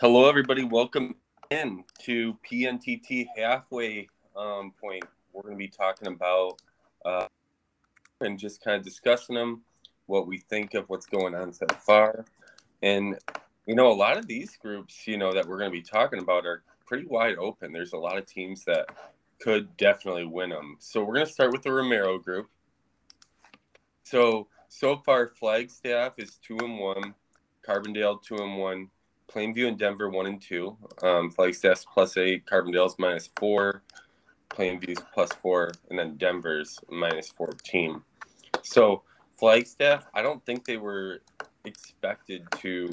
Hello, 0.00 0.26
everybody. 0.30 0.64
Welcome 0.64 1.16
in 1.50 1.84
to 2.04 2.34
PNTT 2.50 3.26
halfway 3.36 4.08
um, 4.34 4.72
point. 4.80 5.04
We're 5.34 5.42
going 5.42 5.52
to 5.52 5.58
be 5.58 5.68
talking 5.68 6.08
about 6.08 6.54
uh, 7.04 7.26
and 8.22 8.38
just 8.38 8.64
kind 8.64 8.78
of 8.78 8.82
discussing 8.82 9.34
them, 9.34 9.60
what 10.06 10.26
we 10.26 10.38
think 10.38 10.72
of 10.72 10.88
what's 10.88 11.04
going 11.04 11.34
on 11.34 11.52
so 11.52 11.66
far. 11.80 12.24
And, 12.82 13.18
you 13.66 13.74
know, 13.74 13.88
a 13.88 13.92
lot 13.92 14.16
of 14.16 14.26
these 14.26 14.56
groups, 14.56 15.06
you 15.06 15.18
know, 15.18 15.34
that 15.34 15.46
we're 15.46 15.58
going 15.58 15.70
to 15.70 15.76
be 15.76 15.82
talking 15.82 16.20
about 16.20 16.46
are 16.46 16.62
pretty 16.86 17.04
wide 17.04 17.36
open. 17.36 17.70
There's 17.70 17.92
a 17.92 17.98
lot 17.98 18.16
of 18.16 18.24
teams 18.24 18.64
that 18.64 18.86
could 19.38 19.76
definitely 19.76 20.24
win 20.24 20.48
them. 20.48 20.76
So 20.78 21.04
we're 21.04 21.16
going 21.16 21.26
to 21.26 21.32
start 21.32 21.52
with 21.52 21.60
the 21.60 21.74
Romero 21.74 22.18
group. 22.18 22.48
So, 24.04 24.48
so 24.66 24.96
far, 24.96 25.28
Flagstaff 25.28 26.14
is 26.16 26.38
two 26.42 26.56
and 26.56 26.78
one, 26.78 27.14
Carbondale 27.68 28.22
two 28.22 28.36
and 28.36 28.56
one, 28.56 28.88
Plainview 29.30 29.68
and 29.68 29.78
Denver 29.78 30.10
one 30.10 30.26
and 30.26 30.40
two. 30.40 30.76
Um, 31.02 31.30
Flagstaff's 31.30 31.86
plus 31.92 32.16
eight, 32.16 32.46
Carbondale's 32.46 32.96
minus 32.98 33.30
four, 33.36 33.82
Plainview's 34.50 35.02
plus 35.14 35.30
four, 35.40 35.72
and 35.88 35.98
then 35.98 36.16
Denver's 36.16 36.78
minus 36.90 37.28
fourteen. 37.28 38.02
So 38.62 39.02
Flagstaff, 39.38 40.06
I 40.12 40.22
don't 40.22 40.44
think 40.44 40.64
they 40.64 40.76
were 40.76 41.22
expected 41.64 42.46
to 42.58 42.90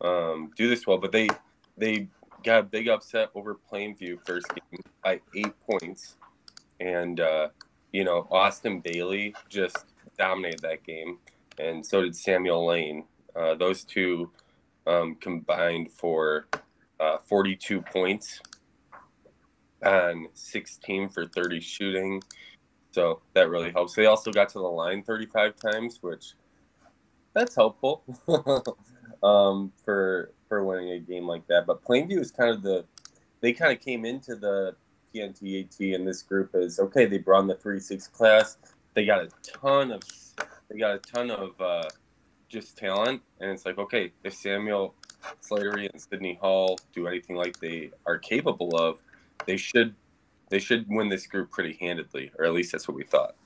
um, 0.00 0.50
do 0.56 0.68
this 0.68 0.86
well, 0.86 0.98
but 0.98 1.12
they 1.12 1.28
they 1.76 2.08
got 2.44 2.60
a 2.60 2.62
big 2.62 2.88
upset 2.88 3.30
over 3.34 3.58
Plainview 3.70 4.18
first 4.26 4.46
game 4.48 4.80
by 5.02 5.20
eight 5.34 5.54
points, 5.68 6.16
and 6.78 7.20
uh, 7.20 7.48
you 7.92 8.04
know 8.04 8.26
Austin 8.30 8.80
Bailey 8.80 9.34
just 9.48 9.86
dominated 10.18 10.60
that 10.60 10.84
game, 10.84 11.18
and 11.58 11.84
so 11.84 12.02
did 12.02 12.16
Samuel 12.16 12.66
Lane. 12.66 13.04
Uh, 13.34 13.54
those 13.54 13.84
two 13.84 14.30
um, 14.86 15.16
combined 15.16 15.90
for 15.90 16.46
uh, 16.98 17.18
42 17.18 17.82
points 17.82 18.40
and 19.82 20.26
16 20.34 21.08
for 21.08 21.26
30 21.26 21.60
shooting. 21.60 22.22
So 22.92 23.20
that 23.34 23.48
really 23.48 23.70
helps. 23.70 23.94
They 23.94 24.06
also 24.06 24.32
got 24.32 24.48
to 24.50 24.58
the 24.58 24.64
line 24.64 25.02
35 25.02 25.54
times, 25.56 25.98
which 26.00 26.34
that's 27.34 27.54
helpful 27.54 28.04
um, 29.22 29.72
for 29.84 30.32
for 30.48 30.64
winning 30.64 30.90
a 30.90 30.98
game 30.98 31.26
like 31.26 31.46
that. 31.46 31.66
But 31.66 31.84
Plainview 31.84 32.18
is 32.18 32.30
kind 32.30 32.50
of 32.50 32.62
the 32.62 32.84
they 33.40 33.52
kind 33.52 33.72
of 33.72 33.82
came 33.82 34.04
into 34.04 34.34
the 34.34 34.74
PNTAT 35.14 35.94
in 35.94 36.04
this 36.04 36.22
group 36.22 36.54
as 36.54 36.78
okay. 36.80 37.06
They 37.06 37.18
brought 37.18 37.42
in 37.42 37.46
the 37.46 37.54
three 37.54 37.80
six 37.80 38.08
class. 38.08 38.58
They 38.94 39.06
got 39.06 39.22
a 39.22 39.28
ton 39.42 39.92
of 39.92 40.02
they 40.68 40.78
got 40.78 40.96
a 40.96 40.98
ton 40.98 41.30
of 41.30 41.60
uh, 41.60 41.88
just 42.50 42.76
talent, 42.76 43.22
and 43.40 43.50
it's 43.50 43.64
like 43.64 43.78
okay, 43.78 44.12
if 44.24 44.34
Samuel 44.34 44.94
Slattery 45.42 45.90
and 45.90 46.00
Sydney 46.00 46.38
Hall 46.40 46.78
do 46.92 47.06
anything 47.06 47.36
like 47.36 47.58
they 47.60 47.92
are 48.06 48.18
capable 48.18 48.76
of, 48.76 49.00
they 49.46 49.56
should 49.56 49.94
they 50.50 50.58
should 50.58 50.86
win 50.88 51.08
this 51.08 51.26
group 51.26 51.50
pretty 51.50 51.78
handedly, 51.80 52.30
or 52.38 52.44
at 52.44 52.52
least 52.52 52.72
that's 52.72 52.88
what 52.88 52.96
we 52.96 53.04
thought. 53.04 53.36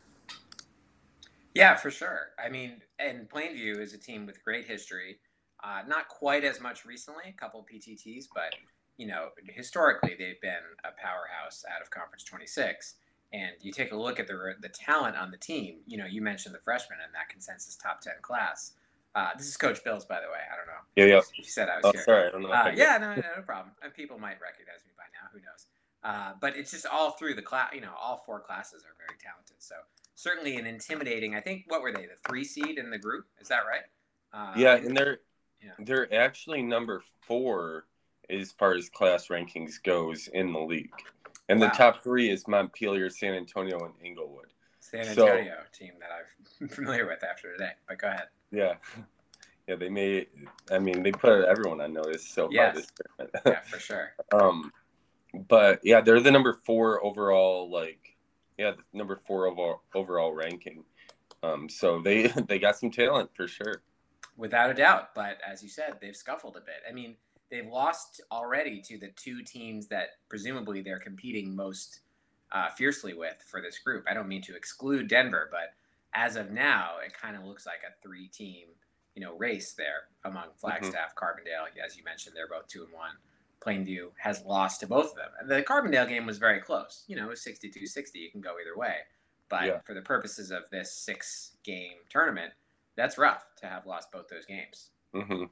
Yeah, 1.55 1.77
for 1.77 1.91
sure. 1.91 2.31
I 2.43 2.49
mean, 2.49 2.83
and 2.99 3.29
Plainview 3.29 3.79
is 3.79 3.93
a 3.93 3.99
team 3.99 4.27
with 4.27 4.43
great 4.43 4.67
history. 4.67 5.19
Uh, 5.63 5.83
not 5.87 6.09
quite 6.09 6.45
as 6.45 6.61
much 6.61 6.85
recently, 6.85 7.25
a 7.29 7.33
couple 7.33 7.65
PTTs, 7.73 8.27
but 8.35 8.55
you 8.97 9.07
know, 9.07 9.29
historically 9.47 10.15
they've 10.19 10.41
been 10.41 10.55
a 10.85 10.91
powerhouse 11.01 11.65
out 11.75 11.83
of 11.83 11.91
Conference 11.91 12.25
26. 12.25 12.95
And 13.33 13.51
you 13.61 13.73
take 13.73 13.93
a 13.93 13.97
look 13.97 14.21
at 14.21 14.27
the 14.27 14.55
the 14.61 14.69
talent 14.69 15.17
on 15.17 15.31
the 15.31 15.37
team. 15.37 15.79
You 15.87 15.99
know, 15.99 16.07
you 16.07 16.23
mentioned 16.23 16.55
the 16.55 16.61
freshmen 16.61 16.99
in 17.05 17.13
that 17.13 17.29
consensus 17.29 17.77
top 17.77 18.01
10 18.01 18.15
class. 18.23 18.73
Uh, 19.15 19.31
this 19.37 19.47
is 19.47 19.57
Coach 19.57 19.83
Bills, 19.85 20.05
by 20.05 20.17
the 20.21 20.27
way. 20.27 20.41
I 20.53 20.57
don't 20.57 20.67
know. 20.67 20.83
Yeah, 20.97 21.17
yeah. 21.17 21.21
You 21.37 21.45
said 21.45 21.69
I 21.69 21.77
was 21.77 21.85
oh, 21.85 21.93
here. 21.93 22.03
Sorry, 22.03 22.29
I 22.29 22.31
don't 22.31 22.43
know. 22.43 22.51
Uh, 22.51 22.73
yeah, 22.75 22.99
no, 22.99 23.15
no, 23.15 23.23
no 23.37 23.43
problem. 23.43 23.75
And 23.83 23.95
people 23.95 24.19
might 24.19 24.41
recognize 24.41 24.83
me 24.85 24.93
by 24.97 25.05
now. 25.15 25.29
Who 25.33 25.39
knows? 25.39 25.67
Uh, 26.03 26.33
but 26.41 26.57
it's 26.57 26.71
just 26.71 26.87
all 26.87 27.13
through 27.13 27.35
the 27.35 27.43
class. 27.43 27.71
You 27.75 27.81
know, 27.81 27.93
all 28.01 28.23
four 28.27 28.41
classes 28.41 28.83
are 28.85 28.95
very 28.99 29.19
talented. 29.23 29.57
So 29.59 29.77
certainly 30.15 30.57
an 30.57 30.67
intimidating. 30.67 31.35
I 31.35 31.41
think 31.41 31.65
what 31.69 31.81
were 31.81 31.93
they? 31.93 32.03
The 32.03 32.29
three 32.29 32.45
seed 32.45 32.79
in 32.79 32.91
the 32.91 32.99
group. 32.99 33.27
Is 33.41 33.49
that 33.49 33.61
right? 33.69 33.83
Uh, 34.33 34.53
yeah, 34.57 34.77
and 34.77 34.97
they're 34.97 35.21
yeah. 35.63 35.73
they're 35.79 36.13
actually 36.13 36.63
number 36.63 37.03
four 37.27 37.87
as 38.29 38.53
far 38.53 38.75
as 38.75 38.89
class 38.89 39.29
rankings 39.29 39.83
goes 39.83 40.29
in 40.29 40.53
the 40.53 40.59
league, 40.59 40.91
and 41.49 41.61
wow. 41.61 41.69
the 41.69 41.73
top 41.73 42.03
three 42.03 42.31
is 42.31 42.49
Montpelier, 42.49 43.11
San 43.11 43.35
Antonio, 43.35 43.79
and 43.79 43.95
Inglewood. 44.05 44.49
San 44.81 45.07
Antonio 45.07 45.55
so, 45.73 45.79
team 45.79 45.93
that 46.01 46.11
I'm 46.11 46.44
familiar 46.69 47.07
with 47.07 47.23
after 47.25 47.53
today. 47.53 47.73
But 47.89 47.99
go 47.99 48.09
ahead. 48.09 48.29
Yeah. 48.51 48.75
Yeah, 49.67 49.77
they 49.77 49.89
made. 49.89 50.27
I 50.71 50.79
mean, 50.79 51.03
they 51.03 51.13
put 51.13 51.45
everyone 51.45 51.81
on 51.81 51.93
notice 51.95 52.29
so 52.29 52.49
yes. 52.51 52.73
far 52.73 52.81
this 52.81 52.93
tournament. 53.19 53.43
yeah, 53.47 53.61
for 53.61 53.79
sure. 53.79 54.13
Um, 54.33 54.71
but 55.49 55.81
yeah, 55.83 56.01
they're 56.01 56.21
the 56.21 56.31
number 56.31 56.61
four 56.65 57.05
overall. 57.05 57.71
Like, 57.71 58.17
yeah, 58.59 58.73
the 58.73 58.99
number 58.99 59.21
four 59.27 59.47
overall 59.47 59.83
overall 59.95 60.33
ranking. 60.33 60.85
Um, 61.43 61.69
so 61.69 62.01
they 62.01 62.27
they 62.49 62.59
got 62.59 62.77
some 62.77 62.91
talent 62.91 63.31
for 63.35 63.49
sure. 63.49 63.83
Without 64.37 64.71
a 64.71 64.75
doubt, 64.75 65.15
but 65.15 65.39
as 65.47 65.63
you 65.63 65.69
said, 65.69 65.95
they've 66.01 66.17
scuffled 66.17 66.57
a 66.57 66.61
bit. 66.61 66.83
I 66.89 66.93
mean, 66.93 67.17
they've 67.51 67.67
lost 67.67 68.21
already 68.33 68.81
to 68.83 68.99
the 68.99 69.11
two 69.17 69.43
teams 69.43 69.87
that 69.89 70.09
presumably 70.29 70.83
they're 70.83 70.99
competing 70.99 71.55
most 71.55 72.01
uh, 72.53 72.69
fiercely 72.71 73.15
with 73.15 73.37
for 73.47 73.61
this 73.61 73.79
group. 73.79 74.05
I 74.09 74.15
don't 74.15 74.29
mean 74.29 74.43
to 74.43 74.57
exclude 74.57 75.09
Denver, 75.09 75.49
but 75.51 75.75
as 76.15 76.37
of 76.37 76.51
now, 76.51 76.93
it 77.05 77.13
kind 77.13 77.37
of 77.37 77.45
looks 77.45 77.67
like 77.67 77.81
a 77.87 77.93
three-team, 78.03 78.69
you 79.15 79.23
know, 79.23 79.37
race 79.37 79.73
there 79.73 80.09
among 80.25 80.45
mm-hmm. 80.45 80.59
Flagstaff, 80.59 81.15
mm-hmm. 81.15 81.25
Carbondale. 81.25 81.85
As 81.85 81.97
you 81.97 82.05
mentioned, 82.05 82.35
they're 82.37 82.49
both 82.49 82.69
two 82.69 82.85
and 82.85 82.93
one. 82.93 83.13
Plainview 83.65 84.11
has 84.19 84.45
lost 84.45 84.81
to 84.81 84.87
both 84.87 85.11
of 85.11 85.17
them. 85.17 85.49
The 85.49 85.63
Carbondale 85.63 86.09
game 86.09 86.27
was 86.27 86.39
very 86.39 86.61
close. 86.61 87.05
You 87.07 87.17
know, 87.17 87.25
it 87.25 87.31
was 87.31 87.41
62-60. 87.41 88.15
You 88.15 88.31
can 88.31 88.41
go 88.41 88.55
either 88.61 88.77
way. 88.77 88.97
But 89.49 89.67
yeah. 89.67 89.79
for 89.85 89.95
the 89.95 90.03
purposes 90.03 90.51
of 90.51 90.63
this 90.71 90.93
six-game 90.93 91.97
tournament, 92.11 92.53
that's 92.97 93.19
rough 93.19 93.45
to 93.57 93.67
have 93.67 93.87
lost 93.87 94.13
both 94.13 94.29
those 94.29 94.47
games. 94.47 94.91
Mm-hmm. 95.15 95.45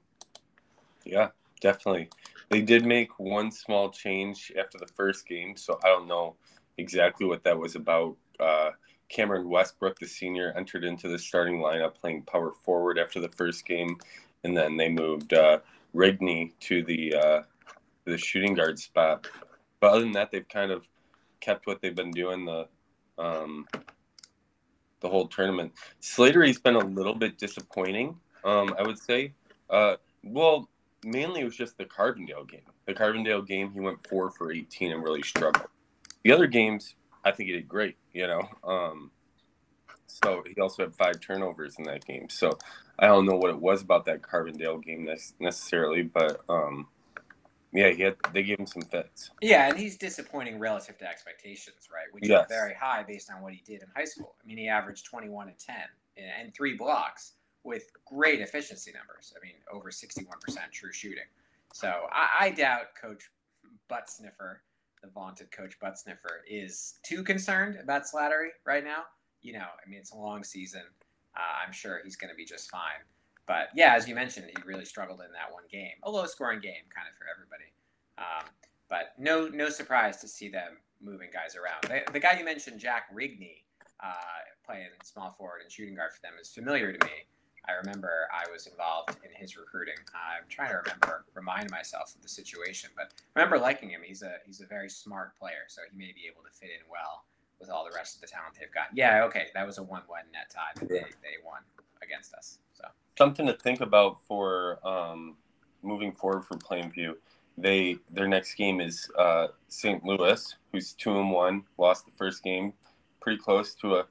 Yeah, 1.04 1.28
definitely. 1.60 2.08
They 2.50 2.60
did 2.60 2.84
make 2.84 3.18
one 3.18 3.50
small 3.50 3.90
change 3.90 4.52
after 4.58 4.78
the 4.78 4.86
first 4.86 5.26
game, 5.26 5.56
so 5.56 5.78
I 5.84 5.88
don't 5.88 6.06
know 6.06 6.36
exactly 6.78 7.26
what 7.26 7.44
that 7.44 7.58
was 7.58 7.76
about. 7.76 8.16
Uh, 8.38 8.70
Cameron 9.12 9.48
Westbrook, 9.48 9.98
the 9.98 10.06
senior, 10.06 10.52
entered 10.56 10.84
into 10.84 11.08
the 11.08 11.18
starting 11.18 11.58
lineup 11.58 11.94
playing 11.94 12.22
power 12.22 12.52
forward 12.64 12.98
after 12.98 13.20
the 13.20 13.28
first 13.28 13.66
game, 13.66 13.98
and 14.42 14.56
then 14.56 14.76
they 14.76 14.88
moved 14.88 15.34
uh, 15.34 15.58
Rigney 15.94 16.52
to 16.60 16.82
the 16.82 17.14
uh, 17.14 17.42
the 18.04 18.16
shooting 18.18 18.54
guard 18.54 18.78
spot. 18.78 19.28
But 19.80 19.92
other 19.92 20.00
than 20.00 20.12
that, 20.12 20.30
they've 20.30 20.48
kind 20.48 20.72
of 20.72 20.88
kept 21.40 21.66
what 21.66 21.82
they've 21.82 21.94
been 21.94 22.10
doing 22.10 22.46
the 22.46 22.66
um, 23.18 23.66
the 25.00 25.08
whole 25.08 25.28
tournament. 25.28 25.72
Slattery's 26.00 26.58
been 26.58 26.76
a 26.76 26.86
little 26.86 27.14
bit 27.14 27.36
disappointing, 27.36 28.16
um, 28.44 28.74
I 28.78 28.82
would 28.82 28.98
say. 28.98 29.34
Uh, 29.68 29.96
well, 30.24 30.68
mainly 31.04 31.42
it 31.42 31.44
was 31.44 31.56
just 31.56 31.76
the 31.76 31.84
Carbondale 31.84 32.48
game. 32.48 32.60
The 32.86 32.94
Carbondale 32.94 33.46
game, 33.46 33.72
he 33.72 33.80
went 33.80 34.06
four 34.08 34.30
for 34.30 34.52
18 34.52 34.92
and 34.92 35.02
really 35.02 35.22
struggled. 35.22 35.68
The 36.24 36.32
other 36.32 36.46
games, 36.46 36.94
I 37.24 37.30
think 37.30 37.48
he 37.48 37.54
did 37.54 37.68
great. 37.68 37.96
You 38.12 38.26
know, 38.26 38.48
um, 38.64 39.10
so 40.06 40.42
he 40.46 40.60
also 40.60 40.84
had 40.84 40.94
five 40.94 41.20
turnovers 41.20 41.76
in 41.78 41.84
that 41.84 42.06
game. 42.06 42.28
So 42.28 42.58
I 42.98 43.06
don't 43.06 43.26
know 43.26 43.36
what 43.36 43.50
it 43.50 43.58
was 43.58 43.82
about 43.82 44.04
that 44.06 44.22
Carbondale 44.22 44.82
game 44.82 45.08
necessarily, 45.40 46.02
but 46.02 46.42
um, 46.48 46.88
yeah, 47.72 47.90
he 47.90 48.02
had 48.02 48.16
they 48.32 48.42
gave 48.42 48.58
him 48.58 48.66
some 48.66 48.82
fits. 48.82 49.30
Yeah, 49.40 49.68
and 49.68 49.78
he's 49.78 49.96
disappointing 49.96 50.58
relative 50.58 50.98
to 50.98 51.08
expectations, 51.08 51.88
right? 51.92 52.12
Which 52.12 52.28
yes. 52.28 52.44
are 52.44 52.48
very 52.48 52.74
high 52.74 53.02
based 53.02 53.30
on 53.30 53.42
what 53.42 53.54
he 53.54 53.62
did 53.64 53.82
in 53.82 53.88
high 53.96 54.04
school. 54.04 54.34
I 54.42 54.46
mean, 54.46 54.58
he 54.58 54.68
averaged 54.68 55.06
21 55.06 55.48
and 55.48 55.58
10 55.58 55.76
and 56.16 56.54
three 56.54 56.76
blocks 56.76 57.32
with 57.64 57.90
great 58.04 58.40
efficiency 58.40 58.92
numbers. 58.92 59.32
I 59.36 59.44
mean, 59.44 59.54
over 59.72 59.90
61% 59.90 60.26
true 60.72 60.92
shooting. 60.92 61.24
So 61.72 62.06
I, 62.12 62.46
I 62.46 62.50
doubt 62.50 62.94
Coach 63.00 63.30
Butt 63.88 64.10
Sniffer 64.10 64.62
the 65.02 65.08
vaunted 65.08 65.50
coach 65.50 65.78
Butt 65.81 65.99
Sniffer 65.99 66.43
is 66.49 66.94
too 67.02 67.22
concerned 67.22 67.78
about 67.82 68.04
Slattery 68.04 68.49
right 68.64 68.84
now. 68.84 69.02
You 69.43 69.54
know, 69.54 69.66
I 69.84 69.88
mean, 69.88 69.99
it's 69.99 70.12
a 70.12 70.16
long 70.16 70.44
season. 70.44 70.82
Uh, 71.37 71.66
I'm 71.66 71.72
sure 71.72 72.00
he's 72.04 72.16
going 72.16 72.31
to 72.31 72.37
be 72.37 72.44
just 72.44 72.70
fine. 72.70 73.02
But 73.46 73.69
yeah, 73.75 73.94
as 73.96 74.06
you 74.06 74.14
mentioned, 74.14 74.46
he 74.46 74.62
really 74.62 74.84
struggled 74.84 75.20
in 75.20 75.32
that 75.32 75.52
one 75.52 75.64
game, 75.70 75.93
a 76.04 76.10
low-scoring 76.10 76.60
game, 76.60 76.84
kind 76.94 77.08
of 77.10 77.16
for 77.19 77.26
everybody. 77.28 77.72
Um, 78.19 78.49
but 78.88 79.14
no, 79.19 79.49
no 79.49 79.69
surprise 79.69 80.19
to 80.19 80.28
see 80.28 80.49
them 80.49 80.78
moving 81.00 81.28
guys 81.32 81.56
around. 81.56 81.82
The, 81.82 82.12
the 82.12 82.20
guy 82.20 82.38
you 82.38 82.44
mentioned, 82.44 82.78
Jack 82.78 83.12
Rigney, 83.12 83.64
uh, 84.00 84.12
playing 84.64 84.88
small 85.02 85.32
forward 85.32 85.62
and 85.62 85.72
shooting 85.72 85.96
guard 85.96 86.12
for 86.12 86.20
them, 86.22 86.34
is 86.40 86.50
familiar 86.50 86.93
to 86.93 87.04
me. 87.04 87.12
I 87.69 87.73
remember 87.73 88.29
I 88.32 88.50
was 88.50 88.67
involved 88.67 89.17
in 89.25 89.31
his 89.35 89.56
recruiting. 89.56 89.94
I'm 90.14 90.44
trying 90.49 90.70
to 90.70 90.79
remember, 90.79 91.25
remind 91.35 91.70
myself 91.70 92.14
of 92.14 92.23
the 92.23 92.29
situation, 92.29 92.91
but 92.97 93.12
I 93.37 93.41
remember 93.41 93.59
liking 93.59 93.91
him. 93.91 94.00
He's 94.05 94.23
a 94.23 94.37
he's 94.44 94.61
a 94.61 94.67
very 94.67 94.88
smart 94.88 95.37
player, 95.38 95.69
so 95.69 95.82
he 95.91 95.97
may 95.97 96.12
be 96.12 96.26
able 96.31 96.43
to 96.43 96.50
fit 96.50 96.70
in 96.70 96.85
well 96.91 97.25
with 97.61 97.70
all 97.70 97.85
the 97.85 97.94
rest 97.94 98.17
of 98.17 98.20
the 98.20 98.26
talent 98.26 98.56
they've 98.59 98.73
got. 98.73 98.87
Yeah, 98.93 99.25
okay, 99.25 99.47
that 99.55 99.67
was 99.67 99.79
a 99.79 99.82
one-one 99.82 100.25
net 100.32 100.50
tie 100.53 100.73
that 100.75 100.88
they, 100.88 100.99
they 101.23 101.38
won 101.44 101.62
against 102.03 102.35
us. 102.35 102.59
So 102.75 102.85
something 103.17 103.47
to 103.47 103.53
think 103.53 103.81
about 103.81 104.20
for 104.26 104.81
um, 104.87 105.37
moving 105.82 106.12
forward 106.12 106.44
for 106.44 106.56
Plainview 106.56 107.14
they 107.59 107.97
their 108.11 108.29
next 108.29 108.55
game 108.55 108.81
is 108.81 109.11
uh, 109.19 109.49
St. 109.69 110.05
Louis, 110.05 110.55
who's 110.73 110.93
two 110.93 111.19
and 111.19 111.31
one, 111.31 111.64
lost 111.79 112.05
the 112.05 112.12
first 112.12 112.43
game, 112.43 112.73
pretty 113.20 113.38
close 113.38 113.75
to 113.76 113.97
a, 113.97 114.06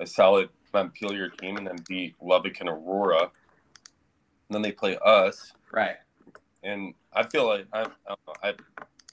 a 0.00 0.06
solid 0.06 0.48
Montpelier 0.72 1.28
team, 1.28 1.56
and 1.56 1.66
then 1.66 1.76
beat 1.88 2.14
Lubbock 2.20 2.60
and 2.60 2.68
Aurora. 2.68 3.22
And 3.22 4.54
then 4.54 4.62
they 4.62 4.72
play 4.72 4.98
us, 5.04 5.52
right? 5.72 5.96
And 6.62 6.94
I 7.12 7.24
feel 7.24 7.46
like 7.46 7.66
I 7.72 7.86
I 8.42 8.54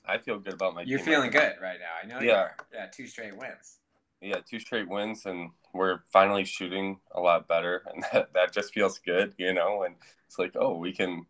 I 0.05 0.17
feel 0.17 0.39
good 0.39 0.53
about 0.53 0.75
my. 0.75 0.83
You're 0.83 1.00
feeling 1.00 1.31
right 1.31 1.55
good 1.57 1.61
right 1.61 1.79
now. 1.79 1.94
I 2.01 2.07
know. 2.07 2.25
Yeah. 2.25 2.50
Yeah, 2.73 2.88
two 2.88 3.07
straight 3.07 3.35
wins. 3.38 3.79
Yeah, 4.21 4.38
two 4.50 4.59
straight 4.59 4.88
wins, 4.88 5.25
and 5.25 5.50
we're 5.73 6.00
finally 6.11 6.45
shooting 6.45 7.00
a 7.11 7.19
lot 7.19 7.47
better, 7.47 7.83
and 7.94 8.06
that, 8.13 8.33
that 8.33 8.53
just 8.53 8.73
feels 8.73 8.99
good, 8.99 9.33
you 9.38 9.53
know. 9.53 9.83
And 9.83 9.95
it's 10.27 10.39
like, 10.39 10.53
oh, 10.56 10.77
we 10.77 10.94
can 10.94 11.25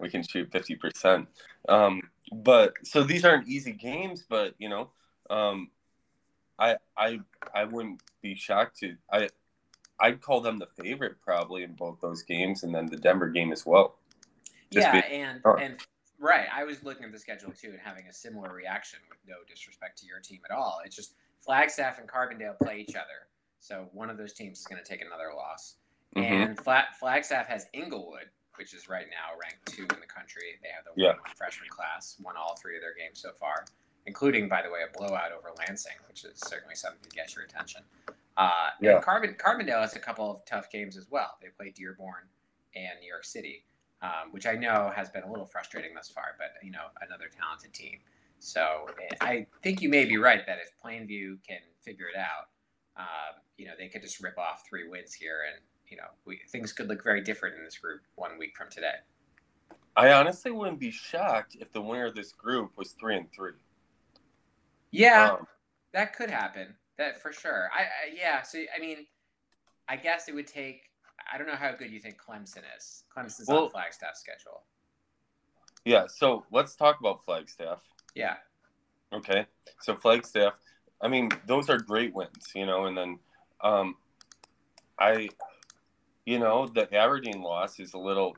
we 0.00 0.08
can 0.08 0.22
shoot 0.22 0.50
50%. 0.50 1.26
Um, 1.68 2.00
but 2.32 2.72
so 2.82 3.02
these 3.02 3.24
aren't 3.24 3.48
easy 3.48 3.72
games, 3.72 4.24
but 4.28 4.54
you 4.58 4.68
know, 4.68 4.90
um, 5.28 5.70
I 6.58 6.76
I 6.96 7.20
I 7.54 7.64
wouldn't 7.64 8.02
be 8.22 8.34
shocked 8.34 8.78
to 8.80 8.96
I 9.12 9.28
I'd 10.00 10.20
call 10.20 10.40
them 10.40 10.58
the 10.58 10.66
favorite 10.82 11.20
probably 11.22 11.62
in 11.62 11.74
both 11.74 12.00
those 12.00 12.22
games 12.22 12.62
and 12.62 12.74
then 12.74 12.86
the 12.86 12.96
Denver 12.96 13.28
game 13.28 13.52
as 13.52 13.66
well. 13.66 13.96
Just 14.72 14.86
yeah, 14.86 15.00
be, 15.00 15.14
and 15.14 15.40
oh. 15.44 15.56
and 15.56 15.76
right, 16.18 16.46
I 16.52 16.64
was 16.64 16.82
looking 16.84 17.04
at 17.04 17.12
the 17.12 17.18
schedule 17.18 17.52
too 17.52 17.70
and 17.70 17.80
having 17.82 18.06
a 18.06 18.12
similar 18.12 18.52
reaction 18.52 19.00
with 19.08 19.18
no 19.26 19.36
disrespect 19.48 19.98
to 19.98 20.06
your 20.06 20.20
team 20.20 20.40
at 20.48 20.54
all. 20.54 20.80
It's 20.84 20.94
just 20.96 21.14
Flagstaff 21.40 21.98
and 21.98 22.08
Carbondale 22.08 22.58
play 22.58 22.78
each 22.78 22.94
other. 22.94 23.26
So 23.58 23.88
one 23.92 24.10
of 24.10 24.16
those 24.16 24.32
teams 24.32 24.60
is 24.60 24.66
going 24.66 24.82
to 24.82 24.88
take 24.88 25.02
another 25.02 25.32
loss. 25.36 25.76
Mm-hmm. 26.16 26.32
And 26.32 26.58
Flat, 26.58 26.98
Flagstaff 26.98 27.46
has 27.46 27.66
Inglewood, 27.72 28.30
which 28.56 28.74
is 28.74 28.88
right 28.88 29.06
now 29.10 29.38
ranked 29.40 29.66
two 29.66 29.82
in 29.82 30.00
the 30.00 30.06
country. 30.06 30.58
They 30.62 30.70
have 30.74 30.84
the 30.84 31.00
yeah. 31.00 31.12
freshman 31.36 31.68
class, 31.68 32.16
won 32.22 32.36
all 32.36 32.56
three 32.56 32.76
of 32.76 32.82
their 32.82 32.94
games 32.94 33.20
so 33.20 33.30
far, 33.38 33.64
including, 34.06 34.48
by 34.48 34.62
the 34.62 34.70
way, 34.70 34.80
a 34.82 34.98
blowout 34.98 35.32
over 35.32 35.50
Lansing, 35.58 35.92
which 36.08 36.24
is 36.24 36.38
certainly 36.38 36.74
something 36.74 37.02
to 37.02 37.14
get 37.14 37.34
your 37.34 37.44
attention. 37.44 37.82
Uh, 38.36 38.70
yeah. 38.80 38.96
And 38.96 39.04
Carbon, 39.04 39.34
Carbondale 39.34 39.80
has 39.80 39.96
a 39.96 39.98
couple 39.98 40.30
of 40.30 40.44
tough 40.44 40.70
games 40.70 40.96
as 40.96 41.06
well. 41.10 41.32
They 41.42 41.48
play 41.48 41.72
Dearborn 41.76 42.24
and 42.74 43.00
New 43.00 43.08
York 43.08 43.24
City, 43.24 43.64
um, 44.02 44.30
which 44.30 44.46
I 44.46 44.54
know 44.54 44.92
has 44.94 45.10
been 45.10 45.24
a 45.24 45.30
little 45.30 45.46
frustrating 45.46 45.94
thus 45.94 46.08
far, 46.08 46.36
but 46.38 46.64
you 46.64 46.70
know, 46.70 46.86
another 47.06 47.26
talented 47.36 47.72
team. 47.72 47.98
So 48.38 48.86
I 49.20 49.46
think 49.62 49.82
you 49.82 49.88
may 49.88 50.06
be 50.06 50.16
right 50.16 50.46
that 50.46 50.58
if 50.58 50.72
Plainview 50.82 51.38
can 51.46 51.58
figure 51.82 52.06
it 52.06 52.18
out, 52.18 52.48
uh, 52.96 53.38
you 53.58 53.66
know, 53.66 53.72
they 53.78 53.88
could 53.88 54.00
just 54.00 54.22
rip 54.22 54.38
off 54.38 54.64
three 54.66 54.88
wins 54.88 55.12
here 55.12 55.40
and 55.52 55.60
you 55.90 55.96
know, 55.96 56.04
we, 56.24 56.40
things 56.48 56.72
could 56.72 56.88
look 56.88 57.02
very 57.02 57.20
different 57.20 57.56
in 57.56 57.64
this 57.64 57.76
group 57.76 58.02
one 58.14 58.38
week 58.38 58.56
from 58.56 58.70
today. 58.70 58.94
I 59.96 60.12
honestly 60.12 60.52
wouldn't 60.52 60.78
be 60.78 60.90
shocked 60.90 61.56
if 61.58 61.72
the 61.72 61.82
winner 61.82 62.06
of 62.06 62.14
this 62.14 62.32
group 62.32 62.70
was 62.76 62.92
three 62.92 63.16
and 63.16 63.26
three. 63.32 63.52
Yeah, 64.92 65.32
um, 65.32 65.46
that 65.92 66.14
could 66.14 66.30
happen. 66.30 66.74
That 67.00 67.18
for 67.18 67.32
sure. 67.32 67.70
I, 67.74 67.80
I 67.80 67.86
yeah. 68.14 68.42
So 68.42 68.58
I 68.76 68.78
mean, 68.78 69.06
I 69.88 69.96
guess 69.96 70.28
it 70.28 70.34
would 70.34 70.46
take. 70.46 70.82
I 71.32 71.38
don't 71.38 71.46
know 71.46 71.56
how 71.56 71.72
good 71.72 71.90
you 71.90 71.98
think 71.98 72.18
Clemson 72.18 72.62
is. 72.76 73.04
Clemson's 73.16 73.48
well, 73.48 73.64
on 73.64 73.70
Flagstaff 73.70 74.16
schedule. 74.16 74.64
Yeah. 75.86 76.04
So 76.08 76.44
let's 76.52 76.76
talk 76.76 77.00
about 77.00 77.24
Flagstaff. 77.24 77.80
Yeah. 78.14 78.34
Okay. 79.14 79.46
So 79.80 79.96
Flagstaff. 79.96 80.52
I 81.00 81.08
mean, 81.08 81.30
those 81.46 81.70
are 81.70 81.78
great 81.78 82.14
wins, 82.14 82.52
you 82.54 82.66
know, 82.66 82.84
and 82.84 82.98
then 82.98 83.18
um, 83.64 83.96
I 84.98 85.30
you 86.26 86.38
know, 86.38 86.66
the 86.66 86.94
Aberdeen 86.94 87.40
loss 87.40 87.80
is 87.80 87.94
a 87.94 87.98
little 87.98 88.36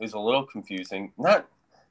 is 0.00 0.14
a 0.14 0.18
little 0.18 0.46
confusing. 0.46 1.12
Not 1.18 1.46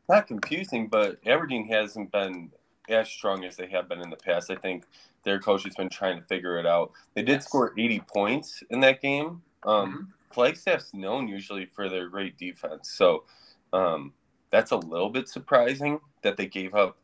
not 0.09 0.25
confusing, 0.25 0.87
but 0.87 1.19
Aberdeen 1.27 1.67
hasn't 1.67 2.11
been 2.11 2.49
as 2.89 3.09
strong 3.09 3.43
as 3.43 3.55
they 3.55 3.67
have 3.67 3.89
been 3.89 4.01
in 4.01 4.09
the 4.09 4.17
past. 4.17 4.49
I 4.49 4.55
think 4.55 4.85
their 5.23 5.39
coach 5.39 5.63
has 5.63 5.75
been 5.75 5.89
trying 5.89 6.19
to 6.19 6.25
figure 6.25 6.57
it 6.57 6.65
out. 6.65 6.91
They 7.13 7.21
did 7.21 7.33
yes. 7.33 7.45
score 7.45 7.73
80 7.77 8.01
points 8.13 8.63
in 8.69 8.79
that 8.81 9.01
game. 9.01 9.41
Um, 9.65 9.91
mm-hmm. 9.91 10.03
Flagstaff's 10.31 10.93
known 10.93 11.27
usually 11.27 11.65
for 11.65 11.89
their 11.89 12.09
great 12.09 12.37
defense, 12.37 12.89
so 12.89 13.23
um, 13.73 14.13
that's 14.49 14.71
a 14.71 14.77
little 14.77 15.09
bit 15.09 15.27
surprising 15.27 15.99
that 16.21 16.37
they 16.37 16.45
gave 16.45 16.75
up 16.75 16.97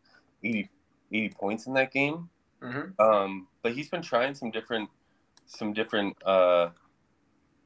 80, 0.43 0.69
80 1.11 1.29
points 1.29 1.67
in 1.67 1.73
that 1.73 1.91
game. 1.91 2.29
Mm-hmm. 2.61 3.01
Um, 3.01 3.47
but 3.61 3.73
he's 3.73 3.89
been 3.89 4.01
trying 4.01 4.35
some 4.35 4.51
different 4.51 4.89
some 5.45 5.73
different 5.73 6.15
uh, 6.25 6.69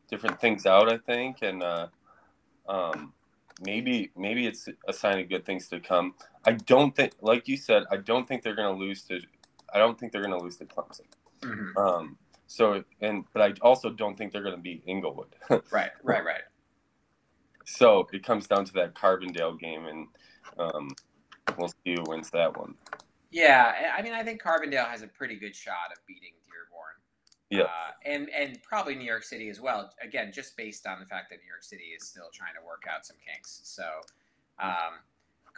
different 0.09 0.39
things 0.39 0.65
out. 0.65 0.91
I 0.91 0.97
think, 0.97 1.37
and 1.41 1.61
uh, 1.61 1.87
um, 2.67 3.13
maybe 3.61 4.11
maybe 4.15 4.47
it's 4.47 4.67
a 4.87 4.93
sign 4.93 5.19
of 5.19 5.29
good 5.29 5.45
things 5.45 5.67
to 5.69 5.79
come. 5.79 6.13
I 6.45 6.53
don't 6.53 6.95
think, 6.95 7.13
like 7.21 7.47
you 7.47 7.57
said, 7.57 7.83
I 7.91 7.97
don't 7.97 8.27
think 8.27 8.43
they're 8.43 8.55
going 8.55 8.73
to 8.73 8.79
lose 8.79 9.03
to. 9.03 9.19
I 9.73 9.79
don't 9.79 9.99
think 9.99 10.11
they're 10.11 10.25
going 10.25 10.37
to 10.37 10.43
lose 10.43 10.57
to 10.57 10.65
Clemson. 10.65 11.01
Mm-hmm. 11.41 11.77
Um, 11.77 12.17
so 12.47 12.83
and 13.01 13.25
but 13.33 13.41
I 13.41 13.53
also 13.61 13.89
don't 13.89 14.17
think 14.17 14.31
they're 14.31 14.43
going 14.43 14.55
to 14.55 14.61
beat 14.61 14.83
Inglewood. 14.85 15.35
right, 15.49 15.91
right, 16.03 16.23
right. 16.23 16.41
So 17.65 18.07
it 18.13 18.23
comes 18.23 18.47
down 18.47 18.65
to 18.65 18.73
that 18.73 18.95
Carbondale 18.95 19.59
game, 19.59 19.85
and 19.85 20.07
um, 20.57 20.89
we'll 21.57 21.67
see 21.67 21.95
who 21.95 22.03
wins 22.07 22.29
that 22.31 22.57
one. 22.57 22.75
Yeah, 23.29 23.73
I 23.95 24.01
mean, 24.01 24.13
I 24.13 24.23
think 24.23 24.41
Carbondale 24.41 24.87
has 24.87 25.01
a 25.01 25.07
pretty 25.07 25.35
good 25.35 25.53
shot 25.53 25.91
of 25.91 25.97
beating 26.07 26.31
yeah. 27.49 27.63
Uh, 27.63 27.91
and 28.05 28.29
and 28.29 28.61
probably 28.63 28.95
New 28.95 29.05
York 29.05 29.23
City 29.23 29.49
as 29.49 29.61
well. 29.61 29.91
Again, 30.01 30.31
just 30.33 30.57
based 30.57 30.85
on 30.85 30.99
the 30.99 31.05
fact 31.05 31.29
that 31.29 31.39
New 31.39 31.47
York 31.47 31.63
City 31.63 31.95
is 31.97 32.07
still 32.07 32.29
trying 32.33 32.53
to 32.59 32.65
work 32.65 32.83
out 32.93 33.05
some 33.05 33.17
kinks. 33.25 33.61
So, 33.63 33.83
um, 34.59 34.99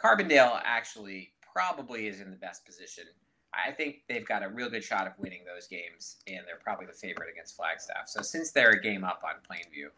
Carbondale 0.02 0.60
actually 0.64 1.32
probably 1.40 2.06
is 2.06 2.20
in 2.20 2.30
the 2.30 2.36
best 2.36 2.64
position. 2.64 3.04
I 3.52 3.72
think 3.72 4.02
they've 4.08 4.26
got 4.26 4.44
a 4.44 4.48
real 4.48 4.70
good 4.70 4.84
shot 4.84 5.08
of 5.08 5.14
winning 5.18 5.40
those 5.44 5.66
games, 5.66 6.18
and 6.28 6.46
they're 6.46 6.62
probably 6.62 6.86
the 6.86 6.92
favorite 6.92 7.28
against 7.32 7.56
Flagstaff. 7.56 8.06
So, 8.06 8.22
since 8.22 8.52
they're 8.52 8.70
a 8.70 8.80
game 8.80 9.02
up 9.02 9.22
on 9.24 9.42
Plainview, 9.42 9.88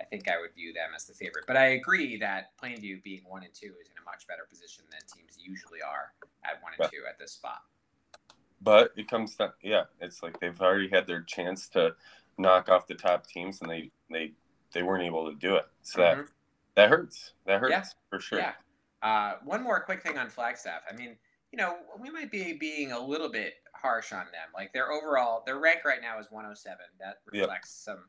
I 0.00 0.04
think 0.04 0.28
I 0.28 0.40
would 0.40 0.54
view 0.54 0.72
them 0.72 0.90
as 0.96 1.04
the 1.04 1.12
favorite. 1.12 1.44
But 1.46 1.58
I 1.58 1.76
agree 1.76 2.16
that 2.18 2.52
Plainview 2.62 3.02
being 3.02 3.22
one 3.26 3.44
and 3.44 3.52
two 3.52 3.74
is 3.82 3.88
in 3.88 4.00
a 4.00 4.04
much 4.06 4.26
better 4.26 4.46
position 4.48 4.84
than 4.90 5.00
teams 5.14 5.36
usually 5.38 5.82
are 5.82 6.14
at 6.42 6.62
one 6.62 6.72
and 6.78 6.90
two 6.90 7.04
at 7.06 7.18
this 7.18 7.32
spot 7.32 7.60
but 8.64 8.92
it 8.96 9.08
comes 9.08 9.36
down, 9.36 9.52
yeah, 9.62 9.84
it's 10.00 10.22
like 10.22 10.40
they've 10.40 10.60
already 10.60 10.88
had 10.88 11.06
their 11.06 11.22
chance 11.22 11.68
to 11.68 11.94
knock 12.38 12.68
off 12.68 12.86
the 12.86 12.94
top 12.94 13.26
teams, 13.26 13.60
and 13.60 13.70
they 13.70 13.90
they 14.10 14.32
they 14.72 14.82
weren't 14.82 15.04
able 15.04 15.30
to 15.30 15.36
do 15.36 15.54
it. 15.56 15.66
So 15.82 16.00
mm-hmm. 16.00 16.20
that 16.20 16.28
that 16.74 16.90
hurts. 16.90 17.32
That 17.46 17.60
hurts 17.60 17.70
yeah. 17.70 17.84
for 18.10 18.20
sure. 18.20 18.38
Yeah. 18.38 18.52
Uh, 19.02 19.34
one 19.44 19.62
more 19.62 19.80
quick 19.80 20.02
thing 20.02 20.16
on 20.16 20.30
Flagstaff. 20.30 20.80
I 20.90 20.96
mean, 20.96 21.16
you 21.52 21.58
know, 21.58 21.76
we 22.00 22.10
might 22.10 22.30
be 22.30 22.54
being 22.54 22.92
a 22.92 22.98
little 22.98 23.28
bit 23.28 23.54
harsh 23.74 24.12
on 24.12 24.24
them. 24.32 24.48
Like 24.54 24.72
their 24.72 24.90
overall, 24.90 25.42
their 25.44 25.58
rank 25.58 25.84
right 25.84 26.00
now 26.00 26.18
is 26.18 26.26
107. 26.30 26.78
That 26.98 27.18
reflects 27.30 27.84
yep. 27.86 27.96
some, 27.96 28.04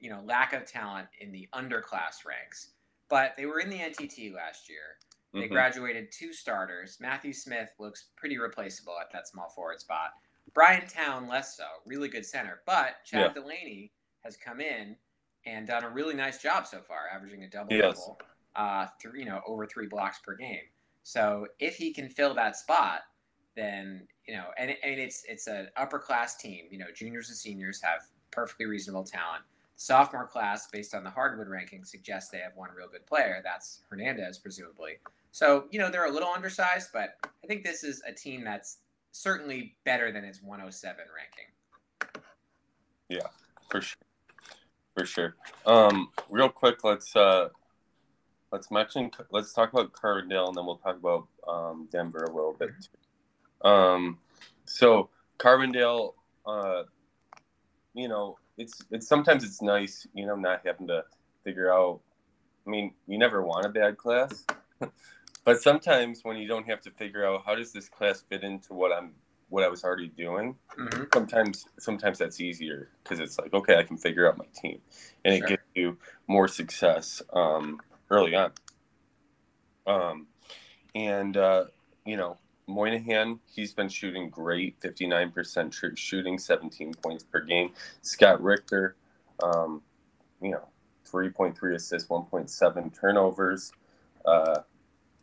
you 0.00 0.08
know, 0.08 0.22
lack 0.24 0.54
of 0.54 0.64
talent 0.64 1.08
in 1.20 1.30
the 1.30 1.46
underclass 1.54 2.24
ranks. 2.26 2.70
But 3.10 3.34
they 3.36 3.44
were 3.44 3.60
in 3.60 3.68
the 3.68 3.78
NTT 3.78 4.34
last 4.34 4.68
year. 4.70 4.96
They 5.32 5.40
mm-hmm. 5.40 5.52
graduated 5.52 6.10
two 6.10 6.32
starters. 6.32 6.98
Matthew 7.00 7.32
Smith 7.32 7.70
looks 7.78 8.06
pretty 8.16 8.38
replaceable 8.38 8.94
at 9.00 9.12
that 9.12 9.28
small 9.28 9.48
forward 9.48 9.80
spot. 9.80 10.10
Brian 10.54 10.86
Town 10.88 11.28
less 11.28 11.56
so, 11.56 11.64
really 11.86 12.08
good 12.08 12.26
center. 12.26 12.62
But 12.66 13.04
Chad 13.04 13.32
yeah. 13.34 13.42
Delaney 13.42 13.92
has 14.24 14.36
come 14.36 14.60
in 14.60 14.96
and 15.46 15.66
done 15.66 15.84
a 15.84 15.88
really 15.88 16.14
nice 16.14 16.42
job 16.42 16.66
so 16.66 16.80
far, 16.80 17.08
averaging 17.14 17.44
a 17.44 17.48
double 17.48 17.78
double, 17.78 18.20
uh, 18.56 18.86
three, 19.00 19.20
you 19.20 19.24
know, 19.24 19.40
over 19.46 19.66
three 19.66 19.86
blocks 19.86 20.18
per 20.18 20.34
game. 20.36 20.64
So 21.02 21.46
if 21.58 21.76
he 21.76 21.92
can 21.92 22.08
fill 22.08 22.34
that 22.34 22.56
spot, 22.56 23.02
then 23.56 24.06
you 24.26 24.34
know, 24.34 24.46
and, 24.58 24.70
and 24.82 25.00
it's 25.00 25.24
it's 25.28 25.46
an 25.46 25.68
upper 25.76 25.98
class 25.98 26.36
team. 26.36 26.66
You 26.70 26.78
know, 26.78 26.86
juniors 26.94 27.28
and 27.28 27.38
seniors 27.38 27.80
have 27.82 28.02
perfectly 28.30 28.66
reasonable 28.66 29.04
talent. 29.04 29.42
Sophomore 29.76 30.26
class, 30.26 30.68
based 30.70 30.94
on 30.94 31.02
the 31.04 31.10
hardwood 31.10 31.48
ranking, 31.48 31.84
suggests 31.84 32.30
they 32.30 32.38
have 32.38 32.52
one 32.54 32.68
real 32.76 32.88
good 32.88 33.06
player. 33.06 33.40
That's 33.42 33.80
Hernandez, 33.88 34.38
presumably. 34.38 34.98
So, 35.32 35.64
you 35.70 35.78
know, 35.78 35.90
they're 35.90 36.06
a 36.06 36.10
little 36.10 36.28
undersized, 36.28 36.90
but 36.92 37.10
I 37.24 37.46
think 37.46 37.64
this 37.64 37.84
is 37.84 38.02
a 38.06 38.12
team 38.12 38.44
that's 38.44 38.78
certainly 39.12 39.76
better 39.84 40.12
than 40.12 40.24
its 40.24 40.42
107 40.42 41.04
ranking. 41.16 42.24
Yeah, 43.08 43.28
for 43.70 43.80
sure. 43.80 43.98
For 44.96 45.06
sure. 45.06 45.36
Um, 45.66 46.10
real 46.28 46.48
quick, 46.48 46.84
let's 46.84 47.14
uh, 47.14 47.48
let's 48.52 48.70
mention 48.70 49.10
let's 49.30 49.52
talk 49.52 49.72
about 49.72 49.92
Carbondale, 49.92 50.48
and 50.48 50.56
then 50.56 50.66
we'll 50.66 50.76
talk 50.76 50.96
about 50.96 51.26
um, 51.48 51.88
Denver 51.90 52.24
a 52.24 52.34
little 52.34 52.54
bit. 52.58 52.70
Too. 52.80 53.68
Um, 53.68 54.18
so 54.64 55.10
Carbondale, 55.38 56.14
uh, 56.46 56.82
you 57.94 58.08
know, 58.08 58.38
it's 58.58 58.82
it's 58.90 59.08
sometimes 59.08 59.44
it's 59.44 59.62
nice, 59.62 60.06
you 60.14 60.26
know, 60.26 60.36
not 60.36 60.62
having 60.64 60.86
to 60.88 61.04
figure 61.44 61.72
out. 61.72 62.00
I 62.66 62.70
mean, 62.70 62.92
you 63.06 63.18
never 63.18 63.42
want 63.42 63.64
a 63.64 63.70
bad 63.70 63.96
class, 63.96 64.44
but 65.44 65.60
sometimes 65.62 66.20
when 66.22 66.36
you 66.36 66.46
don't 66.46 66.66
have 66.66 66.80
to 66.82 66.90
figure 66.90 67.26
out 67.26 67.42
how 67.44 67.54
does 67.54 67.72
this 67.72 67.88
class 67.88 68.22
fit 68.28 68.42
into 68.42 68.74
what 68.74 68.92
I'm 68.92 69.12
what 69.48 69.64
I 69.64 69.68
was 69.68 69.82
already 69.82 70.06
doing, 70.06 70.54
mm-hmm. 70.78 71.04
sometimes 71.12 71.66
sometimes 71.78 72.18
that's 72.18 72.40
easier 72.40 72.90
because 73.02 73.20
it's 73.20 73.38
like 73.38 73.52
okay, 73.52 73.76
I 73.78 73.82
can 73.82 73.96
figure 73.96 74.28
out 74.28 74.38
my 74.38 74.46
team, 74.54 74.80
and 75.24 75.36
sure. 75.36 75.46
it 75.46 75.48
gives 75.48 75.62
you 75.74 75.98
more 76.26 76.48
success 76.48 77.22
um, 77.32 77.80
early 78.10 78.34
on. 78.34 78.52
Um, 79.86 80.26
and 80.94 81.36
uh, 81.36 81.64
you 82.04 82.16
know 82.16 82.38
Moynihan, 82.70 83.40
he's 83.52 83.74
been 83.74 83.88
shooting 83.88 84.30
great, 84.30 84.80
59% 84.80 85.70
true 85.70 85.96
shooting, 85.96 86.38
17 86.38 86.94
points 86.94 87.24
per 87.24 87.40
game. 87.40 87.72
Scott 88.02 88.42
Richter, 88.42 88.96
um, 89.42 89.82
you 90.40 90.52
know, 90.52 90.68
3.3 91.10 91.74
assists, 91.74 92.08
1.7 92.08 92.98
turnovers. 92.98 93.72
Uh, 94.24 94.60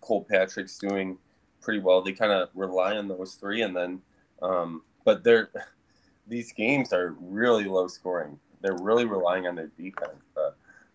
Cole 0.08 0.24
Patrick's 0.24 0.78
doing 0.78 1.18
pretty 1.62 1.80
well. 1.80 2.02
They 2.02 2.14
kind 2.14 2.32
of 2.32 2.48
rely 2.56 2.96
on 2.96 3.10
those 3.10 3.36
three, 3.36 3.62
and 3.62 3.76
then, 3.76 4.02
um, 4.42 4.84
but 5.04 5.24
they're 5.24 5.50
these 6.28 6.54
games 6.54 6.94
are 6.94 7.16
really 7.20 7.66
low 7.66 7.88
scoring. 7.88 8.40
They're 8.62 8.78
really 8.80 9.06
relying 9.06 9.48
on 9.48 9.56
their 9.56 9.72
defense. 9.78 10.24
Uh, 10.36 10.52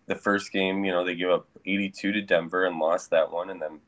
the 0.07 0.15
first 0.15 0.51
game, 0.51 0.83
you 0.83 0.91
know, 0.91 1.05
they 1.05 1.15
give 1.15 1.29
up 1.29 1.47
82 1.65 2.11
to 2.11 2.21
Denver 2.21 2.65
and 2.65 2.79
lost 2.79 3.11
that 3.11 3.31
one, 3.31 3.51
and 3.51 3.61
then 3.61 3.79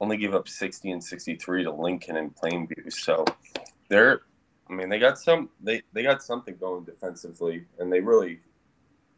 only 0.00 0.16
give 0.16 0.34
up 0.34 0.48
60 0.48 0.90
and 0.90 1.02
63 1.02 1.64
to 1.64 1.72
Lincoln 1.72 2.16
and 2.16 2.34
Plainview. 2.34 2.92
So 2.92 3.24
they're, 3.88 4.22
I 4.70 4.72
mean, 4.72 4.88
they 4.88 4.98
got 4.98 5.18
some, 5.18 5.50
they, 5.60 5.82
they 5.92 6.02
got 6.02 6.22
something 6.22 6.56
going 6.56 6.84
defensively, 6.84 7.64
and 7.78 7.92
they 7.92 8.00
really 8.00 8.40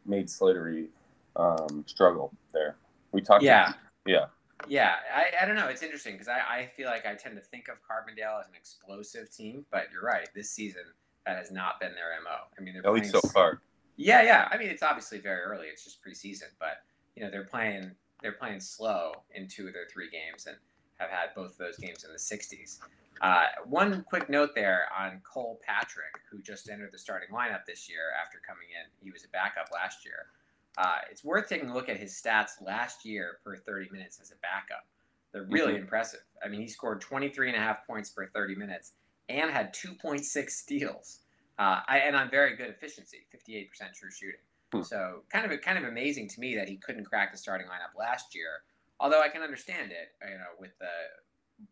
made 0.05 0.27
Slattery 0.27 0.87
um, 1.35 1.85
struggle 1.87 2.33
there. 2.53 2.75
We 3.11 3.21
talked. 3.21 3.43
Yeah. 3.43 3.69
About, 3.69 3.75
yeah. 4.05 4.25
Yeah, 4.69 4.95
I, 5.13 5.43
I 5.43 5.45
don't 5.45 5.55
know. 5.55 5.67
It's 5.67 5.83
interesting 5.83 6.13
because 6.13 6.27
I, 6.27 6.39
I 6.49 6.65
feel 6.65 6.87
like 6.87 7.05
I 7.05 7.15
tend 7.15 7.35
to 7.35 7.41
think 7.41 7.67
of 7.67 7.75
Carbondale 7.77 8.39
as 8.39 8.47
an 8.47 8.55
explosive 8.55 9.33
team, 9.35 9.65
but 9.71 9.87
you're 9.91 10.03
right. 10.03 10.27
This 10.35 10.49
season, 10.49 10.83
that 11.25 11.37
has 11.37 11.51
not 11.51 11.79
been 11.79 11.93
their 11.93 12.09
mo. 12.23 12.37
I 12.57 12.61
mean, 12.61 12.73
they're 12.73 12.85
at 12.85 12.93
least 12.93 13.11
so 13.11 13.21
far. 13.21 13.61
Yeah, 13.95 14.21
yeah. 14.21 14.47
I 14.51 14.57
mean, 14.57 14.69
it's 14.69 14.83
obviously 14.83 15.19
very 15.19 15.41
early. 15.41 15.67
It's 15.67 15.83
just 15.83 16.03
preseason, 16.03 16.49
but 16.59 16.83
you 17.15 17.23
know 17.23 17.31
they're 17.31 17.45
playing 17.45 17.91
they're 18.21 18.33
playing 18.33 18.59
slow 18.59 19.11
in 19.35 19.47
two 19.47 19.67
of 19.67 19.73
their 19.73 19.87
three 19.91 20.09
games, 20.09 20.47
and 20.47 20.55
have 20.97 21.09
had 21.09 21.29
both 21.35 21.51
of 21.51 21.57
those 21.57 21.77
games 21.77 22.03
in 22.03 22.11
the 22.11 22.17
60s. 22.17 22.79
Uh, 23.21 23.45
one 23.65 24.03
quick 24.07 24.29
note 24.29 24.53
there 24.53 24.85
on 24.97 25.21
Cole 25.23 25.59
Patrick, 25.65 26.13
who 26.29 26.41
just 26.41 26.69
entered 26.69 26.91
the 26.91 26.97
starting 26.97 27.29
lineup 27.29 27.65
this 27.65 27.89
year 27.89 28.13
after 28.21 28.39
coming 28.47 28.67
in. 28.69 28.89
He 29.03 29.11
was 29.11 29.23
a 29.23 29.29
backup 29.29 29.69
last 29.73 30.05
year. 30.05 30.27
Uh, 30.77 30.97
it's 31.09 31.23
worth 31.23 31.49
taking 31.49 31.69
a 31.69 31.73
look 31.73 31.89
at 31.89 31.97
his 31.97 32.13
stats 32.13 32.61
last 32.61 33.05
year 33.05 33.39
per 33.43 33.55
30 33.55 33.89
minutes 33.91 34.19
as 34.21 34.31
a 34.31 34.35
backup. 34.41 34.85
They're 35.33 35.47
really 35.49 35.73
mm-hmm. 35.73 35.83
impressive. 35.83 36.21
I 36.43 36.47
mean, 36.47 36.61
he 36.61 36.67
scored 36.67 37.01
23 37.01 37.49
and 37.49 37.57
a 37.57 37.59
half 37.59 37.85
points 37.85 38.09
per 38.09 38.27
30 38.27 38.55
minutes 38.55 38.93
and 39.29 39.51
had 39.51 39.73
2.6 39.73 40.49
steals. 40.49 41.19
Uh, 41.59 41.81
I, 41.87 41.99
and 41.99 42.15
on 42.15 42.29
very 42.29 42.55
good 42.55 42.69
efficiency, 42.69 43.25
58% 43.35 43.69
true 43.93 44.11
shooting. 44.11 44.39
Hmm. 44.71 44.83
So 44.83 45.23
kind 45.29 45.51
of 45.51 45.61
kind 45.61 45.77
of 45.77 45.85
amazing 45.85 46.27
to 46.29 46.39
me 46.39 46.55
that 46.55 46.69
he 46.69 46.77
couldn't 46.77 47.05
crack 47.05 47.31
the 47.31 47.37
starting 47.37 47.67
lineup 47.67 47.97
last 47.97 48.35
year 48.35 48.61
Although 48.99 49.21
I 49.21 49.29
can 49.29 49.41
understand 49.41 49.91
it, 49.91 50.13
you 50.27 50.37
know, 50.37 50.57
with 50.59 50.77
the 50.79 50.89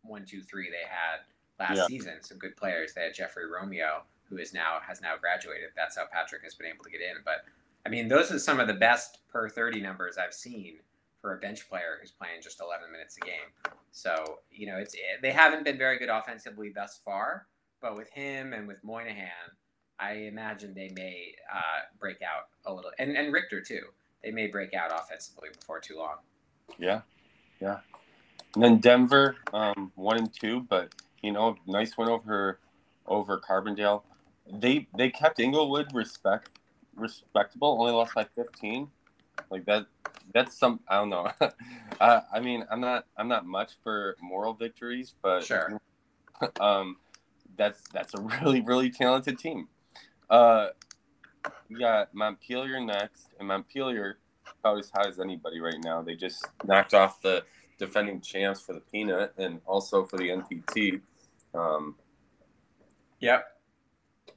one, 0.02 0.24
two, 0.24 0.42
three 0.42 0.70
they 0.70 0.86
had 0.88 1.26
last 1.58 1.76
yeah. 1.76 1.86
season, 1.86 2.22
some 2.22 2.38
good 2.38 2.56
players. 2.56 2.94
They 2.94 3.02
had 3.02 3.14
Jeffrey 3.14 3.44
Romeo, 3.50 4.02
who 4.28 4.38
is 4.38 4.54
now 4.54 4.78
has 4.86 5.00
now 5.00 5.16
graduated. 5.20 5.70
That's 5.76 5.96
how 5.96 6.04
Patrick 6.12 6.42
has 6.44 6.54
been 6.54 6.68
able 6.68 6.84
to 6.84 6.90
get 6.90 7.00
in. 7.00 7.16
But 7.24 7.44
I 7.86 7.88
mean, 7.88 8.08
those 8.08 8.32
are 8.32 8.38
some 8.40 8.58
of 8.58 8.66
the 8.66 8.74
best 8.74 9.18
per 9.28 9.48
thirty 9.48 9.80
numbers 9.80 10.18
I've 10.18 10.34
seen 10.34 10.78
for 11.22 11.36
a 11.36 11.38
bench 11.38 11.68
player 11.68 11.98
who's 12.00 12.10
playing 12.10 12.42
just 12.42 12.60
eleven 12.60 12.90
minutes 12.90 13.16
a 13.16 13.24
game. 13.24 13.74
So 13.92 14.40
you 14.50 14.66
know, 14.66 14.76
it's 14.76 14.96
they 15.22 15.30
haven't 15.30 15.64
been 15.64 15.78
very 15.78 15.96
good 15.96 16.08
offensively 16.08 16.72
thus 16.74 16.98
far. 17.04 17.46
But 17.80 17.94
with 17.94 18.10
him 18.10 18.52
and 18.52 18.66
with 18.66 18.82
Moynihan, 18.82 19.28
I 20.00 20.12
imagine 20.14 20.74
they 20.74 20.90
may 20.96 21.32
uh, 21.54 21.82
break 22.00 22.22
out 22.22 22.48
a 22.64 22.74
little, 22.74 22.90
and 22.98 23.16
and 23.16 23.32
Richter 23.32 23.60
too. 23.60 23.82
They 24.24 24.32
may 24.32 24.48
break 24.48 24.74
out 24.74 24.90
offensively 24.92 25.50
before 25.56 25.78
too 25.78 25.96
long. 25.96 26.16
Yeah, 26.78 27.02
yeah. 27.60 27.78
And 28.56 28.64
then 28.64 28.78
Denver, 28.78 29.36
um, 29.52 29.92
one 29.94 30.16
and 30.16 30.32
two, 30.34 30.62
but 30.62 30.92
you 31.22 31.30
know, 31.30 31.54
nice 31.68 31.96
win 31.96 32.08
over 32.08 32.58
over 33.06 33.38
Carbondale. 33.38 34.02
They 34.52 34.88
they 34.96 35.10
kept 35.10 35.38
Inglewood 35.38 35.94
respect 35.94 36.50
respectable, 36.96 37.76
only 37.80 37.92
lost 37.92 38.14
by 38.14 38.24
fifteen. 38.34 38.88
Like 39.50 39.64
that 39.66 39.86
that's 40.32 40.58
some 40.58 40.80
I 40.88 40.96
don't 40.96 41.10
know. 41.10 41.30
uh, 42.00 42.20
I 42.32 42.40
mean, 42.40 42.64
I'm 42.70 42.80
not 42.80 43.06
I'm 43.16 43.28
not 43.28 43.46
much 43.46 43.72
for 43.82 44.16
moral 44.20 44.54
victories, 44.54 45.14
but 45.22 45.44
sure. 45.44 45.80
um, 46.60 46.96
that's 47.56 47.82
that's 47.92 48.14
a 48.14 48.20
really 48.42 48.60
really 48.60 48.90
talented 48.90 49.38
team. 49.38 49.68
Uh, 50.28 50.68
we 51.68 51.78
got 51.78 52.12
Montpelier 52.14 52.80
next, 52.80 53.28
and 53.38 53.48
Montpelier 53.48 54.18
about 54.60 54.78
as 54.78 54.90
high 54.90 55.08
as 55.08 55.20
anybody 55.20 55.60
right 55.60 55.82
now. 55.82 56.02
They 56.02 56.14
just 56.14 56.44
knocked 56.64 56.94
off 56.94 57.20
the 57.20 57.44
defending 57.78 58.20
champs 58.20 58.60
for 58.60 58.72
the 58.72 58.80
Peanut 58.80 59.34
and 59.38 59.60
also 59.66 60.04
for 60.04 60.16
the 60.16 60.28
NPT. 60.28 61.00
Um, 61.54 61.94
yep. 63.20 63.46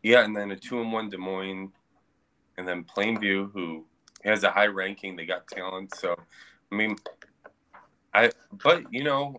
Yeah, 0.03 0.23
and 0.23 0.35
then 0.35 0.51
a 0.51 0.55
two 0.55 0.81
and 0.81 0.93
one 0.93 1.09
Des 1.09 1.17
Moines, 1.17 1.71
and 2.59 2.67
then 2.67 2.83
Plainview, 2.83 3.51
who 3.53 3.85
has 4.25 4.43
a 4.43 4.51
high 4.51 4.67
ranking. 4.67 5.15
They 5.15 5.25
got 5.25 5.47
talent, 5.47 5.95
so 5.95 6.15
I 6.71 6.75
mean, 6.75 6.97
I 8.13 8.31
but 8.63 8.83
you 8.93 9.03
know, 9.03 9.37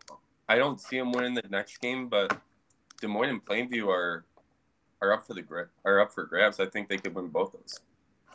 I 0.48 0.56
don't 0.56 0.80
see 0.80 0.98
them 0.98 1.12
winning 1.12 1.34
the 1.34 1.44
next 1.50 1.78
game. 1.78 2.08
But 2.08 2.36
Des 3.00 3.06
Moines 3.06 3.28
and 3.28 3.44
Plainview 3.44 3.88
are 3.88 4.24
are 5.02 5.12
up 5.12 5.26
for 5.26 5.34
the 5.34 5.44
are 5.84 6.00
up 6.00 6.12
for 6.12 6.24
grabs. 6.24 6.58
I 6.58 6.66
think 6.66 6.88
they 6.88 6.96
could 6.96 7.14
win 7.14 7.28
both 7.28 7.54
of 7.54 7.60
those. 7.60 7.78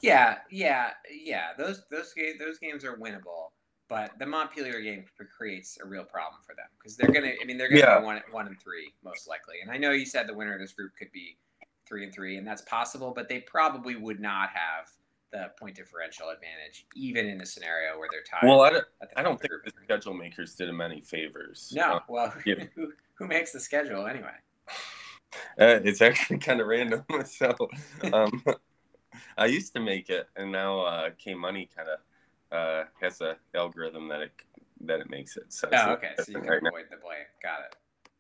Yeah, 0.02 0.38
yeah, 0.52 0.92
yeah. 1.12 1.48
Those 1.58 1.84
those 1.90 2.14
those 2.40 2.60
games 2.60 2.86
are 2.86 2.98
winnable, 2.98 3.50
but 3.90 4.12
the 4.20 4.26
Montpelier 4.26 4.82
game 4.82 5.06
creates 5.36 5.80
a 5.84 5.88
real 5.88 6.04
problem 6.04 6.42
for 6.46 6.54
them 6.54 6.68
because 6.78 6.96
they're 6.96 7.12
gonna. 7.12 7.34
I 7.42 7.46
mean, 7.46 7.58
they're 7.58 7.70
gonna 7.70 7.80
yeah. 7.80 8.00
go 8.00 8.06
one 8.06 8.22
one 8.30 8.46
and 8.46 8.62
three 8.62 8.94
most 9.04 9.28
likely. 9.28 9.56
And 9.64 9.72
I 9.72 9.78
know 9.78 9.92
you 9.92 10.06
said 10.06 10.28
the 10.28 10.36
winner 10.36 10.54
of 10.54 10.60
this 10.60 10.74
group 10.74 10.92
could 10.98 11.12
be 11.12 11.38
three 11.88 12.04
and 12.04 12.14
three, 12.14 12.38
and 12.38 12.48
that's 12.48 12.62
possible, 12.64 13.14
but 13.16 13.30
they 13.30 13.40
probably 13.40 13.96
would 13.96 14.20
not 14.20 14.50
have 14.50 14.90
the 15.32 15.52
point 15.60 15.76
differential 15.76 16.30
advantage, 16.30 16.86
even 16.96 17.28
in 17.28 17.42
a 17.42 17.46
scenario 17.46 17.98
where 17.98 18.08
they're 18.12 18.24
tied. 18.24 18.48
Well, 18.48 18.62
I 18.62 18.70
don't, 18.70 18.86
I 19.18 19.24
don't 19.24 19.40
think 19.40 19.52
the 19.64 19.72
schedule 19.84 20.14
makers 20.14 20.56
did 20.56 20.70
them 20.70 20.82
any 20.82 21.02
favors. 21.02 21.74
No, 21.76 21.96
uh, 21.96 22.00
well, 22.08 22.34
yeah. 22.46 22.64
who, 22.76 22.94
who 23.16 23.28
makes 23.28 23.52
the 23.52 23.60
schedule 23.60 24.08
anyway? 24.08 24.36
Uh, 25.60 25.80
it's 25.84 26.02
actually 26.02 26.38
kind 26.38 26.62
of 26.62 26.68
random. 26.68 27.04
So, 27.26 27.54
um, 28.14 28.42
I 29.38 29.48
used 29.48 29.74
to 29.74 29.82
make 29.82 30.10
it, 30.10 30.30
and 30.38 30.50
now 30.50 30.80
uh, 30.82 31.10
K 31.18 31.34
Money 31.34 31.70
kind 31.76 31.90
of 31.90 32.58
uh, 32.58 32.84
has 33.02 33.20
a 33.20 33.36
algorithm 33.54 34.08
that 34.10 34.22
it 34.22 34.32
that 34.82 35.02
it 35.02 35.10
makes 35.10 35.36
it. 35.36 35.52
So 35.52 35.68
oh, 35.74 35.92
okay. 35.94 36.12
So 36.18 36.26
you 36.28 36.40
can 36.40 36.48
right 36.48 36.62
avoid 36.66 36.86
now. 36.90 36.96
the 36.96 37.02
blame. 37.02 37.26
Got 37.44 37.60
it. 37.66 37.76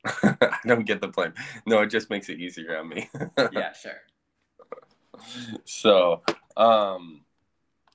I 0.24 0.60
don't 0.66 0.86
get 0.86 1.02
the 1.02 1.08
blame. 1.08 1.34
No, 1.66 1.82
it 1.82 1.88
just 1.88 2.10
makes 2.10 2.30
it 2.30 2.40
easier 2.40 2.78
on 2.78 2.90
me. 2.90 3.10
yeah, 3.52 3.74
sure. 3.74 3.92
So, 5.64 6.22
um, 6.58 7.22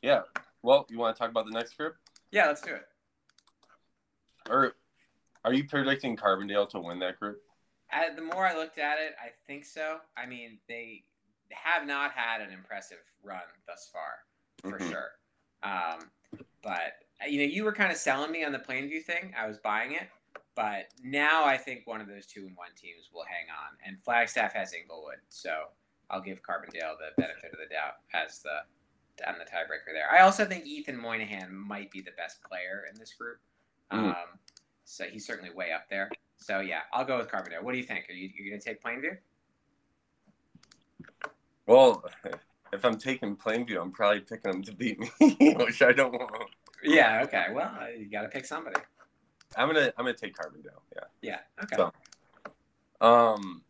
yeah. 0.02 0.22
Well, 0.62 0.86
you 0.88 0.98
want 0.98 1.14
to 1.14 1.20
talk 1.20 1.30
about 1.30 1.44
the 1.44 1.52
next 1.52 1.76
group? 1.76 1.96
Yeah, 2.32 2.46
let's 2.46 2.62
do 2.62 2.74
it. 2.74 2.86
Or 4.48 4.74
are 5.44 5.52
you 5.52 5.64
predicting 5.64 6.16
Carbondale 6.16 6.68
to 6.70 6.80
win 6.80 6.98
that 7.00 7.20
group? 7.20 7.42
Uh, 7.92 8.14
the 8.14 8.22
more 8.22 8.46
I 8.46 8.56
looked 8.56 8.78
at 8.78 8.98
it, 8.98 9.14
I 9.22 9.28
think 9.46 9.64
so. 9.64 9.98
I 10.16 10.26
mean, 10.26 10.58
they 10.68 11.04
have 11.50 11.86
not 11.86 12.12
had 12.12 12.40
an 12.40 12.52
impressive 12.52 12.98
run 13.22 13.40
thus 13.66 13.90
far, 13.92 14.70
for 14.70 14.78
mm-hmm. 14.78 14.90
sure. 14.90 15.10
Um, 15.62 16.10
but 16.62 16.94
you 17.28 17.38
know, 17.38 17.44
you 17.44 17.64
were 17.64 17.72
kind 17.72 17.90
of 17.90 17.98
selling 17.98 18.30
me 18.30 18.44
on 18.44 18.52
the 18.52 18.58
Plainview 18.58 19.02
thing. 19.02 19.34
I 19.38 19.46
was 19.46 19.58
buying 19.58 19.92
it, 19.92 20.08
but 20.54 20.88
now 21.02 21.44
I 21.44 21.56
think 21.56 21.82
one 21.86 22.00
of 22.00 22.08
those 22.08 22.26
two 22.26 22.46
and 22.46 22.56
one 22.56 22.70
teams 22.76 23.10
will 23.12 23.24
hang 23.24 23.46
on. 23.50 23.76
And 23.86 24.00
Flagstaff 24.02 24.52
has 24.54 24.72
Inglewood, 24.74 25.18
so 25.28 25.50
I'll 26.10 26.20
give 26.20 26.42
Carbondale 26.42 26.96
the 26.98 27.20
benefit 27.22 27.52
of 27.52 27.58
the 27.58 27.72
doubt 27.72 27.94
as 28.14 28.40
the 28.40 28.60
on 29.26 29.34
the 29.38 29.44
tiebreaker 29.44 29.92
there. 29.92 30.10
I 30.10 30.22
also 30.22 30.44
think 30.46 30.66
Ethan 30.66 30.96
Moynihan 30.96 31.54
might 31.54 31.90
be 31.90 32.00
the 32.00 32.12
best 32.16 32.42
player 32.42 32.84
in 32.90 32.98
this 32.98 33.12
group. 33.12 33.38
Mm. 33.92 34.08
Um, 34.08 34.38
so 34.84 35.04
he's 35.04 35.26
certainly 35.26 35.52
way 35.54 35.72
up 35.72 35.88
there. 35.90 36.10
So 36.38 36.60
yeah, 36.60 36.80
I'll 36.92 37.04
go 37.04 37.18
with 37.18 37.28
Carbondale. 37.28 37.62
What 37.62 37.72
do 37.72 37.78
you 37.78 37.84
think? 37.84 38.06
Are 38.08 38.12
you, 38.12 38.30
you 38.34 38.50
going 38.50 38.60
to 38.60 38.66
take 38.66 38.82
Plainview? 38.82 39.16
Well, 41.66 42.02
if 42.72 42.84
I'm 42.84 42.98
taking 42.98 43.36
Plainview, 43.36 43.80
I'm 43.80 43.92
probably 43.92 44.20
picking 44.20 44.50
them 44.50 44.62
to 44.62 44.72
beat 44.72 44.98
me, 44.98 45.10
which 45.56 45.82
I 45.82 45.92
don't 45.92 46.12
want. 46.12 46.32
Yeah. 46.82 47.22
Okay. 47.24 47.46
Well, 47.52 47.72
you 47.96 48.06
got 48.10 48.22
to 48.22 48.28
pick 48.28 48.46
somebody. 48.46 48.80
I'm 49.56 49.68
gonna 49.68 49.92
I'm 49.96 50.04
gonna 50.04 50.14
take 50.14 50.36
Carbondale. 50.36 50.80
Yeah. 50.94 51.04
Yeah. 51.22 51.38
Okay. 51.64 51.76
So, 51.76 53.06
um, 53.06 53.62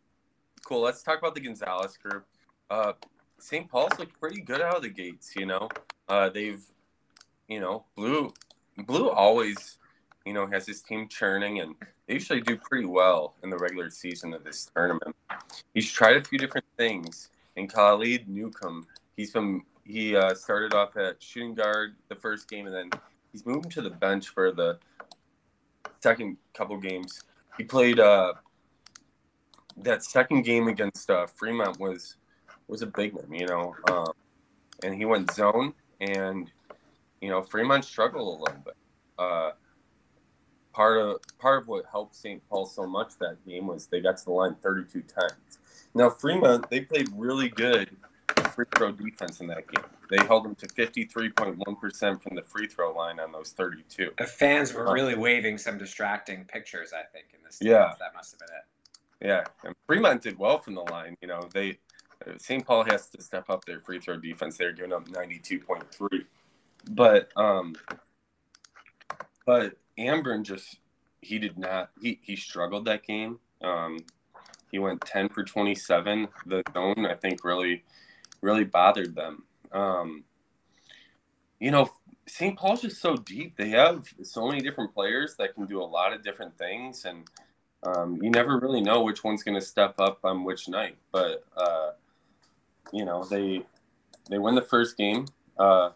cool. 0.65 0.81
Let's 0.81 1.03
talk 1.03 1.19
about 1.19 1.35
the 1.35 1.41
Gonzalez 1.41 1.97
group. 1.97 2.25
Uh, 2.69 2.93
St. 3.39 3.69
Paul's 3.69 3.97
looked 3.97 4.19
pretty 4.19 4.41
good 4.41 4.61
out 4.61 4.75
of 4.75 4.83
the 4.83 4.89
gates. 4.89 5.33
You 5.35 5.45
know, 5.47 5.69
uh, 6.07 6.29
they've, 6.29 6.63
you 7.47 7.59
know, 7.59 7.85
blue, 7.95 8.33
blue 8.85 9.09
always, 9.09 9.77
you 10.25 10.33
know, 10.33 10.45
has 10.47 10.67
his 10.67 10.81
team 10.81 11.07
churning, 11.07 11.59
and 11.59 11.75
they 12.07 12.13
usually 12.13 12.41
do 12.41 12.55
pretty 12.57 12.85
well 12.85 13.35
in 13.43 13.49
the 13.49 13.57
regular 13.57 13.89
season 13.89 14.33
of 14.33 14.43
this 14.43 14.69
tournament. 14.75 15.15
He's 15.73 15.91
tried 15.91 16.17
a 16.17 16.23
few 16.23 16.37
different 16.37 16.67
things 16.77 17.29
and 17.57 17.71
Khalid 17.71 18.27
Newcomb. 18.27 18.85
He's 19.17 19.31
from 19.31 19.65
he 19.83 20.15
uh, 20.15 20.35
started 20.35 20.73
off 20.73 20.95
at 20.95 21.21
shooting 21.21 21.55
guard 21.55 21.95
the 22.07 22.15
first 22.15 22.49
game, 22.49 22.67
and 22.67 22.75
then 22.75 22.89
he's 23.31 23.45
moving 23.45 23.69
to 23.71 23.81
the 23.81 23.89
bench 23.89 24.29
for 24.29 24.51
the 24.51 24.77
second 26.01 26.37
couple 26.53 26.77
games. 26.77 27.23
He 27.57 27.63
played 27.63 27.99
uh, 27.99 28.33
that 29.77 30.03
second 30.03 30.43
game 30.43 30.67
against 30.67 31.09
uh, 31.09 31.27
Fremont 31.27 31.79
was 31.79 32.15
was 32.67 32.81
a 32.81 32.87
big 32.87 33.13
one, 33.13 33.31
you 33.31 33.45
know, 33.47 33.75
um, 33.89 34.13
and 34.83 34.95
he 34.95 35.05
went 35.05 35.31
zone, 35.31 35.73
and 35.99 36.49
you 37.21 37.29
know 37.29 37.41
Fremont 37.41 37.85
struggled 37.85 38.39
a 38.39 38.43
little 38.43 38.63
bit. 38.63 38.75
Uh, 39.19 39.51
part 40.73 40.97
of 40.97 41.17
part 41.39 41.61
of 41.61 41.67
what 41.67 41.85
helped 41.91 42.15
St. 42.15 42.41
Paul 42.49 42.65
so 42.65 42.87
much 42.87 43.17
that 43.19 43.45
game 43.45 43.67
was 43.67 43.87
they 43.87 43.99
got 44.01 44.17
to 44.17 44.25
the 44.25 44.31
line 44.31 44.55
32 44.61 45.01
times. 45.01 45.59
Now 45.93 46.09
Fremont 46.09 46.69
they 46.69 46.81
played 46.81 47.09
really 47.15 47.49
good 47.49 47.89
free 48.49 48.65
throw 48.75 48.91
defense 48.91 49.39
in 49.39 49.47
that 49.47 49.67
game. 49.67 49.85
They 50.09 50.17
held 50.25 50.45
them 50.45 50.55
to 50.55 50.67
53.1% 50.67 52.21
from 52.21 52.35
the 52.35 52.41
free 52.41 52.67
throw 52.67 52.93
line 52.93 53.19
on 53.19 53.31
those 53.31 53.51
32. 53.51 54.11
The 54.17 54.25
fans 54.25 54.73
were 54.73 54.91
really 54.93 55.15
waving 55.15 55.57
some 55.57 55.77
distracting 55.77 56.45
pictures, 56.45 56.91
I 56.93 57.03
think, 57.11 57.27
in 57.33 57.43
this. 57.43 57.59
Yeah, 57.61 57.93
that 57.99 58.13
must 58.15 58.31
have 58.31 58.39
been 58.39 58.49
it. 58.55 59.27
Yeah, 59.27 59.43
and 59.63 59.75
Fremont 59.85 60.21
did 60.21 60.37
well 60.37 60.57
from 60.57 60.75
the 60.75 60.81
line. 60.81 61.15
You 61.21 61.27
know, 61.27 61.47
they 61.53 61.77
St. 62.37 62.65
Paul 62.65 62.83
has 62.85 63.07
to 63.09 63.21
step 63.21 63.49
up 63.49 63.65
their 63.65 63.79
free 63.79 63.99
throw 63.99 64.17
defense. 64.17 64.57
They're 64.57 64.73
giving 64.73 64.93
up 64.93 65.07
92.3, 65.07 66.25
but 66.91 67.29
um, 67.35 67.75
but 69.45 69.77
Amburn 69.97 70.43
just 70.43 70.79
he 71.21 71.39
did 71.39 71.57
not 71.57 71.91
he 72.01 72.19
he 72.21 72.35
struggled 72.35 72.85
that 72.85 73.05
game. 73.05 73.39
Um, 73.61 73.99
he 74.71 74.79
went 74.79 75.01
10 75.01 75.29
for 75.29 75.43
27. 75.43 76.27
The 76.45 76.63
zone 76.73 77.05
I 77.05 77.15
think 77.15 77.43
really 77.43 77.83
really 78.41 78.63
bothered 78.63 79.15
them. 79.15 79.43
Um, 79.71 80.23
you 81.59 81.71
know, 81.71 81.89
St. 82.27 82.57
Paul's 82.57 82.81
just 82.81 83.01
so 83.01 83.15
deep. 83.15 83.55
They 83.55 83.69
have 83.69 84.05
so 84.23 84.47
many 84.47 84.61
different 84.61 84.93
players 84.93 85.35
that 85.37 85.55
can 85.55 85.65
do 85.65 85.81
a 85.81 85.83
lot 85.83 86.13
of 86.13 86.23
different 86.23 86.57
things, 86.57 87.05
and 87.05 87.27
um, 87.83 88.19
you 88.21 88.29
never 88.29 88.59
really 88.59 88.81
know 88.81 89.03
which 89.03 89.23
one's 89.23 89.43
going 89.43 89.59
to 89.59 89.65
step 89.65 89.95
up 89.99 90.19
on 90.23 90.43
which 90.43 90.67
night. 90.67 90.97
But 91.11 91.43
uh, 91.55 91.91
you 92.91 93.05
know, 93.05 93.23
they 93.23 93.63
they 94.29 94.37
win 94.37 94.55
the 94.55 94.61
first 94.61 94.97
game 94.97 95.25
uh, 95.57 95.89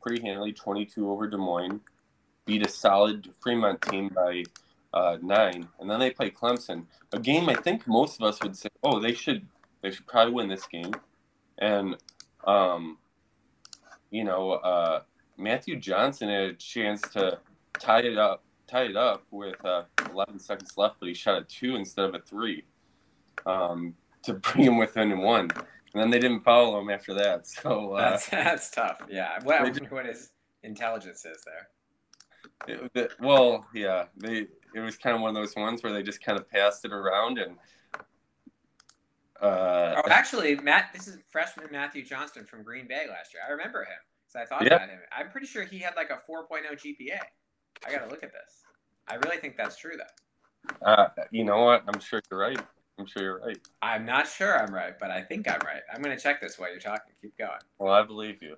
pretty 0.00 0.22
handily, 0.22 0.52
twenty 0.52 0.86
two 0.86 1.10
over 1.10 1.26
Des 1.26 1.36
Moines, 1.36 1.80
beat 2.44 2.64
a 2.64 2.68
solid 2.68 3.28
Fremont 3.40 3.80
team 3.82 4.08
by 4.14 4.44
uh, 4.94 5.18
nine, 5.20 5.68
and 5.78 5.90
then 5.90 6.00
they 6.00 6.10
play 6.10 6.30
Clemson, 6.30 6.86
a 7.12 7.18
game 7.18 7.48
I 7.48 7.54
think 7.54 7.86
most 7.86 8.20
of 8.20 8.26
us 8.26 8.42
would 8.42 8.56
say, 8.56 8.70
oh, 8.82 8.98
they 8.98 9.12
should 9.12 9.46
they 9.82 9.90
should 9.90 10.06
probably 10.06 10.32
win 10.32 10.48
this 10.48 10.66
game 10.66 10.92
and 11.58 11.96
um, 12.46 12.98
you 14.10 14.24
know, 14.24 14.52
uh, 14.52 15.02
Matthew 15.36 15.78
Johnston 15.78 16.28
had 16.28 16.42
a 16.42 16.52
chance 16.54 17.02
to 17.12 17.38
tie 17.78 18.00
it 18.00 18.18
up, 18.18 18.44
tie 18.66 18.84
it 18.84 18.96
up 18.96 19.24
with 19.30 19.62
uh, 19.64 19.82
11 20.10 20.38
seconds 20.38 20.74
left, 20.76 20.96
but 21.00 21.08
he 21.08 21.14
shot 21.14 21.40
a 21.40 21.44
two 21.44 21.76
instead 21.76 22.06
of 22.06 22.14
a 22.14 22.20
three 22.20 22.64
um, 23.44 23.94
to 24.22 24.34
bring 24.34 24.64
him 24.64 24.78
within 24.78 25.18
one. 25.18 25.50
And 25.50 26.02
then 26.02 26.10
they 26.10 26.18
didn't 26.18 26.40
follow 26.40 26.78
him 26.80 26.90
after 26.90 27.14
that. 27.14 27.46
So 27.62 27.92
uh, 27.92 28.10
that's, 28.10 28.28
that's 28.28 28.70
tough. 28.70 29.00
Yeah. 29.08 29.38
What, 29.42 29.90
what 29.90 30.06
his 30.06 30.30
intelligence 30.62 31.24
is 31.24 31.44
there. 31.44 32.88
It, 32.94 33.12
well, 33.20 33.66
yeah, 33.74 34.04
they. 34.16 34.46
It 34.74 34.80
was 34.80 34.96
kind 34.96 35.16
of 35.16 35.22
one 35.22 35.30
of 35.30 35.36
those 35.36 35.56
ones 35.56 35.82
where 35.82 35.92
they 35.92 36.02
just 36.02 36.22
kind 36.22 36.38
of 36.38 36.48
passed 36.50 36.84
it 36.84 36.92
around, 36.92 37.38
and 37.38 37.56
uh, 39.40 40.02
oh, 40.04 40.10
actually, 40.10 40.56
Matt, 40.56 40.90
this 40.92 41.08
is 41.08 41.18
freshman 41.28 41.68
Matthew 41.70 42.04
Johnston 42.04 42.44
from 42.44 42.62
Green 42.62 42.86
Bay 42.86 43.06
last 43.08 43.34
year. 43.34 43.42
I 43.46 43.50
remember 43.52 43.80
him 43.80 43.98
because 44.26 44.42
I 44.42 44.46
thought 44.46 44.64
yeah. 44.64 44.76
about 44.76 44.88
him. 44.88 44.98
I'm 45.16 45.30
pretty 45.30 45.46
sure 45.46 45.64
he 45.64 45.78
had 45.78 45.94
like 45.96 46.10
a 46.10 46.20
4.0 46.30 46.72
GPA. 46.72 47.18
I 47.86 47.90
got 47.92 48.04
to 48.04 48.10
look 48.10 48.22
at 48.22 48.32
this. 48.32 48.64
I 49.08 49.14
really 49.16 49.36
think 49.36 49.56
that's 49.56 49.76
true, 49.76 49.96
though. 49.96 50.86
Uh, 50.86 51.08
you 51.30 51.44
know 51.44 51.62
what? 51.62 51.84
I'm 51.86 52.00
sure 52.00 52.20
you're 52.30 52.40
right. 52.40 52.58
I'm 52.98 53.06
sure 53.06 53.22
you're 53.22 53.40
right. 53.40 53.58
I'm 53.82 54.06
not 54.06 54.26
sure 54.26 54.58
I'm 54.58 54.74
right, 54.74 54.98
but 54.98 55.10
I 55.10 55.22
think 55.22 55.48
I'm 55.48 55.60
right. 55.60 55.82
I'm 55.92 56.02
going 56.02 56.16
to 56.16 56.22
check 56.22 56.40
this 56.40 56.58
while 56.58 56.70
you're 56.70 56.80
talking. 56.80 57.12
Keep 57.20 57.36
going. 57.38 57.50
Well, 57.78 57.92
I 57.92 58.02
believe 58.02 58.42
you. 58.42 58.56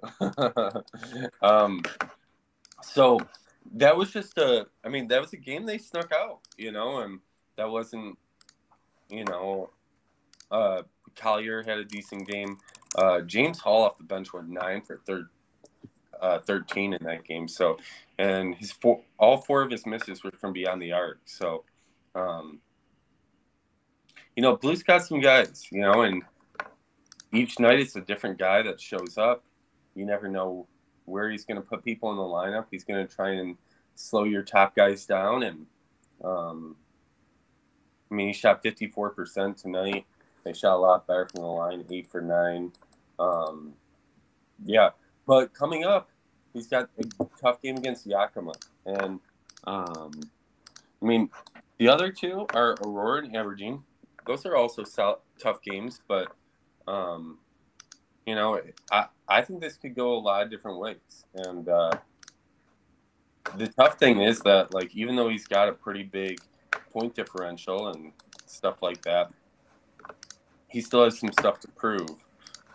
um, 1.43 1.83
so 2.83 3.21
that 3.75 3.97
was 3.97 4.13
just 4.13 4.39
a, 4.39 4.67
I 4.85 4.89
mean, 4.89 5.09
that 5.09 5.21
was 5.21 5.33
a 5.33 5.37
game 5.37 5.67
they 5.67 5.79
snuck 5.79 6.13
out, 6.13 6.41
you 6.57 6.71
know, 6.71 7.01
and 7.01 7.19
that 7.57 7.69
wasn't, 7.69 8.17
you 9.11 9.25
know, 9.25 9.71
uh, 10.51 10.83
Collier 11.17 11.63
had 11.63 11.79
a 11.79 11.85
decent 11.85 12.27
game. 12.27 12.59
Uh, 12.95 13.21
James 13.21 13.59
Hall 13.59 13.85
off 13.85 13.99
the 13.99 14.05
bench 14.05 14.33
went 14.33 14.49
nine 14.49 14.83
for 14.83 15.01
third, 15.07 15.29
uh, 16.21 16.39
13 16.41 16.95
in 16.95 17.05
that 17.05 17.25
game. 17.25 17.49
So, 17.49 17.79
and 18.19 18.55
his 18.55 18.73
four, 18.73 19.03
all 19.19 19.39
four 19.39 19.63
of 19.63 19.71
his 19.71 19.87
misses 19.87 20.25
were 20.25 20.33
from 20.33 20.53
beyond 20.53 20.81
the 20.81 20.93
arc. 20.93 21.21
So, 21.27 21.65
um, 22.15 22.61
you 24.37 24.43
know, 24.43 24.57
Blue's 24.57 24.83
got 24.83 25.05
some 25.05 25.21
guys, 25.21 25.67
you 25.71 25.81
know, 25.81 26.03
and 26.03 26.23
each 27.33 27.59
night 27.59 27.81
it's 27.81 27.97
a 27.97 28.01
different 28.01 28.39
guy 28.39 28.63
that 28.63 28.81
shows 28.81 29.19
up. 29.19 29.45
You 29.95 30.07
never 30.07 30.29
know 30.29 30.67
where 31.05 31.31
he's 31.31 31.45
going 31.45 31.57
to 31.57 31.67
put 31.67 31.85
people 31.85 32.11
in 32.11 32.17
the 32.17 32.23
lineup. 32.23 32.67
He's 32.71 32.85
going 32.85 33.07
to 33.07 33.13
try 33.13 33.31
and 33.31 33.57
slow 33.95 34.25
your 34.25 34.43
top 34.43 34.77
guys 34.77 35.07
down. 35.07 35.43
And, 35.43 35.67
um, 36.23 36.77
I 38.11 38.15
mean, 38.15 38.29
he 38.29 38.33
shot 38.33 38.63
54% 38.63 39.61
tonight. 39.61 40.07
They 40.45 40.53
shot 40.53 40.77
a 40.77 40.79
lot 40.79 41.07
better 41.07 41.27
from 41.27 41.43
the 41.43 41.49
line, 41.49 41.85
eight 41.91 42.11
for 42.11 42.21
nine. 42.21 42.73
Um, 43.19 43.75
yeah, 44.65 44.91
but 45.27 45.53
coming 45.53 45.85
up, 45.85 46.11
he's 46.53 46.67
got 46.67 46.89
a 46.99 47.25
tough 47.41 47.61
game 47.61 47.77
against 47.77 48.07
Yakima, 48.07 48.53
and 48.87 49.21
um, 49.65 50.13
I 51.03 51.07
mean, 51.07 51.31
the 51.79 51.89
other 51.89 52.11
two 52.11 52.47
are 52.55 52.77
Aurora 52.85 53.25
and 53.25 53.37
Aberdeen. 53.37 53.83
Those 54.27 54.45
are 54.47 54.57
also 54.57 54.85
tough 55.39 55.63
games, 55.63 56.01
but 56.07 56.29
um, 56.87 57.39
you 58.27 58.35
know, 58.35 58.61
I 58.91 59.07
I 59.29 59.43
think 59.43 59.61
this 59.61 59.77
could 59.77 59.95
go 59.95 60.15
a 60.15 60.21
lot 60.21 60.43
of 60.43 60.51
different 60.51 60.79
ways, 60.79 61.25
and 61.35 61.69
uh, 61.69 61.93
the 63.57 63.67
tough 63.69 63.99
thing 63.99 64.21
is 64.21 64.41
that 64.41 64.73
like 64.75 64.95
even 64.95 65.17
though 65.17 65.29
he's 65.29 65.47
got 65.47 65.69
a 65.69 65.73
pretty 65.73 66.03
big 66.03 66.39
point 66.93 67.15
differential 67.15 67.89
and 67.89 68.13
stuff 68.47 68.83
like 68.83 69.03
that 69.03 69.31
he 70.69 70.81
still 70.81 71.05
has 71.05 71.19
some 71.19 71.33
stuff 71.33 71.61
to 71.61 71.69
prove 71.69 72.11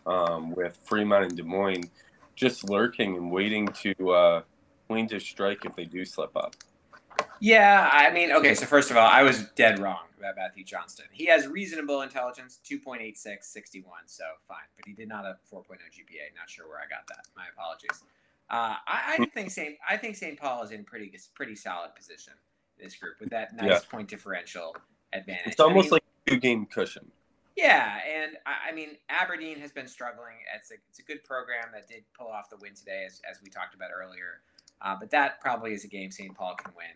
um, 0.06 0.52
with 0.52 0.78
Fremont 0.84 1.26
and 1.26 1.38
Des 1.38 1.44
Moines 1.44 1.90
just 2.36 2.70
lurking 2.70 3.16
and 3.16 3.32
waiting 3.32 3.68
to 3.68 4.10
uh, 4.12 4.42
waiting 4.90 5.08
to 5.10 5.20
strike 5.20 5.66
if 5.66 5.76
they 5.76 5.86
do 5.86 6.04
slip 6.04 6.36
up. 6.36 6.56
Yeah, 7.40 7.90
I 7.92 8.12
mean, 8.12 8.32
okay, 8.32 8.56
so 8.56 8.66
first 8.66 8.90
of 8.90 8.98
all, 8.98 9.08
I 9.08 9.22
was 9.22 9.46
dead 9.56 9.80
wrong 9.80 10.06
about 10.18 10.36
Matthew 10.38 10.64
Johnston. 10.64 11.06
He 11.12 11.26
has 11.26 11.46
reasonable 11.46 12.02
intelligence, 12.02 12.60
2.86, 12.66 13.44
61, 13.44 13.94
so 14.06 14.24
fine. 14.48 14.58
But 14.78 14.86
he 14.86 14.94
did 14.94 15.10
not 15.10 15.26
have 15.26 15.38
4.0 15.52 15.60
GPA. 15.68 16.34
Not 16.38 16.50
sure 16.50 16.68
where 16.68 16.78
I 16.78 16.88
got 16.90 17.06
that. 17.10 17.26
My 17.36 17.44
apologies. 17.54 18.04
Uh, 18.50 18.76
I, 18.88 19.18
I, 19.20 19.26
think 19.34 19.52
St. 19.52 19.78
I 19.88 19.98
think 19.98 20.16
St. 20.16 20.40
Paul 20.40 20.64
is 20.64 20.72
in 20.72 20.84
pretty 20.84 21.12
pretty 21.34 21.56
solid 21.56 21.96
position 21.96 22.34
in 22.78 22.86
this 22.86 22.96
group 22.96 23.16
with 23.20 23.30
that 23.30 23.56
nice 23.56 23.70
yeah. 23.70 23.80
point 23.90 24.08
differential 24.08 24.76
advantage. 25.12 25.48
It's 25.48 25.60
almost 25.60 25.86
I 25.86 25.86
mean, 25.86 25.92
like 25.92 26.04
a 26.28 26.32
two 26.32 26.40
game 26.40 26.66
cushion. 26.66 27.12
Yeah, 27.56 28.00
and 28.08 28.38
I, 28.46 28.72
I 28.72 28.74
mean 28.74 28.98
Aberdeen 29.10 29.60
has 29.60 29.72
been 29.72 29.88
struggling. 29.88 30.36
It's 30.56 30.72
a 30.72 30.76
it's 30.90 31.00
a 31.00 31.04
good 31.04 31.24
program 31.24 31.66
that 31.74 31.88
did 31.88 32.04
pull 32.18 32.28
off 32.28 32.50
the 32.50 32.58
win 32.62 32.74
today, 32.74 33.04
as 33.06 33.22
as 33.30 33.42
we 33.44 33.50
talked 33.50 33.76
about 33.76 33.90
earlier. 33.96 34.42
Uh, 34.82 34.96
but 35.00 35.10
that 35.12 35.40
probably 35.40 35.74
is 35.74 35.86
a 35.86 35.88
game 35.88 36.12
St. 36.12 36.36
Paul 36.36 36.56
can 36.56 36.74
win. 36.76 36.96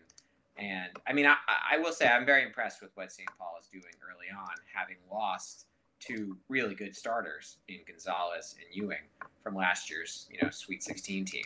And 0.58 0.90
I 1.06 1.12
mean, 1.12 1.26
I, 1.26 1.36
I 1.72 1.78
will 1.78 1.92
say 1.92 2.08
I'm 2.08 2.26
very 2.26 2.42
impressed 2.42 2.82
with 2.82 2.90
what 2.94 3.12
St. 3.12 3.28
Paul 3.38 3.56
is 3.60 3.68
doing 3.68 3.94
early 4.02 4.26
on, 4.36 4.54
having 4.74 4.96
lost 5.10 5.66
two 6.00 6.36
really 6.48 6.74
good 6.74 6.94
starters 6.94 7.58
in 7.68 7.78
Gonzalez 7.86 8.54
and 8.58 8.66
Ewing 8.74 9.06
from 9.42 9.54
last 9.54 9.90
year's 9.90 10.28
you 10.30 10.38
know 10.42 10.50
Sweet 10.50 10.82
16 10.82 11.24
team, 11.24 11.44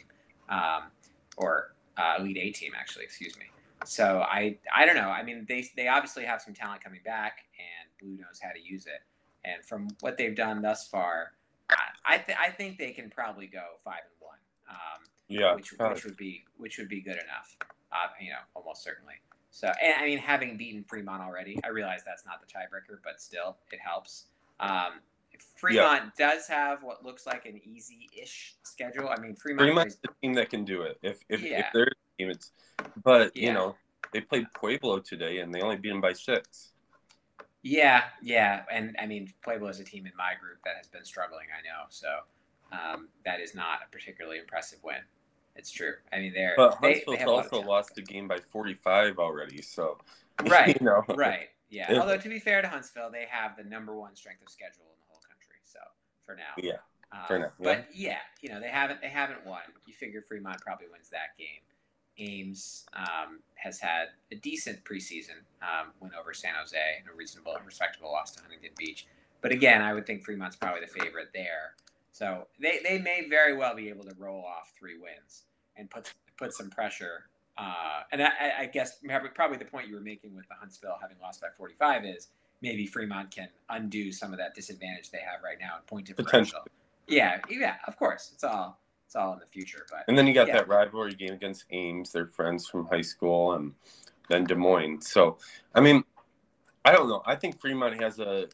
um, 0.48 0.85
or 1.37 1.75
uh, 1.98 2.16
Elite 2.18 2.38
Eight 2.38 2.55
team 2.55 2.72
actually, 2.79 3.05
excuse 3.05 3.38
me. 3.38 3.44
So 3.85 4.25
I 4.27 4.59
I 4.75 4.87
don't 4.87 4.96
know. 4.96 5.11
I 5.11 5.22
mean, 5.22 5.44
they 5.48 5.68
they 5.77 5.88
obviously 5.88 6.25
have 6.25 6.40
some 6.40 6.55
talent 6.55 6.83
coming 6.83 7.01
back, 7.05 7.44
and 7.59 7.90
Blue 8.03 8.17
knows 8.17 8.41
how 8.43 8.51
to 8.51 8.61
use 8.61 8.87
it. 8.87 9.03
And 9.45 9.65
from 9.65 9.88
what 10.01 10.17
they've 10.19 10.37
done 10.37 10.62
thus 10.62 10.88
far, 10.88 11.33
I 12.05 12.19
th- 12.19 12.38
I 12.38 12.51
think 12.51 12.79
they 12.79 12.91
can 12.91 13.11
probably 13.11 13.47
go 13.47 13.62
five 13.85 14.01
and 14.05 14.17
one. 14.21 14.38
Um, 14.69 15.05
yeah, 15.29 15.55
which, 15.55 15.73
which 15.73 16.05
would 16.05 16.17
be 16.17 16.45
which 16.57 16.79
would 16.79 16.88
be 16.88 17.01
good 17.01 17.15
enough. 17.15 17.57
Uh, 17.93 18.09
you 18.21 18.31
know, 18.31 18.37
almost 18.55 18.83
certainly. 18.83 19.15
So, 19.51 19.71
and 19.83 19.95
I 20.01 20.07
mean, 20.07 20.19
having 20.19 20.57
beaten 20.57 20.83
Fremont 20.83 21.23
already, 21.23 21.59
I 21.62 21.69
realize 21.69 22.01
that's 22.07 22.25
not 22.25 22.41
the 22.41 22.47
tiebreaker, 22.47 22.99
but 23.05 23.21
still, 23.21 23.59
it 23.71 23.81
helps. 23.81 24.27
Um, 24.61 25.01
Fremont 25.57 26.12
yeah. 26.19 26.35
does 26.35 26.47
have 26.47 26.83
what 26.83 27.05
looks 27.05 27.27
like 27.27 27.47
an 27.47 27.61
easy-ish 27.65 28.55
schedule. 28.62 29.09
I 29.09 29.21
mean, 29.21 29.35
Fremont 29.35 29.61
Fremont's 29.61 29.97
the 29.97 30.09
team 30.23 30.35
that 30.35 30.51
can 30.51 30.65
do 30.65 30.83
it. 30.83 30.99
If 31.03 31.21
if, 31.29 31.43
yeah. 31.43 31.61
if 31.61 31.67
there's 31.75 31.88
a 31.88 32.19
team, 32.19 32.31
it's. 32.31 32.53
But 33.05 33.37
yeah. 33.37 33.49
you 33.49 33.53
know, 33.53 33.75
they 34.12 34.21
played 34.21 34.47
Pueblo 34.55 35.01
today, 35.01 35.38
and 35.38 35.55
they 35.55 35.61
only 35.61 35.77
beat 35.77 35.91
them 35.91 36.01
by 36.01 36.12
six. 36.12 36.71
Yeah, 37.62 38.05
yeah, 38.20 38.62
and 38.70 38.96
I 39.01 39.07
mean 39.07 39.33
Pueblo 39.42 39.68
is 39.68 39.79
a 39.79 39.85
team 39.85 40.07
in 40.07 40.12
my 40.16 40.33
group 40.40 40.59
that 40.64 40.75
has 40.77 40.88
been 40.88 41.05
struggling. 41.05 41.46
I 41.57 41.62
know, 41.62 41.87
so 41.90 42.09
um, 42.72 43.09
that 43.25 43.40
is 43.40 43.55
not 43.55 43.81
a 43.87 43.90
particularly 43.90 44.38
impressive 44.38 44.81
win. 44.83 45.03
It's 45.55 45.70
true. 45.70 45.92
I 46.12 46.18
mean, 46.18 46.33
they're 46.33 46.55
but 46.57 46.75
Huntsville's 46.75 47.18
they 47.18 47.25
also 47.25 47.61
lost 47.61 47.94
the 47.94 48.03
game 48.03 48.27
by 48.27 48.38
45 48.38 49.18
already. 49.18 49.62
So 49.62 49.98
right, 50.46 50.77
you 50.81 50.85
know. 50.85 51.05
right, 51.14 51.51
yeah. 51.70 52.01
Although 52.01 52.16
to 52.16 52.29
be 52.29 52.38
fair 52.38 52.62
to 52.62 52.68
Huntsville, 52.68 53.11
they 53.11 53.27
have 53.31 53.57
the 53.57 53.64
number 53.64 53.94
one 53.94 54.16
strength 54.16 54.42
of 54.42 54.48
schedule 54.48 54.87
in 54.87 54.98
the 54.98 55.07
whole 55.09 55.20
country. 55.20 55.61
So 55.62 55.79
for 56.25 56.35
now, 56.35 56.55
yeah, 56.57 56.83
uh, 57.12 57.27
for 57.27 57.38
now, 57.38 57.53
yeah. 57.59 57.64
But 57.64 57.87
yeah, 57.94 58.18
you 58.40 58.48
know, 58.48 58.61
they 58.61 58.70
haven't 58.70 59.01
they 59.01 59.09
haven't 59.09 59.44
won. 59.46 59.61
You 59.87 59.92
figure 59.92 60.22
Fremont 60.22 60.61
probably 60.62 60.87
wins 60.90 61.11
that 61.11 61.37
game. 61.38 61.62
Ames 62.18 62.87
um, 62.94 63.40
has 63.55 63.79
had 63.79 64.09
a 64.31 64.37
decent 64.37 64.85
preseason 64.85 65.40
um, 65.62 65.88
win 66.01 66.11
over 66.18 66.35
San 66.35 66.53
Jose 66.59 66.77
and 66.98 67.09
a 67.09 67.16
reasonable 67.16 67.55
and 67.57 67.64
respectable 67.64 68.11
loss 68.12 68.33
to 68.33 68.42
Huntington 68.42 68.70
Beach. 68.77 69.07
But 69.40 69.53
again, 69.53 69.83
I 69.83 69.92
would 69.92 70.07
think 70.07 70.22
Fremont's 70.22 70.57
probably 70.57 70.81
the 70.81 71.01
favorite 71.01 71.29
there. 71.35 71.75
So 72.12 72.46
they, 72.61 72.81
they 72.85 72.98
may 72.98 73.27
very 73.29 73.57
well 73.57 73.75
be 73.75 73.88
able 73.88 74.05
to 74.05 74.14
roll 74.18 74.44
off 74.44 74.72
three 74.79 74.98
wins 74.98 75.44
and 75.77 75.90
put 75.90 76.12
put 76.37 76.53
some 76.53 76.70
pressure. 76.70 77.29
Uh, 77.59 78.03
and 78.12 78.22
I, 78.22 78.31
I, 78.61 78.66
guess 78.66 78.98
probably 79.35 79.59
the 79.59 79.66
point 79.66 79.87
you 79.87 79.94
were 79.94 80.01
making 80.01 80.35
with 80.35 80.48
the 80.48 80.55
Huntsville 80.55 80.96
having 81.01 81.18
lost 81.20 81.42
by 81.42 81.48
45 81.55 82.07
is 82.07 82.29
maybe 82.62 82.87
Fremont 82.87 83.31
can 83.31 83.48
undo 83.68 84.11
some 84.11 84.33
of 84.33 84.38
that 84.38 84.55
disadvantage 84.55 85.11
they 85.11 85.18
have 85.18 85.42
right 85.44 85.59
now 85.61 85.77
and 85.77 85.87
point 85.87 86.07
differential. 86.07 86.61
Yeah, 87.09 87.40
yeah, 87.51 87.75
of 87.87 87.98
course. 87.98 88.31
It's 88.33 88.44
all 88.44 88.79
it's 89.12 89.16
all 89.16 89.35
in 89.35 89.40
the 89.40 89.46
future. 89.46 89.85
But 89.90 90.05
and 90.09 90.16
then 90.16 90.27
you 90.27 90.33
got 90.33 90.48
yeah. 90.48 90.55
that 90.55 90.68
rivalry 90.68 91.14
game 91.14 91.35
against 91.35 91.66
Ames. 91.70 92.12
They're 92.12 92.27
friends 92.27 92.66
from 92.66 92.87
high 92.87 93.03
school, 93.03 93.53
and 93.53 93.75
then 94.31 94.44
Des 94.44 94.55
Moines. 94.55 95.03
So, 95.07 95.37
I 95.75 95.81
mean, 95.81 96.03
I 96.87 96.92
don't 96.92 97.09
know. 97.09 97.22
I 97.27 97.37
think 97.37 97.61
Fremont 97.61 98.01
has 98.01 98.18
a. 98.20 98.46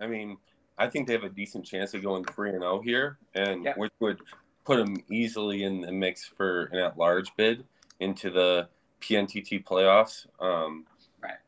I 0.00 0.06
mean, 0.06 0.36
I 0.76 0.86
think 0.86 1.06
they 1.06 1.14
have 1.14 1.24
a 1.24 1.30
decent 1.30 1.64
chance 1.64 1.94
of 1.94 2.02
going 2.02 2.24
three 2.24 2.50
and 2.50 2.60
zero 2.60 2.72
oh 2.74 2.82
here, 2.82 3.16
and 3.34 3.64
yeah. 3.64 3.72
which 3.76 3.92
would 4.00 4.20
put 4.66 4.76
them 4.76 4.96
easily 5.10 5.64
in 5.64 5.80
the 5.80 5.92
mix 5.92 6.26
for 6.26 6.64
an 6.64 6.78
at-large 6.80 7.34
bid 7.38 7.64
into 8.00 8.30
the 8.30 8.68
PNTT 9.00 9.64
playoffs. 9.64 10.26
Um, 10.40 10.84
right. 11.22 11.38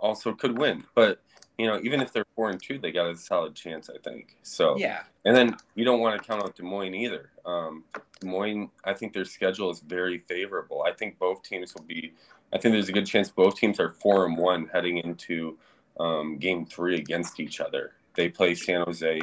Also, 0.00 0.32
could 0.32 0.58
win, 0.58 0.82
but 0.96 1.22
you 1.58 1.66
know, 1.66 1.80
even 1.82 2.00
if 2.00 2.12
they're 2.12 2.24
four 2.36 2.50
and 2.50 2.62
two, 2.62 2.78
they 2.78 2.92
got 2.92 3.10
a 3.10 3.16
solid 3.16 3.54
chance, 3.54 3.90
I 3.90 3.98
think. 3.98 4.36
So 4.42 4.76
yeah. 4.78 5.02
And 5.24 5.36
then 5.36 5.56
you 5.74 5.84
don't 5.84 6.00
want 6.00 6.20
to 6.20 6.26
count 6.26 6.42
out 6.42 6.54
Des 6.54 6.62
Moines 6.62 6.94
either. 6.94 7.30
Um, 7.44 7.84
Des 8.20 8.26
Moines, 8.26 8.70
I 8.84 8.94
think 8.94 9.12
their 9.12 9.24
schedule 9.24 9.70
is 9.70 9.80
very 9.80 10.18
favorable. 10.18 10.84
I 10.86 10.92
think 10.92 11.18
both 11.18 11.42
teams 11.42 11.74
will 11.74 11.84
be. 11.84 12.14
I 12.52 12.58
think 12.58 12.72
there's 12.72 12.88
a 12.88 12.92
good 12.92 13.06
chance 13.06 13.28
both 13.28 13.56
teams 13.56 13.78
are 13.80 13.90
four 13.90 14.24
and 14.24 14.38
one 14.38 14.68
heading 14.72 14.98
into 14.98 15.58
um, 15.98 16.38
Game 16.38 16.64
Three 16.64 16.96
against 16.96 17.40
each 17.40 17.60
other. 17.60 17.92
They 18.14 18.28
play 18.28 18.54
San 18.54 18.82
Jose 18.82 19.20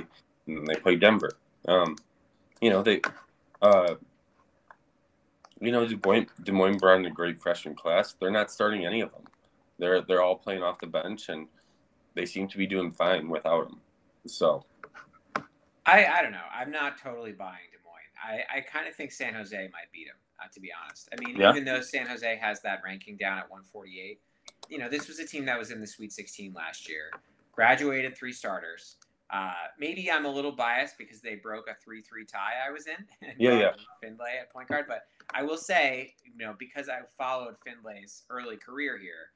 and 0.47 0.67
they 0.67 0.75
play 0.75 0.97
Denver. 0.97 1.31
Um, 1.67 1.95
you 2.61 2.69
know 2.69 2.83
they. 2.83 3.01
Uh, 3.61 3.95
you 5.61 5.71
know, 5.71 5.87
Des 5.87 5.95
Moines, 6.05 6.27
Des 6.43 6.51
Moines 6.51 6.77
brought 6.77 6.99
in 6.99 7.05
a 7.05 7.09
great 7.09 7.41
freshman 7.41 7.75
class. 7.75 8.13
They're 8.19 8.29
not 8.29 8.51
starting 8.51 8.85
any 8.85 8.99
of 8.99 9.11
them. 9.13 9.23
They're 9.79 10.01
they're 10.01 10.21
all 10.21 10.35
playing 10.35 10.63
off 10.63 10.79
the 10.79 10.87
bench, 10.87 11.29
and 11.29 11.47
they 12.15 12.25
seem 12.25 12.47
to 12.47 12.57
be 12.57 12.65
doing 12.65 12.91
fine 12.91 13.29
without 13.29 13.67
him. 13.69 13.79
So, 14.25 14.63
I 15.85 16.05
I 16.05 16.21
don't 16.21 16.31
know. 16.31 16.47
I'm 16.53 16.71
not 16.71 16.97
totally 16.97 17.33
buying 17.33 17.67
Des 17.71 17.77
Moines. 17.85 18.43
I 18.51 18.57
I 18.57 18.61
kind 18.61 18.87
of 18.87 18.95
think 18.95 19.11
San 19.11 19.33
Jose 19.33 19.55
might 19.57 19.91
beat 19.93 20.07
him. 20.07 20.15
Uh, 20.43 20.47
to 20.53 20.59
be 20.59 20.69
honest, 20.83 21.07
I 21.13 21.23
mean, 21.23 21.39
yeah. 21.39 21.51
even 21.51 21.63
though 21.63 21.79
San 21.79 22.07
Jose 22.07 22.35
has 22.35 22.61
that 22.61 22.81
ranking 22.83 23.15
down 23.15 23.37
at 23.37 23.49
148, 23.49 24.19
you 24.67 24.77
know, 24.77 24.89
this 24.89 25.07
was 25.07 25.19
a 25.19 25.25
team 25.25 25.45
that 25.45 25.57
was 25.57 25.71
in 25.71 25.79
the 25.79 25.87
Sweet 25.87 26.11
16 26.11 26.51
last 26.53 26.89
year, 26.89 27.09
graduated 27.53 28.17
three 28.17 28.33
starters. 28.33 28.97
Uh, 29.29 29.53
maybe 29.79 30.11
I'm 30.11 30.25
a 30.25 30.29
little 30.29 30.51
biased 30.51 30.97
because 30.97 31.21
they 31.21 31.35
broke 31.35 31.67
a 31.67 31.75
three-three 31.83 32.25
tie 32.25 32.53
I 32.67 32.71
was 32.71 32.85
in. 32.85 33.05
yeah, 33.39 33.57
yeah. 33.57 33.71
Finlay 34.01 34.37
at 34.39 34.51
point 34.51 34.67
guard, 34.67 34.85
but 34.87 35.07
I 35.33 35.41
will 35.41 35.57
say, 35.57 36.13
you 36.23 36.37
know, 36.37 36.53
because 36.59 36.89
I 36.89 36.99
followed 37.17 37.55
Finlay's 37.65 38.23
early 38.29 38.57
career 38.57 38.99
here, 38.99 39.31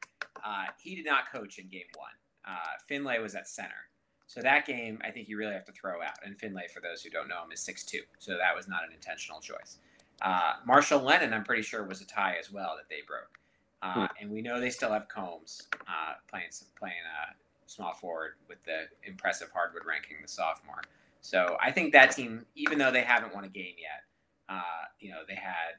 uh, 0.45 0.65
he 0.79 0.95
did 0.95 1.05
not 1.05 1.31
coach 1.31 1.57
in 1.57 1.69
Game 1.69 1.89
One 1.95 2.11
uh, 2.49 2.77
Finlay 2.87 3.19
was 3.19 3.35
at 3.35 3.47
center. 3.47 3.89
So 4.25 4.41
that 4.41 4.65
game, 4.65 4.99
I 5.03 5.11
think 5.11 5.27
you 5.27 5.37
really 5.37 5.53
have 5.53 5.65
to 5.65 5.71
throw 5.71 6.01
out. 6.01 6.17
And 6.23 6.37
Finlay, 6.37 6.67
for 6.73 6.81
those 6.81 7.01
who 7.01 7.09
don't 7.09 7.27
know 7.27 7.43
him, 7.43 7.51
is 7.51 7.61
six 7.61 7.83
two. 7.83 8.01
So 8.19 8.37
that 8.37 8.55
was 8.55 8.67
not 8.67 8.83
an 8.87 8.93
intentional 8.93 9.39
choice. 9.39 9.77
Uh, 10.21 10.53
Marshall 10.65 10.99
Lennon, 10.99 11.33
I'm 11.33 11.43
pretty 11.43 11.61
sure, 11.63 11.83
was 11.83 12.01
a 12.01 12.05
tie 12.05 12.35
as 12.39 12.51
well 12.51 12.75
that 12.77 12.89
they 12.89 13.01
broke. 13.07 13.39
Uh, 13.81 14.07
hmm. 14.07 14.21
And 14.21 14.31
we 14.31 14.41
know 14.41 14.59
they 14.59 14.69
still 14.69 14.91
have 14.91 15.07
Combs 15.07 15.67
uh, 15.87 16.13
playing 16.29 16.47
some, 16.51 16.67
playing 16.77 16.95
a 17.05 17.33
small 17.69 17.93
forward 17.93 18.33
with 18.47 18.63
the 18.63 18.83
impressive 19.03 19.49
hardwood 19.53 19.83
ranking, 19.87 20.17
the 20.21 20.27
sophomore. 20.27 20.81
So 21.21 21.57
I 21.61 21.71
think 21.71 21.93
that 21.93 22.11
team, 22.11 22.45
even 22.55 22.77
though 22.77 22.91
they 22.91 23.01
haven't 23.01 23.33
won 23.33 23.45
a 23.45 23.49
game 23.49 23.75
yet, 23.79 24.03
uh, 24.49 24.85
you 24.99 25.11
know, 25.11 25.21
they 25.27 25.35
had, 25.35 25.77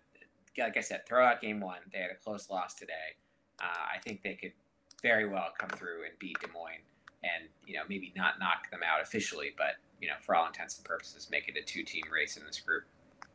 like 0.58 0.76
I 0.76 0.80
said, 0.80 1.06
throw 1.06 1.24
out 1.24 1.40
game 1.40 1.60
one. 1.60 1.78
They 1.92 1.98
had 1.98 2.10
a 2.10 2.14
close 2.14 2.50
loss 2.50 2.74
today. 2.74 3.16
Uh, 3.62 3.94
I 3.94 3.98
think 3.98 4.22
they 4.22 4.34
could 4.34 4.52
very 5.00 5.28
well 5.28 5.48
come 5.58 5.70
through 5.70 6.04
and 6.04 6.18
beat 6.18 6.38
Des 6.40 6.48
Moines 6.52 6.84
and, 7.22 7.48
you 7.66 7.74
know, 7.74 7.82
maybe 7.88 8.12
not 8.16 8.38
knock 8.38 8.70
them 8.70 8.80
out 8.82 9.02
officially, 9.02 9.50
but, 9.56 9.76
you 10.00 10.08
know, 10.08 10.14
for 10.22 10.34
all 10.34 10.46
intents 10.46 10.76
and 10.78 10.84
purposes, 10.84 11.28
make 11.30 11.48
it 11.48 11.56
a 11.56 11.62
two 11.62 11.82
team 11.82 12.04
race 12.12 12.36
in 12.36 12.44
this 12.46 12.60
group. 12.60 12.84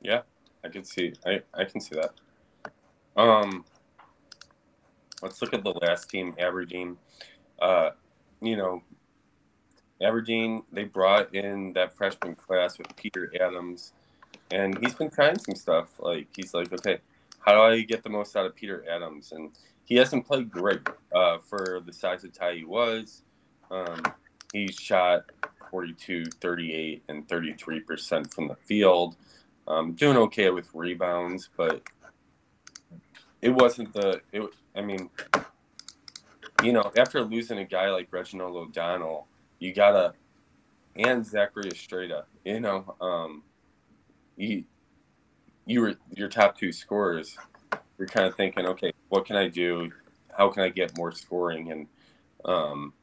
Yeah, 0.01 0.21
I 0.63 0.69
can 0.69 0.84
see 0.84 1.13
I, 1.25 1.41
I 1.54 1.65
can 1.65 1.82
see 1.82 1.95
that. 1.95 2.13
Um 3.15 3.65
let's 5.21 5.41
look 5.41 5.54
at 5.54 5.63
the 5.63 5.71
last 5.71 6.10
team, 6.10 6.36
Aberdeen. 6.39 6.97
Uh, 7.60 7.91
you 8.41 8.58
know, 8.58 8.82
Aberdeen, 10.01 10.63
they 10.71 10.84
brought 10.84 11.34
in 11.34 11.73
that 11.73 11.95
freshman 11.95 12.36
class 12.36 12.78
with 12.78 12.93
Peter 12.95 13.32
Adams, 13.39 13.93
and 14.51 14.78
he's 14.80 14.93
been 14.93 15.10
trying 15.10 15.39
some 15.39 15.56
stuff. 15.56 15.89
Like 15.99 16.28
he's 16.36 16.54
like, 16.54 16.71
okay, 16.73 16.99
how 17.39 17.54
do 17.54 17.62
I 17.62 17.82
get 17.82 18.04
the 18.04 18.10
most 18.10 18.36
out 18.36 18.45
of 18.45 18.56
Peter 18.56 18.84
Adams? 18.89 19.32
And 19.32 19.51
he 19.86 19.95
hasn't 19.95 20.26
played 20.26 20.52
great 20.52 20.82
uh, 21.13 21.38
for 21.39 21.82
the 21.86 21.93
size 21.93 22.24
of 22.24 22.34
tie 22.34 22.56
he 22.56 22.65
was. 22.65 23.24
Um, 23.71 24.02
shot 24.71 25.26
42, 25.69 26.26
38, 26.26 27.04
and 27.10 27.28
33% 27.28 28.34
from 28.34 28.48
the 28.48 28.56
field. 28.56 29.15
Um, 29.67 29.93
doing 29.93 30.17
okay 30.17 30.50
with 30.52 30.67
rebounds, 30.74 31.50
but 31.58 31.82
it 33.41 33.50
wasn't 33.50 33.93
the. 33.93 34.21
It, 34.32 34.43
I 34.76 34.82
mean, 34.82 35.10
you 36.63 36.71
know, 36.71 36.91
after 36.98 37.21
losing 37.21 37.58
a 37.58 37.65
guy 37.65 37.89
like 37.89 38.08
Reginald 38.12 38.56
O'Donnell, 38.56 39.28
you 39.60 39.74
gotta, 39.74 40.13
and 40.95 41.26
Zachary 41.26 41.69
Estrada, 41.71 42.26
you 42.43 42.60
know, 42.60 42.95
um, 43.02 43.43
you, 44.38 44.65
you 45.65 45.82
were 45.82 45.95
your 46.15 46.30
top 46.30 46.58
two 46.58 46.71
scorers 46.71 47.38
you're 47.98 48.08
kind 48.08 48.28
of 48.28 48.36
thinking, 48.36 48.65
okay, 48.65 48.91
what 49.10 49.26
can 49.26 49.36
I 49.36 49.48
do? 49.48 49.91
How 50.36 50.50
can 50.50 50.63
I 50.63 50.70
get 50.70 50.98
more 50.98 51.12
scoring? 51.12 51.72
And 51.72 51.88
um, 52.44 52.94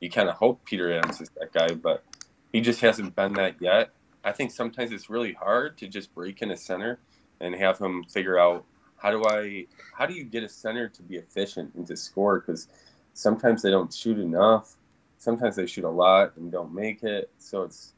you 0.00 0.10
kind 0.10 0.28
of 0.28 0.36
hope 0.36 0.64
Peter 0.64 0.92
Adams 0.92 1.20
is 1.20 1.30
that 1.38 1.52
guy, 1.52 1.74
but 1.74 2.04
he 2.52 2.60
just 2.60 2.80
hasn't 2.80 3.14
been 3.16 3.32
that 3.34 3.56
yet. 3.60 3.90
I 4.24 4.32
think 4.32 4.50
sometimes 4.50 4.92
it's 4.92 5.10
really 5.10 5.32
hard 5.32 5.78
to 5.78 5.88
just 5.88 6.14
break 6.14 6.42
in 6.42 6.50
a 6.50 6.56
center 6.56 7.00
and 7.40 7.54
have 7.54 7.78
him 7.78 8.04
figure 8.04 8.38
out 8.38 8.64
how 8.96 9.10
do 9.10 9.24
I, 9.24 9.66
how 9.96 10.06
do 10.06 10.14
you 10.14 10.24
get 10.24 10.44
a 10.44 10.48
center 10.48 10.88
to 10.88 11.02
be 11.02 11.16
efficient 11.16 11.74
and 11.74 11.86
to 11.88 11.96
score? 11.96 12.40
Because 12.40 12.68
sometimes 13.14 13.62
they 13.62 13.70
don't 13.70 13.92
shoot 13.92 14.18
enough. 14.18 14.76
Sometimes 15.18 15.56
they 15.56 15.66
shoot 15.66 15.84
a 15.84 15.90
lot 15.90 16.36
and 16.36 16.52
don't 16.52 16.72
make 16.72 17.02
it. 17.02 17.30
So 17.38 17.62
it's, 17.62 17.94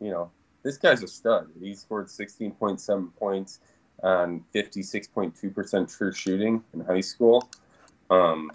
you 0.00 0.10
know, 0.10 0.30
this 0.62 0.76
guy's 0.76 1.02
a 1.02 1.08
stud. 1.08 1.50
He 1.60 1.74
scored 1.74 2.06
16.7 2.06 3.14
points 3.16 3.60
on 4.02 4.44
56.2% 4.54 5.96
true 5.96 6.12
shooting 6.12 6.62
in 6.74 6.80
high 6.80 7.00
school. 7.00 7.48
Um, 8.10 8.50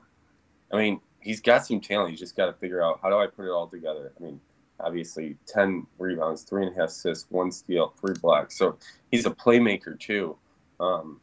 I 0.71 0.77
mean, 0.77 0.99
he's 1.21 1.41
got 1.41 1.65
some 1.65 1.79
talent. 1.79 2.11
He's 2.11 2.19
just 2.19 2.35
got 2.35 2.47
to 2.47 2.53
figure 2.53 2.83
out 2.83 2.99
how 3.01 3.09
do 3.09 3.17
I 3.17 3.27
put 3.27 3.45
it 3.45 3.51
all 3.51 3.67
together. 3.67 4.11
I 4.19 4.23
mean, 4.23 4.39
obviously, 4.79 5.37
10 5.47 5.87
rebounds, 5.97 6.43
three 6.43 6.65
and 6.65 6.75
a 6.75 6.79
half 6.79 6.89
assists, 6.89 7.25
one 7.29 7.51
steal, 7.51 7.93
three 7.99 8.15
blocks. 8.21 8.57
So 8.57 8.77
he's 9.11 9.25
a 9.25 9.31
playmaker 9.31 9.99
too. 9.99 10.37
Um, 10.79 11.19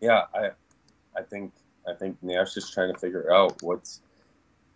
yeah, 0.00 0.22
I, 0.34 0.50
I 1.16 1.22
think 1.22 1.52
I 1.86 1.94
think 1.94 2.16
Nash 2.22 2.54
just 2.54 2.72
trying 2.72 2.92
to 2.92 2.98
figure 2.98 3.32
out 3.32 3.62
what's 3.62 4.00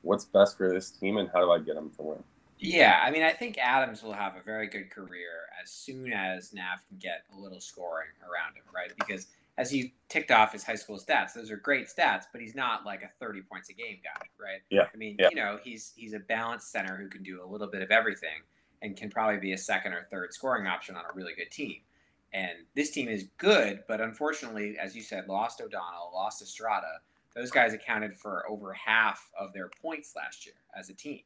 what's 0.02 0.24
best 0.24 0.56
for 0.56 0.72
this 0.72 0.90
team 0.90 1.16
and 1.16 1.28
how 1.32 1.40
do 1.40 1.50
I 1.50 1.58
get 1.58 1.74
them 1.74 1.90
to 1.96 2.02
win. 2.02 2.22
Yeah, 2.58 3.00
I 3.04 3.10
mean, 3.10 3.22
I 3.22 3.32
think 3.32 3.58
Adams 3.58 4.02
will 4.02 4.12
have 4.12 4.36
a 4.36 4.42
very 4.42 4.66
good 4.66 4.90
career 4.90 5.48
as 5.62 5.70
soon 5.70 6.12
as 6.12 6.52
Nav 6.54 6.80
can 6.88 6.98
get 6.98 7.24
a 7.36 7.38
little 7.38 7.60
scoring 7.60 8.08
around 8.22 8.56
him, 8.56 8.64
right? 8.74 8.92
Because 8.98 9.26
as 9.58 9.70
he 9.70 9.94
ticked 10.08 10.30
off 10.30 10.52
his 10.52 10.64
high 10.64 10.74
school 10.74 10.98
stats, 10.98 11.34
those 11.34 11.50
are 11.50 11.56
great 11.56 11.86
stats, 11.86 12.24
but 12.32 12.40
he's 12.40 12.54
not 12.54 12.84
like 12.84 13.02
a 13.02 13.10
30 13.20 13.42
points 13.42 13.68
a 13.68 13.72
game 13.72 13.98
guy, 14.02 14.26
right? 14.38 14.60
Yeah. 14.70 14.86
I 14.92 14.96
mean, 14.96 15.16
yeah. 15.18 15.28
you 15.30 15.36
know, 15.36 15.58
he's 15.62 15.92
he's 15.96 16.14
a 16.14 16.18
balanced 16.18 16.70
center 16.70 16.96
who 16.96 17.08
can 17.08 17.22
do 17.22 17.42
a 17.42 17.46
little 17.46 17.68
bit 17.68 17.82
of 17.82 17.90
everything 17.90 18.42
and 18.82 18.96
can 18.96 19.10
probably 19.10 19.38
be 19.38 19.52
a 19.52 19.58
second 19.58 19.92
or 19.92 20.02
third 20.10 20.32
scoring 20.32 20.66
option 20.66 20.96
on 20.96 21.04
a 21.04 21.14
really 21.14 21.32
good 21.34 21.50
team. 21.50 21.80
And 22.32 22.58
this 22.74 22.90
team 22.90 23.08
is 23.08 23.28
good, 23.38 23.84
but 23.88 24.00
unfortunately, 24.00 24.76
as 24.78 24.94
you 24.94 25.02
said, 25.02 25.26
lost 25.28 25.60
O'Donnell, 25.60 26.10
lost 26.12 26.42
Estrada. 26.42 27.00
Those 27.34 27.50
guys 27.50 27.72
accounted 27.72 28.14
for 28.14 28.44
over 28.48 28.72
half 28.72 29.30
of 29.38 29.52
their 29.52 29.70
points 29.80 30.14
last 30.16 30.44
year 30.44 30.54
as 30.78 30.90
a 30.90 30.94
team. 30.94 31.20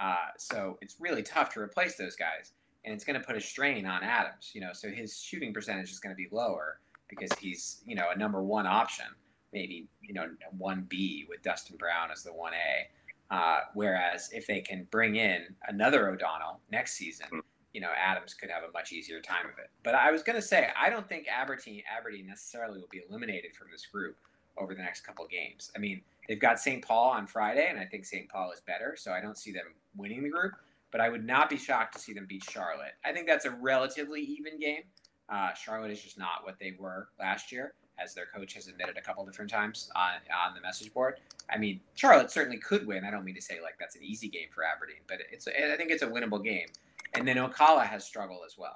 Uh, 0.00 0.16
so 0.36 0.78
it's 0.80 0.96
really 1.00 1.22
tough 1.22 1.52
to 1.54 1.60
replace 1.60 1.96
those 1.96 2.16
guys. 2.16 2.52
and 2.84 2.94
it's 2.94 3.04
going 3.04 3.20
to 3.20 3.26
put 3.26 3.36
a 3.36 3.40
strain 3.40 3.84
on 3.86 4.02
Adams. 4.02 4.52
You 4.54 4.60
know, 4.60 4.72
so 4.72 4.88
his 4.88 5.20
shooting 5.20 5.52
percentage 5.52 5.90
is 5.90 5.98
going 5.98 6.14
to 6.14 6.16
be 6.16 6.28
lower 6.30 6.80
because 7.08 7.30
he's 7.38 7.82
you 7.86 7.94
know 7.94 8.10
a 8.14 8.18
number 8.18 8.42
one 8.42 8.66
option, 8.66 9.06
maybe 9.52 9.88
you 10.00 10.14
know 10.14 10.26
one 10.56 10.86
B 10.88 11.26
with 11.28 11.42
Dustin 11.42 11.76
Brown 11.76 12.10
as 12.10 12.22
the 12.22 12.32
one 12.32 12.52
A. 12.54 13.34
Uh, 13.34 13.60
whereas 13.74 14.30
if 14.32 14.46
they 14.46 14.60
can 14.60 14.86
bring 14.90 15.16
in 15.16 15.42
another 15.66 16.08
O'Donnell 16.08 16.60
next 16.70 16.94
season, 16.94 17.26
hmm. 17.30 17.40
you 17.72 17.80
know 17.80 17.90
Adams 17.96 18.34
could 18.34 18.50
have 18.50 18.62
a 18.62 18.72
much 18.72 18.92
easier 18.92 19.20
time 19.20 19.46
of 19.46 19.58
it. 19.58 19.70
But 19.82 19.94
I 19.94 20.10
was 20.10 20.22
going 20.22 20.36
to 20.36 20.42
say 20.42 20.68
I 20.80 20.88
don't 20.88 21.08
think 21.08 21.26
Aberdeen 21.28 21.82
Aberdeen 21.94 22.26
necessarily 22.26 22.80
will 22.80 22.88
be 22.90 23.02
eliminated 23.08 23.54
from 23.54 23.68
this 23.72 23.86
group 23.86 24.16
over 24.56 24.74
the 24.74 24.82
next 24.82 25.02
couple 25.02 25.26
games. 25.26 25.70
I 25.76 25.78
mean, 25.78 26.02
they've 26.28 26.40
got 26.40 26.60
St. 26.60 26.84
Paul 26.84 27.10
on 27.10 27.26
Friday, 27.26 27.66
and 27.68 27.78
I 27.78 27.84
think 27.84 28.04
St. 28.04 28.28
Paul 28.28 28.52
is 28.52 28.60
better, 28.60 28.94
so 28.96 29.12
I 29.12 29.20
don't 29.20 29.38
see 29.38 29.52
them 29.52 29.74
winning 29.96 30.22
the 30.22 30.28
group. 30.28 30.52
But 30.90 31.00
I 31.00 31.08
would 31.08 31.26
not 31.26 31.50
be 31.50 31.58
shocked 31.58 31.94
to 31.94 31.98
see 31.98 32.14
them 32.14 32.26
beat 32.26 32.44
Charlotte. 32.44 32.92
I 33.04 33.12
think 33.12 33.26
that's 33.26 33.44
a 33.44 33.50
relatively 33.50 34.22
even 34.22 34.58
game. 34.58 34.84
Uh, 35.28 35.52
Charlotte 35.52 35.90
is 35.90 36.02
just 36.02 36.18
not 36.18 36.44
what 36.44 36.58
they 36.58 36.74
were 36.78 37.08
last 37.20 37.52
year, 37.52 37.74
as 38.02 38.14
their 38.14 38.24
coach 38.26 38.54
has 38.54 38.68
admitted 38.68 38.96
a 38.96 39.02
couple 39.02 39.24
different 39.26 39.50
times 39.50 39.90
on, 39.94 40.12
on 40.46 40.54
the 40.54 40.60
message 40.62 40.92
board. 40.94 41.16
I 41.50 41.58
mean, 41.58 41.80
Charlotte 41.94 42.30
certainly 42.30 42.58
could 42.58 42.86
win. 42.86 43.04
I 43.04 43.10
don't 43.10 43.24
mean 43.24 43.34
to 43.34 43.42
say 43.42 43.60
like 43.62 43.74
that's 43.78 43.96
an 43.96 44.02
easy 44.02 44.28
game 44.28 44.48
for 44.50 44.64
Aberdeen, 44.64 45.00
but 45.06 45.18
it's 45.30 45.46
I 45.48 45.76
think 45.76 45.90
it's 45.90 46.02
a 46.02 46.06
winnable 46.06 46.42
game. 46.42 46.68
And 47.14 47.26
then 47.26 47.36
Ocala 47.36 47.86
has 47.86 48.04
struggled 48.04 48.40
as 48.46 48.56
well, 48.58 48.74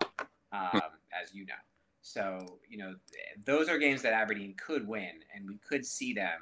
um, 0.53 0.81
as 1.23 1.33
you 1.33 1.47
know. 1.47 1.55
So 2.03 2.59
you 2.69 2.79
know 2.79 2.95
those 3.45 3.69
are 3.69 3.79
games 3.79 4.03
that 4.03 4.13
Aberdeen 4.13 4.55
could 4.55 4.87
win, 4.87 5.21
and 5.35 5.47
we 5.47 5.59
could 5.59 5.87
see 5.87 6.13
them 6.13 6.41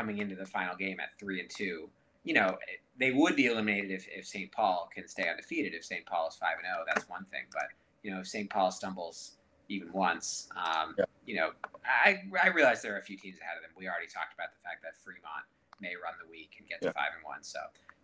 coming 0.00 0.18
into 0.18 0.34
the 0.34 0.46
final 0.46 0.74
game 0.76 0.98
at 1.00 1.18
three 1.18 1.40
and 1.40 1.50
two. 1.50 1.88
You 2.24 2.34
know 2.34 2.56
they 2.98 3.12
would 3.12 3.36
be 3.36 3.46
eliminated 3.46 3.90
if, 3.90 4.06
if 4.08 4.26
St. 4.26 4.50
Paul 4.52 4.88
can 4.94 5.08
stay 5.08 5.28
undefeated. 5.28 5.74
If 5.74 5.84
St. 5.84 6.04
Paul 6.06 6.28
is 6.28 6.36
five 6.36 6.56
and 6.58 6.66
zero, 6.66 6.78
oh, 6.80 6.84
that's 6.86 7.08
one 7.08 7.24
thing. 7.24 7.44
But 7.52 7.68
you 8.02 8.10
know 8.10 8.20
if 8.20 8.28
St. 8.28 8.48
Paul 8.48 8.70
stumbles 8.70 9.36
even 9.68 9.92
once, 9.92 10.48
um, 10.56 10.94
yeah. 10.98 11.04
you 11.26 11.36
know 11.36 11.50
I 11.84 12.22
I 12.42 12.48
realize 12.48 12.82
there 12.82 12.94
are 12.94 12.98
a 12.98 13.02
few 13.02 13.16
teams 13.16 13.38
ahead 13.40 13.56
of 13.56 13.62
them. 13.62 13.70
We 13.76 13.88
already 13.88 14.06
talked 14.06 14.34
about 14.34 14.48
the 14.52 14.60
fact 14.62 14.82
that 14.82 14.96
Fremont 15.02 15.44
may 15.80 15.94
run 16.02 16.14
the 16.22 16.30
week 16.30 16.56
and 16.58 16.68
get 16.68 16.82
to 16.82 16.92
five 16.92 17.12
and 17.16 17.24
one. 17.24 17.42
So 17.42 17.60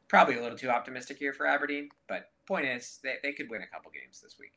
probably 0.09 0.37
a 0.37 0.43
little 0.43 0.59
too 0.59 0.71
optimistic 0.71 1.19
here 1.19 1.33
for 1.33 1.47
Aberdeen. 1.47 1.91
But 2.09 2.31
point 2.47 2.65
is, 2.65 3.01
they, 3.03 3.17
they 3.23 3.33
could 3.33 3.51
win 3.51 3.63
a 3.63 3.67
couple 3.67 3.91
games 3.91 4.21
this 4.21 4.37
week. 4.39 4.53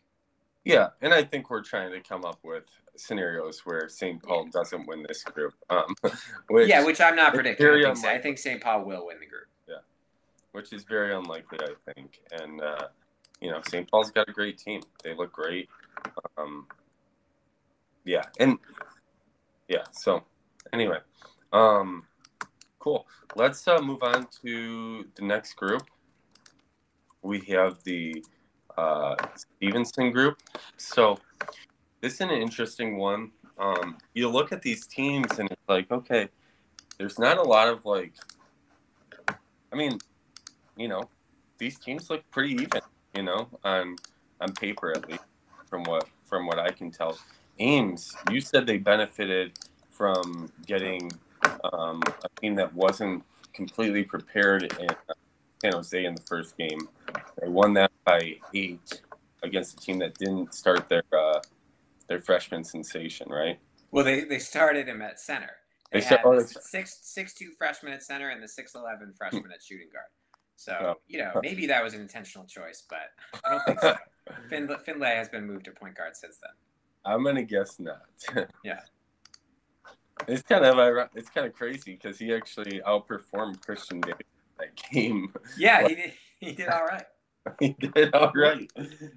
Yeah, 0.70 0.90
and 1.02 1.14
I 1.14 1.24
think 1.24 1.50
we're 1.50 1.64
trying 1.64 1.92
to 1.92 2.00
come 2.02 2.26
up 2.26 2.40
with 2.44 2.64
scenarios 2.96 3.62
where 3.66 3.88
St. 3.90 4.22
Paul 4.22 4.46
yeah. 4.46 4.52
doesn't 4.54 4.88
win 4.88 5.06
this 5.08 5.24
group. 5.24 5.54
Um, 5.70 5.96
which 6.50 6.68
yeah, 6.68 6.84
which 6.84 7.02
I'm 7.02 7.16
not 7.16 7.34
predicting. 7.34 7.68
I 7.68 7.94
think, 7.94 8.06
I 8.06 8.18
think, 8.20 8.38
St. 8.38 8.62
Paul 8.62 8.86
will 8.86 9.08
win 9.08 9.20
the 9.20 9.26
group. 9.26 9.48
Yeah, 9.68 9.76
which 10.52 10.74
is 10.74 10.84
very 10.84 11.14
unlikely, 11.14 11.60
I 11.62 11.94
think. 11.94 12.22
And 12.32 12.62
uh, 12.62 12.88
you 13.42 13.52
know, 13.52 13.62
St. 13.68 13.90
Paul's 13.90 14.12
got 14.12 14.30
a 14.30 14.34
great 14.34 14.58
team. 14.58 14.82
They 15.04 15.16
look 15.16 15.34
great. 15.34 15.70
Um, 16.38 16.68
yeah, 18.06 18.24
and 18.40 18.58
yeah. 19.68 19.84
So 19.92 20.24
anyway, 20.74 21.00
um, 21.52 22.04
Cool. 22.80 23.06
Let's 23.36 23.68
uh, 23.68 23.82
move 23.82 24.04
on 24.04 24.28
to 24.42 25.06
the 25.16 25.22
next 25.22 25.54
group. 25.54 25.84
We 27.22 27.42
have 27.50 27.84
the 27.84 28.24
uh, 28.80 29.16
Stevenson 29.36 30.12
group. 30.12 30.36
So 30.78 31.18
this 32.02 32.14
is 32.16 32.22
an 32.22 32.32
interesting 32.32 32.98
one. 32.98 33.32
Um, 33.58 33.98
you 34.14 34.30
look 34.30 34.54
at 34.54 34.62
these 34.62 34.88
teams 34.88 35.40
and 35.40 35.52
it's 35.52 35.68
like, 35.68 35.92
okay, 35.92 36.30
there's 36.98 37.20
not 37.20 37.38
a 37.38 37.44
lot 37.44 37.68
of 37.68 37.86
like, 37.86 38.14
I 39.72 39.76
mean, 39.76 40.00
you 40.78 40.88
know, 40.88 41.04
these 41.58 41.78
teams 41.78 42.10
look 42.10 42.24
pretty 42.32 42.54
even, 42.54 42.82
you 43.16 43.24
know, 43.24 43.50
on 43.64 43.98
on 44.42 44.54
paper 44.54 44.92
at 44.96 45.10
least, 45.10 45.26
from 45.70 45.84
what 45.84 46.08
from 46.24 46.48
what 46.48 46.58
I 46.58 46.72
can 46.72 46.90
tell. 46.90 47.18
Ames, 47.60 48.16
you 48.32 48.40
said 48.40 48.66
they 48.66 48.78
benefited 48.78 49.60
from 49.90 50.50
getting 50.66 51.12
um, 51.74 52.02
a 52.08 52.42
team 52.42 52.56
that 52.56 52.74
wasn't 52.74 53.24
completely 53.54 54.04
prepared 54.04 54.64
in 54.80 54.90
San 55.62 55.74
Jose 55.74 56.06
in 56.06 56.16
the 56.16 56.22
first 56.22 56.58
game. 56.58 56.88
They 57.42 57.48
won 57.48 57.74
that 57.76 57.92
by 58.06 58.38
eight 58.54 59.02
against 59.44 59.78
a 59.78 59.78
team 59.78 60.00
that 60.00 60.16
didn't 60.16 60.54
start 60.54 60.90
their 60.90 61.04
uh, 61.18 61.40
their 62.08 62.22
freshman 62.22 62.64
sensation, 62.64 63.30
right? 63.30 63.60
Well, 63.92 64.04
they, 64.04 64.24
they 64.24 64.40
started 64.40 64.88
him 64.88 65.02
at 65.02 65.20
center. 65.20 65.52
They, 65.92 66.02
they 66.02 66.06
had 66.06 66.22
six 66.48 67.00
six 67.02 67.34
two 67.34 67.52
freshman 67.58 67.94
at 67.94 68.04
center 68.04 68.30
and 68.30 68.44
the 68.44 68.48
six 68.48 68.76
eleven 68.76 69.14
freshman 69.18 69.52
at 69.52 69.64
shooting 69.64 69.88
guard. 69.92 70.06
So 70.56 70.78
oh. 70.82 70.94
you 71.08 71.20
know 71.20 71.32
maybe 71.42 71.66
that 71.68 71.84
was 71.84 71.94
an 71.94 72.02
intentional 72.02 72.46
choice, 72.46 72.84
but 72.90 73.12
I 73.46 73.52
don't 73.52 73.66
think 73.66 73.80
so. 73.80 73.96
Fin- 74.50 74.70
Finlay 74.86 75.16
has 75.16 75.30
been 75.30 75.48
moved 75.48 75.66
to 75.66 75.72
point 75.72 75.96
guard 75.96 76.16
since 76.16 76.38
then. 76.42 76.52
I'm 77.06 77.24
gonna 77.24 77.44
guess 77.44 77.80
not. 77.80 78.02
yeah. 78.64 78.82
It's 80.28 80.44
kind 80.44 80.66
of 80.66 81.10
it's 81.16 81.30
kind 81.30 81.48
of 81.48 81.54
crazy 81.54 81.94
because 81.94 82.20
he 82.20 82.34
actually 82.34 82.82
outperformed 82.86 83.66
Christian 83.66 84.02
Davis 84.02 84.26
that 84.60 84.76
game. 84.92 85.34
Yeah, 85.58 85.88
he 85.88 85.96
did. 85.96 86.14
He 86.40 86.52
did 86.52 86.68
all 86.68 86.86
right. 86.86 87.06
he 87.66 87.76
did 87.80 88.14
all 88.14 88.32
right. 88.36 88.72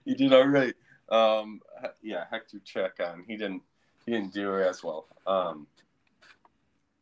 He 0.04 0.14
did 0.14 0.32
all 0.32 0.46
right. 0.46 0.74
Um, 1.08 1.60
yeah, 2.02 2.24
Hector 2.30 2.60
check 2.64 2.92
on. 3.00 3.24
He 3.26 3.36
didn't. 3.36 3.62
He 4.06 4.12
didn't 4.12 4.32
do 4.32 4.56
as 4.56 4.82
well. 4.82 5.06
Um, 5.26 5.66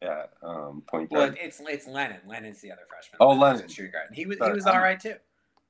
yeah, 0.03 0.24
um, 0.42 0.83
point. 0.87 1.11
Well, 1.11 1.35
it's 1.40 1.61
it's 1.61 1.87
Lennon. 1.87 2.20
Lennon's 2.26 2.61
the 2.61 2.72
other 2.72 2.83
freshman. 2.88 3.18
Oh, 3.20 3.33
Lennon. 3.33 3.68
Shooting 3.68 3.92
guard. 3.92 4.09
He 4.12 4.26
was 4.26 4.38
he 4.42 4.50
was 4.50 4.66
all 4.66 4.81
right 4.81 4.98
too. 4.98 5.14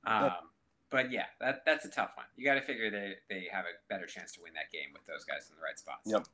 Um, 0.05 0.31
but 0.89 1.11
yeah, 1.11 1.25
that 1.39 1.63
that's 1.65 1.85
a 1.85 1.89
tough 1.89 2.11
one. 2.15 2.25
You 2.35 2.45
got 2.45 2.55
to 2.55 2.61
figure 2.61 2.91
they 2.91 3.15
they 3.29 3.47
have 3.51 3.65
a 3.65 3.75
better 3.89 4.05
chance 4.05 4.33
to 4.33 4.41
win 4.41 4.53
that 4.53 4.71
game 4.71 4.89
with 4.93 5.05
those 5.05 5.23
guys 5.23 5.49
in 5.49 5.55
the 5.55 5.61
right 5.61 5.79
spots. 5.79 6.01
Yep. 6.05 6.27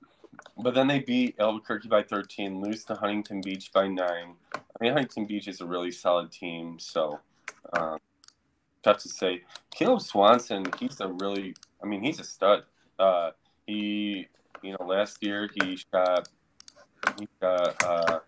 But 0.58 0.74
then 0.74 0.88
they 0.88 1.00
beat 1.00 1.36
Albuquerque 1.40 1.88
by 1.88 2.04
13, 2.04 2.62
lose 2.62 2.84
to 2.86 2.96
Huntington 2.96 3.42
Beach 3.42 3.72
by 3.72 3.88
nine. 3.88 4.36
I 4.54 4.60
mean, 4.80 4.94
Huntington 4.94 5.26
Beach 5.26 5.48
is 5.48 5.62
a 5.62 5.66
really 5.66 5.92
solid 5.92 6.32
team, 6.32 6.78
so 6.80 7.20
um, 7.74 7.98
tough 8.88 9.00
to 9.00 9.10
say. 9.10 9.42
Caleb 9.72 10.02
Swanson, 10.02 10.66
he's 10.80 11.00
a 11.02 11.08
really, 11.08 11.54
I 11.84 11.86
mean, 11.86 12.02
he's 12.02 12.20
a 12.20 12.24
stud. 12.24 12.64
Uh, 12.98 13.32
he, 13.66 14.28
you 14.64 14.72
know, 14.72 14.86
last 14.86 15.22
year 15.22 15.50
he 15.54 15.76
shot, 15.76 16.30
he 17.20 17.28
shot 17.42 17.84
uh, 17.84 18.20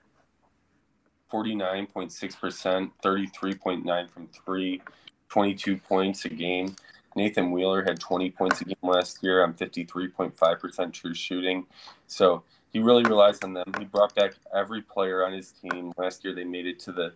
49.6%, 1.32 2.91
33.9 3.04 4.10
from 4.12 4.28
three, 4.28 4.82
22 5.30 5.78
points 5.78 6.26
a 6.26 6.30
game. 6.30 6.76
Nathan 7.15 7.52
Wheeler 7.52 7.84
had 7.84 8.00
20 8.00 8.30
points 8.32 8.62
a 8.62 8.65
game 8.65 8.76
last 8.84 9.24
year 9.24 9.43
on 9.43 9.54
53.5% 9.54 10.93
true 10.93 11.13
shooting. 11.13 11.65
So 12.08 12.43
he 12.72 12.80
really 12.80 13.04
relies 13.04 13.39
on 13.43 13.54
them. 13.54 13.72
He 13.80 13.86
brought 13.86 14.13
back 14.13 14.34
every 14.54 14.82
player 14.82 15.26
on 15.26 15.34
his 15.34 15.54
team. 15.54 15.93
Last 15.98 16.24
year 16.24 16.36
they 16.36 16.43
made 16.43 16.67
it 16.67 16.80
to 16.80 16.91
the 16.91 17.13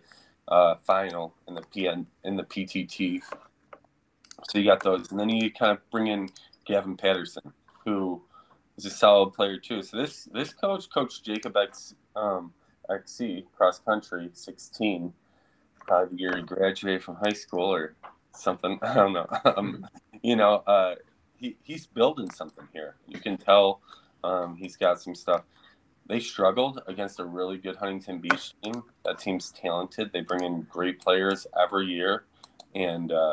uh, 0.48 0.76
final 0.76 1.34
in 1.48 1.54
the 1.54 1.62
PN 1.62 2.06
in 2.24 2.36
the 2.36 2.44
PTT. 2.44 3.22
So 4.48 4.58
you 4.58 4.64
got 4.64 4.82
those, 4.82 5.10
and 5.10 5.18
then 5.18 5.28
you 5.30 5.50
kind 5.50 5.72
of 5.72 5.78
bring 5.90 6.08
in 6.08 6.28
Gavin 6.66 6.96
Patterson, 6.96 7.52
who 7.84 8.22
is 8.76 8.84
a 8.84 8.90
solid 8.90 9.32
player 9.32 9.58
too. 9.58 9.82
So 9.82 9.96
this 9.96 10.28
this 10.32 10.52
coach, 10.52 10.90
Coach 10.90 11.22
Jacob 11.22 11.56
X 11.56 11.94
um, 12.16 12.52
XC 12.90 13.46
cross 13.56 13.78
country, 13.78 14.30
16, 14.32 15.12
probably 15.86 16.18
year 16.18 16.36
he 16.36 16.42
graduated 16.42 17.02
from 17.02 17.16
high 17.16 17.32
school 17.32 17.72
or 17.72 17.94
something. 18.32 18.78
I 18.82 18.94
don't 18.94 19.12
know. 19.12 19.26
Um, 19.56 19.86
you 20.22 20.36
know, 20.36 20.62
uh, 20.66 20.94
he, 21.36 21.56
he's 21.62 21.86
building 21.86 22.30
something 22.30 22.66
here. 22.72 22.96
You 23.06 23.20
can 23.20 23.36
tell 23.36 23.80
um, 24.22 24.56
he's 24.56 24.76
got 24.76 25.00
some 25.00 25.14
stuff. 25.14 25.42
They 26.06 26.20
struggled 26.20 26.82
against 26.86 27.18
a 27.18 27.24
really 27.24 27.56
good 27.56 27.76
Huntington 27.76 28.18
Beach 28.18 28.52
team. 28.62 28.82
That 29.04 29.18
team's 29.18 29.50
talented. 29.52 30.12
They 30.12 30.20
bring 30.20 30.44
in 30.44 30.62
great 30.62 31.00
players 31.00 31.46
every 31.58 31.86
year, 31.86 32.24
and 32.74 33.10
uh, 33.10 33.32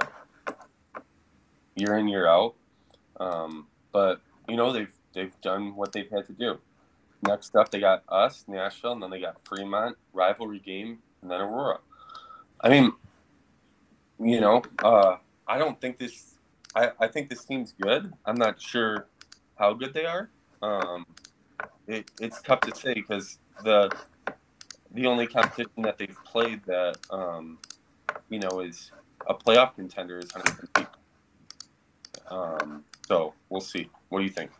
year 1.76 1.98
in 1.98 2.08
year 2.08 2.28
out. 2.28 2.56
Um, 3.20 3.68
but 3.92 4.22
you 4.48 4.56
know 4.56 4.72
they've 4.72 4.92
they've 5.14 5.40
done 5.42 5.76
what 5.76 5.92
they've 5.92 6.10
had 6.10 6.28
to 6.28 6.34
do. 6.34 6.60
Next 7.24 7.56
up, 7.56 7.70
they 7.70 7.80
got 7.80 8.04
us, 8.10 8.46
Nashville, 8.48 8.94
and 8.94 9.04
then 9.04 9.12
they 9.12 9.20
got 9.20 9.46
Fremont 9.46 9.98
rivalry 10.14 10.60
game, 10.60 11.00
and 11.22 11.30
then 11.30 11.42
Aurora. 11.42 11.80
I 12.62 12.70
mean, 12.70 12.94
you 14.20 14.40
know, 14.40 14.64
uh, 14.84 15.18
I 15.48 15.58
don't 15.58 15.80
think 15.80 15.98
this. 15.98 16.36
I, 16.74 16.92
I 17.00 17.08
think 17.08 17.30
this 17.30 17.44
team's 17.44 17.74
good. 17.80 18.14
I'm 18.26 18.38
not 18.38 18.62
sure 18.62 19.08
how 19.56 19.74
good 19.74 19.94
they 19.94 20.06
are. 20.06 20.30
Um, 20.62 21.06
it, 21.91 22.12
it's 22.19 22.41
tough 22.41 22.62
to 22.62 22.75
say 22.75 22.93
because 22.93 23.39
the 23.63 23.91
the 24.93 25.06
only 25.06 25.27
competition 25.27 25.84
that 25.84 25.97
they've 25.97 26.17
played 26.25 26.63
that 26.65 26.97
um, 27.10 27.60
you 28.30 28.39
know 28.39 28.60
is 28.60 28.91
a 29.27 29.34
playoff 29.34 29.75
contender 29.75 30.19
is 30.19 30.32
Huntington 30.32 30.69
Beach. 30.75 30.86
Um, 32.30 32.84
so 33.08 33.34
we'll 33.49 33.62
see. 33.62 33.89
What 34.10 34.19
do 34.19 34.25
you 34.25 34.32
think? 34.32 34.51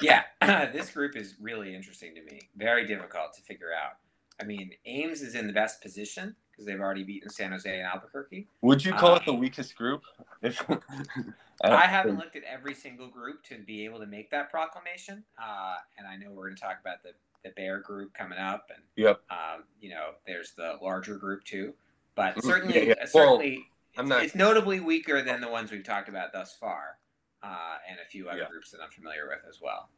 Yeah, 0.00 0.22
this 0.40 0.90
group 0.90 1.16
is 1.16 1.34
really 1.40 1.74
interesting 1.74 2.14
to 2.14 2.22
me. 2.22 2.48
Very 2.56 2.86
difficult 2.86 3.34
to 3.34 3.42
figure 3.42 3.70
out. 3.72 3.94
I 4.40 4.44
mean, 4.44 4.72
Ames 4.84 5.22
is 5.22 5.34
in 5.34 5.46
the 5.46 5.52
best 5.52 5.80
position 5.80 6.36
because 6.56 6.66
they've 6.66 6.80
already 6.80 7.02
beaten 7.02 7.28
San 7.28 7.52
Jose 7.52 7.70
and 7.70 7.86
Albuquerque. 7.86 8.48
Would 8.62 8.84
you 8.84 8.92
call 8.94 9.12
uh, 9.12 9.16
it 9.16 9.24
the 9.26 9.34
weakest 9.34 9.76
group? 9.76 10.02
If 10.42 10.62
I, 11.64 11.70
I, 11.70 11.86
haven't 11.86 12.18
looked 12.18 12.36
at 12.36 12.42
every 12.44 12.74
single 12.74 13.08
group 13.08 13.42
to 13.44 13.58
be 13.58 13.86
able 13.86 13.98
to 14.00 14.06
make 14.06 14.30
that 14.32 14.50
proclamation, 14.50 15.24
uh, 15.42 15.76
and 15.96 16.06
I 16.06 16.14
know 16.16 16.30
we're 16.30 16.44
going 16.48 16.56
to 16.56 16.60
talk 16.60 16.76
about 16.78 17.02
the 17.02 17.12
the 17.42 17.50
Bear 17.56 17.80
group 17.80 18.12
coming 18.12 18.38
up, 18.38 18.70
and 18.74 18.82
yep, 18.96 19.22
um, 19.30 19.64
you 19.80 19.88
know, 19.88 20.10
there's 20.26 20.52
the 20.52 20.74
larger 20.82 21.16
group 21.16 21.42
too, 21.44 21.72
but 22.14 22.36
mm-hmm. 22.36 22.46
certainly, 22.46 22.88
yeah, 22.88 22.94
yeah. 22.98 23.06
certainly, 23.06 23.64
well, 23.96 24.04
it's, 24.04 24.08
not... 24.08 24.24
it's, 24.24 24.34
notably 24.34 24.78
weaker 24.78 25.22
than 25.22 25.40
the 25.40 25.48
ones 25.48 25.70
we've 25.70 25.84
talked 25.84 26.10
about 26.10 26.34
thus 26.34 26.54
far, 26.60 26.98
uh, 27.42 27.76
and 27.88 27.98
a 28.04 28.08
few 28.10 28.28
other 28.28 28.40
yeah. 28.40 28.48
groups 28.50 28.70
that 28.72 28.80
I'm 28.82 28.90
familiar 28.90 29.26
with 29.26 29.40
as 29.48 29.60
well, 29.62 29.88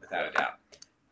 without 0.00 0.28
a 0.28 0.30
doubt. 0.30 0.58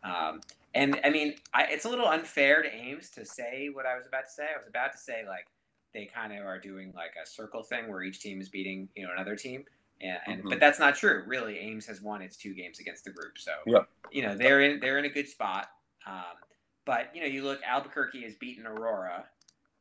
Um, 0.05 0.41
and 0.77 1.01
I 1.05 1.11
mean, 1.11 1.35
I, 1.55 1.65
it's 1.71 1.85
a 1.85 1.89
little 1.89 2.07
unfair 2.07 2.63
to 2.63 2.73
Ames 2.73 3.11
to 3.11 3.25
say 3.25 3.71
what 3.73 3.87
I 3.87 3.97
was 3.97 4.07
about 4.07 4.27
to 4.27 4.33
say. 4.33 4.45
I 4.45 4.59
was 4.59 4.69
about 4.69 4.93
to 4.93 4.99
say 4.99 5.25
like 5.27 5.47
they 5.95 6.05
kind 6.07 6.33
of 6.33 6.45
are 6.45 6.61
doing 6.61 6.93
like 6.95 7.13
a 7.23 7.27
circle 7.27 7.63
thing 7.63 7.89
where 7.89 8.03
each 8.03 8.21
team 8.21 8.41
is 8.41 8.49
beating 8.49 8.89
you 8.95 9.07
know 9.07 9.13
another 9.15 9.37
team, 9.37 9.65
and, 10.01 10.19
and 10.27 10.39
mm-hmm. 10.41 10.49
but 10.51 10.61
that's 10.61 10.79
not 10.79 10.95
true. 10.95 11.25
Really, 11.27 11.59
Ames 11.59 11.87
has 11.87 12.01
won 12.01 12.23
its 12.23 12.37
two 12.37 12.55
games 12.55 12.79
against 12.79 13.05
the 13.05 13.11
group, 13.11 13.39
so 13.39 13.53
yep. 13.67 13.89
you 14.13 14.23
know 14.23 14.37
they're 14.37 14.61
in 14.61 14.81
they're 14.81 14.99
in 14.99 15.07
a 15.07 15.11
good 15.11 15.29
spot. 15.29 15.69
Um, 16.07 16.37
but 16.85 17.11
you 17.15 17.21
know, 17.21 17.27
you 17.27 17.43
look, 17.43 17.61
Albuquerque 17.67 18.23
has 18.23 18.35
beaten 18.35 18.67
Aurora, 18.67 19.25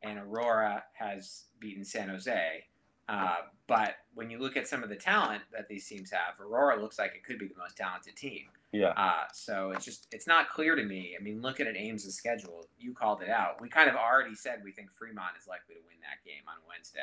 and 0.02 0.18
Aurora 0.18 0.84
has 0.94 1.46
beaten 1.60 1.84
San 1.84 2.10
Jose. 2.10 2.64
Uh, 3.08 3.36
but 3.68 3.96
when 4.14 4.30
you 4.30 4.40
look 4.40 4.58
at 4.58 4.68
some 4.68 4.84
of 4.84 4.90
the 4.90 4.96
talent 4.96 5.44
that 5.52 5.68
these 5.68 5.88
teams 5.88 6.12
have, 6.12 6.40
Aurora 6.40 6.80
looks 6.82 7.00
like 7.00 7.16
it 7.16 7.24
could 7.24 7.40
be 7.40 7.48
the 7.48 7.58
most 7.58 7.78
talented 7.78 8.16
team. 8.16 8.46
Yeah. 8.72 8.90
Uh, 8.90 9.24
so 9.34 9.72
it's 9.72 9.86
just 9.86 10.08
it's 10.12 10.28
not 10.28 10.50
clear 10.50 10.76
to 10.76 10.84
me. 10.84 11.16
I 11.20 11.24
mean, 11.24 11.42
looking 11.42 11.68
at 11.68 11.76
Ames' 11.78 12.14
schedule, 12.14 12.68
you 12.78 12.94
called 12.94 13.22
it 13.22 13.30
out. 13.30 13.62
We 13.62 13.70
kind 13.70 13.90
of 13.90 13.96
already 13.96 14.36
said 14.36 14.62
we 14.64 14.72
think 14.72 14.92
Fremont 14.92 15.38
is 15.40 15.48
likely 15.48 15.76
to 15.76 15.82
win 15.88 15.98
that 16.02 16.28
game 16.30 16.44
on 16.48 16.56
Wednesday. 16.68 17.00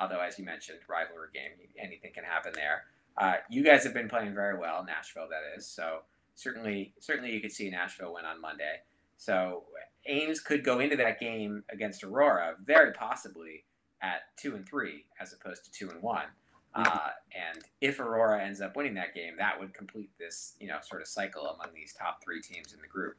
Although, 0.00 0.20
as 0.20 0.38
you 0.38 0.44
mentioned, 0.44 0.80
rivalry 0.88 1.28
game, 1.32 1.52
anything 1.78 2.12
can 2.12 2.24
happen 2.24 2.52
there. 2.54 2.84
Uh, 3.16 3.36
you 3.48 3.62
guys 3.62 3.82
have 3.84 3.94
been 3.94 4.08
playing 4.08 4.34
very 4.34 4.58
well, 4.58 4.84
Nashville, 4.84 5.28
that 5.30 5.56
is. 5.56 5.66
So 5.66 6.00
certainly, 6.34 6.92
certainly, 6.98 7.32
you 7.32 7.40
could 7.40 7.52
see 7.52 7.70
Nashville 7.70 8.12
win 8.12 8.26
on 8.26 8.40
Monday. 8.40 8.80
So 9.16 9.64
Ames 10.06 10.40
could 10.40 10.64
go 10.64 10.80
into 10.80 10.96
that 10.96 11.18
game 11.18 11.64
against 11.70 12.04
Aurora 12.04 12.56
very 12.62 12.92
possibly 12.92 13.64
at 14.06 14.36
two 14.36 14.54
and 14.54 14.68
three 14.68 15.04
as 15.20 15.32
opposed 15.32 15.64
to 15.64 15.72
two 15.72 15.90
and 15.90 16.00
one. 16.02 16.26
Uh, 16.74 17.08
and 17.34 17.64
if 17.80 18.00
Aurora 18.00 18.44
ends 18.44 18.60
up 18.60 18.76
winning 18.76 18.94
that 18.94 19.14
game, 19.14 19.34
that 19.38 19.58
would 19.58 19.72
complete 19.72 20.10
this, 20.18 20.56
you 20.60 20.68
know, 20.68 20.76
sort 20.82 21.00
of 21.00 21.08
cycle 21.08 21.46
among 21.46 21.74
these 21.74 21.94
top 21.94 22.22
three 22.22 22.42
teams 22.42 22.74
in 22.74 22.80
the 22.82 22.86
group. 22.86 23.16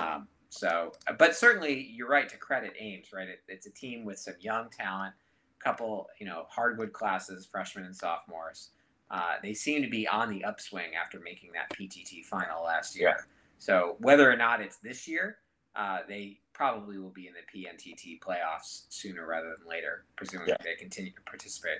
Um, 0.00 0.26
so, 0.48 0.92
but 1.18 1.36
certainly 1.36 1.90
you're 1.94 2.08
right 2.08 2.28
to 2.30 2.38
credit 2.38 2.72
Ames, 2.80 3.08
right? 3.12 3.28
It, 3.28 3.40
it's 3.46 3.66
a 3.66 3.70
team 3.70 4.04
with 4.04 4.18
some 4.18 4.34
young 4.40 4.70
talent, 4.70 5.12
a 5.60 5.62
couple, 5.62 6.08
you 6.18 6.26
know, 6.26 6.46
hardwood 6.48 6.94
classes, 6.94 7.44
freshmen 7.44 7.84
and 7.84 7.94
sophomores. 7.94 8.70
Uh, 9.10 9.34
they 9.42 9.52
seem 9.52 9.82
to 9.82 9.90
be 9.90 10.08
on 10.08 10.30
the 10.30 10.42
upswing 10.42 10.92
after 11.00 11.20
making 11.20 11.50
that 11.52 11.68
PTT 11.76 12.24
final 12.24 12.64
last 12.64 12.98
year. 12.98 13.14
Yeah. 13.18 13.24
So 13.58 13.96
whether 13.98 14.30
or 14.30 14.36
not 14.36 14.62
it's 14.62 14.78
this 14.78 15.06
year, 15.06 15.38
uh, 15.76 15.98
they 16.08 16.38
probably 16.52 16.98
will 16.98 17.10
be 17.10 17.26
in 17.26 17.34
the 17.34 17.58
PNTT 17.58 18.20
playoffs 18.20 18.84
sooner 18.88 19.26
rather 19.26 19.54
than 19.58 19.68
later, 19.68 20.04
presuming 20.16 20.48
yeah. 20.48 20.56
they 20.62 20.74
continue 20.74 21.10
to 21.10 21.20
participate. 21.22 21.78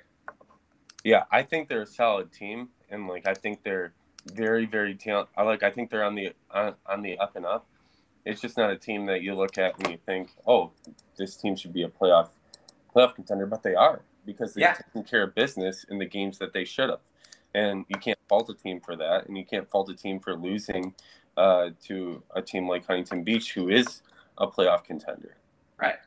Yeah, 1.04 1.24
I 1.30 1.42
think 1.42 1.68
they're 1.68 1.82
a 1.82 1.86
solid 1.86 2.32
team, 2.32 2.68
and 2.90 3.06
like 3.06 3.26
I 3.28 3.34
think 3.34 3.62
they're 3.62 3.92
very, 4.32 4.66
very 4.66 4.94
talented. 4.94 5.32
I 5.36 5.42
like. 5.42 5.62
I 5.62 5.70
think 5.70 5.90
they're 5.90 6.04
on 6.04 6.14
the 6.14 6.32
on, 6.50 6.74
on 6.86 7.02
the 7.02 7.18
up 7.18 7.36
and 7.36 7.46
up. 7.46 7.66
It's 8.24 8.40
just 8.40 8.56
not 8.56 8.70
a 8.70 8.76
team 8.76 9.06
that 9.06 9.22
you 9.22 9.34
look 9.34 9.58
at 9.58 9.78
and 9.78 9.92
you 9.92 9.98
think, 10.06 10.30
oh, 10.46 10.72
this 11.18 11.36
team 11.36 11.56
should 11.56 11.74
be 11.74 11.82
a 11.82 11.88
playoff 11.88 12.30
playoff 12.94 13.14
contender, 13.14 13.46
but 13.46 13.62
they 13.62 13.74
are 13.74 14.00
because 14.24 14.54
they've 14.54 14.62
yeah. 14.62 14.74
taken 14.74 15.04
care 15.04 15.24
of 15.24 15.34
business 15.34 15.84
in 15.90 15.98
the 15.98 16.06
games 16.06 16.38
that 16.38 16.54
they 16.54 16.64
should 16.64 16.88
have, 16.88 17.00
and 17.54 17.84
you 17.88 17.96
can't 17.96 18.18
fault 18.28 18.48
a 18.48 18.54
team 18.54 18.80
for 18.80 18.96
that, 18.96 19.26
and 19.28 19.36
you 19.36 19.44
can't 19.44 19.70
fault 19.70 19.90
a 19.90 19.94
team 19.94 20.18
for 20.18 20.34
losing 20.34 20.94
uh, 21.36 21.70
to 21.84 22.22
a 22.34 22.42
team 22.42 22.68
like 22.68 22.86
Huntington 22.86 23.24
Beach, 23.24 23.52
who 23.52 23.68
is 23.68 24.02
a 24.38 24.46
playoff 24.46 24.84
contender. 24.84 25.36
Right, 25.80 25.98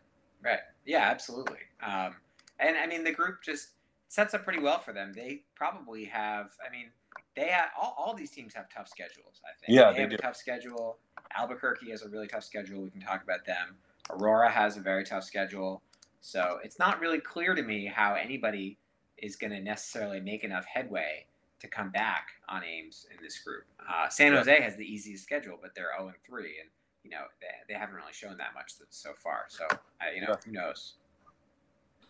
right, 0.43 0.59
yeah, 0.85 1.09
absolutely. 1.09 1.59
Um, 1.85 2.15
and 2.59 2.75
I 2.77 2.87
mean, 2.87 3.03
the 3.03 3.11
group 3.11 3.43
just 3.43 3.69
sets 4.07 4.33
up 4.33 4.43
pretty 4.43 4.59
well 4.59 4.79
for 4.79 4.93
them. 4.93 5.13
They 5.13 5.43
probably 5.55 6.05
have. 6.05 6.51
I 6.65 6.71
mean, 6.71 6.87
they 7.35 7.47
have 7.47 7.69
all, 7.79 7.95
all 7.97 8.15
these 8.15 8.31
teams 8.31 8.53
have 8.53 8.69
tough 8.69 8.87
schedules. 8.87 9.41
I 9.45 9.53
think. 9.59 9.77
Yeah, 9.77 9.91
they, 9.91 9.97
they 9.97 10.01
have 10.01 10.09
do. 10.11 10.15
a 10.15 10.19
tough 10.19 10.35
schedule. 10.35 10.97
Albuquerque 11.35 11.89
has 11.91 12.01
a 12.01 12.09
really 12.09 12.27
tough 12.27 12.43
schedule. 12.43 12.81
We 12.81 12.89
can 12.89 13.01
talk 13.01 13.23
about 13.23 13.45
them. 13.45 13.75
Aurora 14.09 14.49
has 14.49 14.77
a 14.77 14.81
very 14.81 15.03
tough 15.03 15.23
schedule. 15.23 15.81
So 16.21 16.59
it's 16.63 16.79
not 16.79 16.99
really 16.99 17.19
clear 17.19 17.53
to 17.55 17.61
me 17.61 17.85
how 17.85 18.15
anybody 18.15 18.77
is 19.17 19.35
going 19.35 19.51
to 19.51 19.59
necessarily 19.59 20.19
make 20.19 20.43
enough 20.43 20.65
headway 20.65 21.25
to 21.59 21.67
come 21.67 21.89
back 21.89 22.27
on 22.49 22.63
Ames 22.63 23.07
in 23.11 23.23
this 23.23 23.39
group. 23.39 23.63
Uh, 23.79 24.09
San 24.09 24.33
Jose 24.33 24.61
has 24.61 24.75
the 24.75 24.85
easiest 24.85 25.23
schedule, 25.23 25.57
but 25.61 25.71
they're 25.75 25.91
0 25.97 26.07
and 26.07 26.17
3, 26.25 26.43
and 26.61 26.69
you 27.03 27.11
know 27.11 27.23
they, 27.41 27.73
they 27.73 27.79
haven't 27.79 27.95
really 27.95 28.13
shown 28.13 28.37
that 28.37 28.53
much 28.53 28.73
so 28.89 29.11
far. 29.21 29.45
So 29.49 29.65
uh, 29.71 29.77
you 30.13 30.21
know, 30.21 30.35
who 30.45 30.51
knows? 30.51 30.93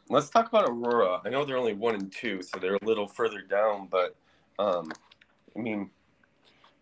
Let's 0.09 0.29
talk 0.29 0.47
about 0.47 0.69
Aurora. 0.69 1.21
I 1.25 1.29
know 1.29 1.43
they're 1.43 1.57
only 1.57 1.73
one 1.73 1.95
and 1.95 2.11
two, 2.11 2.41
so 2.41 2.59
they're 2.59 2.75
a 2.75 2.85
little 2.85 3.07
further 3.07 3.41
down. 3.41 3.87
But 3.89 4.15
um, 4.57 4.91
I 5.55 5.59
mean, 5.59 5.89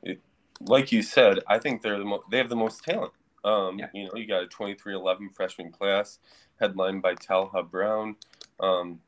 it, 0.03 0.19
like 0.61 0.91
you 0.91 1.01
said, 1.01 1.39
I 1.47 1.59
think 1.59 1.81
they're 1.81 1.97
the 1.97 2.05
mo- 2.05 2.23
they 2.29 2.37
have 2.37 2.49
the 2.49 2.55
most 2.55 2.83
talent. 2.83 3.13
Um, 3.43 3.77
yeah. 3.77 3.87
You 3.93 4.05
know, 4.05 4.15
you 4.15 4.25
got 4.25 4.43
a 4.43 4.47
23-11 4.47 5.33
freshman 5.33 5.71
class 5.71 6.17
headlined 6.59 7.03
by 7.03 7.13
Talha 7.13 7.61
Brown, 7.61 8.15
um, 8.59 8.99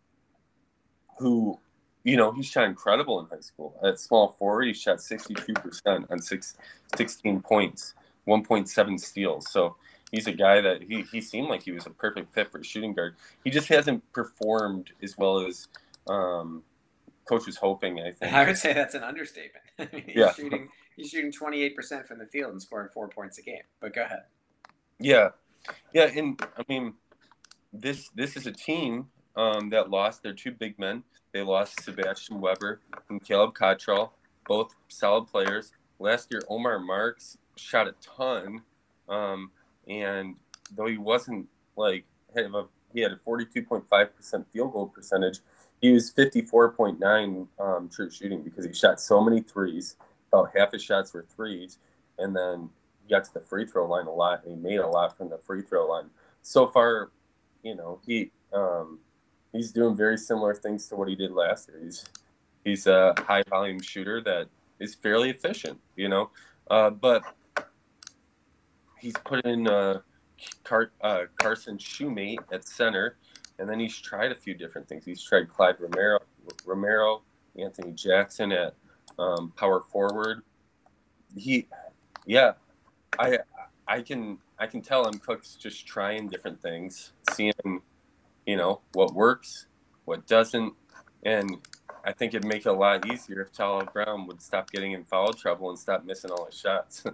who, 1.17 1.59
you 2.07 2.15
know, 2.15 2.31
he 2.31 2.41
shot 2.41 2.63
incredible 2.63 3.19
in 3.19 3.25
high 3.25 3.41
school. 3.41 3.77
At 3.83 3.99
small 3.99 4.29
forward, 4.29 4.63
he 4.63 4.73
shot 4.73 4.99
62% 4.99 6.09
on 6.09 6.21
six, 6.21 6.55
16 6.95 7.41
points, 7.41 7.95
1.7 8.25 8.97
steals. 8.97 9.51
So 9.51 9.75
he's 10.09 10.25
a 10.25 10.31
guy 10.31 10.61
that 10.61 10.83
he, 10.83 11.01
he 11.11 11.19
seemed 11.19 11.49
like 11.49 11.63
he 11.63 11.73
was 11.73 11.85
a 11.85 11.89
perfect 11.89 12.33
fit 12.33 12.49
for 12.49 12.59
a 12.59 12.63
shooting 12.63 12.93
guard. 12.93 13.15
He 13.43 13.49
just 13.49 13.67
hasn't 13.67 14.09
performed 14.13 14.91
as 15.03 15.17
well 15.17 15.45
as 15.45 15.67
um, 16.07 16.63
coach 17.27 17.45
was 17.45 17.57
hoping. 17.57 17.99
I 17.99 18.13
think 18.13 18.31
I 18.31 18.45
would 18.45 18.57
say 18.57 18.71
that's 18.71 18.95
an 18.95 19.03
understatement. 19.03 19.65
I 19.77 19.89
mean, 19.93 20.03
he's 20.05 20.15
yeah. 20.15 20.31
shooting 20.31 20.69
he's 20.95 21.09
shooting 21.09 21.33
twenty 21.33 21.61
eight 21.61 21.75
percent 21.75 22.07
from 22.07 22.19
the 22.19 22.25
field 22.25 22.53
and 22.53 22.61
scoring 22.61 22.87
four 22.93 23.09
points 23.09 23.37
a 23.37 23.41
game. 23.41 23.63
But 23.81 23.93
go 23.93 24.03
ahead. 24.03 24.23
Yeah, 24.97 25.31
yeah, 25.93 26.09
and 26.15 26.41
I 26.57 26.63
mean, 26.69 26.93
this 27.73 28.09
this 28.15 28.37
is 28.37 28.47
a 28.47 28.53
team 28.53 29.07
um, 29.35 29.69
that 29.71 29.89
lost 29.89 30.23
their 30.23 30.33
two 30.33 30.51
big 30.51 30.79
men. 30.79 31.03
They 31.37 31.43
lost 31.43 31.83
Sebastian 31.83 32.41
Weber 32.41 32.81
and 33.11 33.23
Caleb 33.23 33.53
Cottrell, 33.53 34.11
both 34.47 34.73
solid 34.87 35.27
players. 35.27 35.71
Last 35.99 36.31
year, 36.31 36.41
Omar 36.49 36.79
Marks 36.79 37.37
shot 37.55 37.87
a 37.87 37.93
ton. 38.01 38.63
Um, 39.07 39.51
and 39.87 40.35
though 40.75 40.87
he 40.87 40.97
wasn't 40.97 41.47
like 41.75 42.05
have 42.35 42.55
a, 42.55 42.65
he 42.91 43.01
had 43.01 43.11
a 43.11 43.17
42.5% 43.17 44.45
field 44.51 44.73
goal 44.73 44.87
percentage, 44.87 45.41
he 45.79 45.91
was 45.91 46.11
54.9 46.11 47.47
um, 47.59 47.87
true 47.87 48.09
shooting 48.09 48.41
because 48.41 48.65
he 48.65 48.73
shot 48.73 48.99
so 48.99 49.23
many 49.23 49.41
threes. 49.41 49.95
About 50.33 50.49
half 50.57 50.71
his 50.71 50.81
shots 50.81 51.13
were 51.13 51.27
threes, 51.35 51.77
and 52.17 52.35
then 52.35 52.67
he 53.03 53.13
got 53.13 53.25
to 53.25 53.33
the 53.35 53.41
free 53.41 53.67
throw 53.67 53.87
line 53.87 54.07
a 54.07 54.11
lot. 54.11 54.43
And 54.43 54.55
he 54.55 54.59
made 54.59 54.79
a 54.79 54.87
lot 54.87 55.15
from 55.15 55.29
the 55.29 55.37
free 55.37 55.61
throw 55.61 55.85
line. 55.87 56.09
So 56.41 56.65
far, 56.65 57.11
you 57.61 57.75
know, 57.75 57.99
he 58.07 58.31
um, 58.51 58.97
he's 59.53 59.71
doing 59.71 59.95
very 59.95 60.17
similar 60.17 60.53
things 60.53 60.87
to 60.87 60.95
what 60.95 61.07
he 61.07 61.15
did 61.15 61.31
last 61.31 61.69
year. 61.69 61.79
He's 61.83 62.05
he's 62.63 62.87
a 62.87 63.13
high 63.19 63.43
volume 63.49 63.81
shooter 63.81 64.21
that 64.21 64.47
is 64.79 64.95
fairly 64.95 65.29
efficient, 65.29 65.79
you 65.95 66.09
know. 66.09 66.29
Uh, 66.69 66.89
but 66.89 67.23
he's 68.99 69.13
put 69.25 69.45
in 69.45 69.67
uh, 69.67 70.01
Car- 70.63 70.91
uh, 71.01 71.23
Carson 71.37 71.77
Shoemate 71.77 72.39
at 72.51 72.67
center, 72.67 73.17
and 73.59 73.69
then 73.69 73.79
he's 73.79 73.97
tried 73.97 74.31
a 74.31 74.35
few 74.35 74.53
different 74.53 74.87
things. 74.87 75.05
He's 75.05 75.23
tried 75.23 75.49
Clyde 75.49 75.75
Romero, 75.79 76.19
Romero, 76.65 77.21
Anthony 77.57 77.91
Jackson 77.93 78.51
at 78.51 78.75
um, 79.17 79.51
power 79.55 79.81
forward. 79.81 80.41
He, 81.35 81.67
yeah, 82.25 82.53
I 83.17 83.39
I 83.87 84.01
can 84.01 84.37
I 84.59 84.67
can 84.67 84.81
tell 84.81 85.07
him 85.07 85.13
Cook's 85.19 85.55
just 85.55 85.87
trying 85.87 86.27
different 86.27 86.61
things, 86.61 87.13
seeing 87.33 87.53
you 88.47 88.55
know 88.55 88.81
what 88.93 89.13
works, 89.13 89.67
what 90.05 90.25
doesn't, 90.25 90.73
and 91.23 91.57
I 92.03 92.13
think 92.13 92.33
it'd 92.33 92.47
make 92.47 92.65
it 92.65 92.69
a 92.69 92.73
lot 92.73 93.05
easier 93.11 93.41
if 93.41 93.51
Talha 93.51 93.85
Brown 93.85 94.25
would 94.27 94.41
stop 94.41 94.71
getting 94.71 94.93
in 94.93 95.03
foul 95.03 95.33
trouble 95.33 95.69
and 95.69 95.77
stop 95.77 96.05
missing 96.05 96.31
all 96.31 96.45
his 96.45 96.57
shots. 96.57 97.03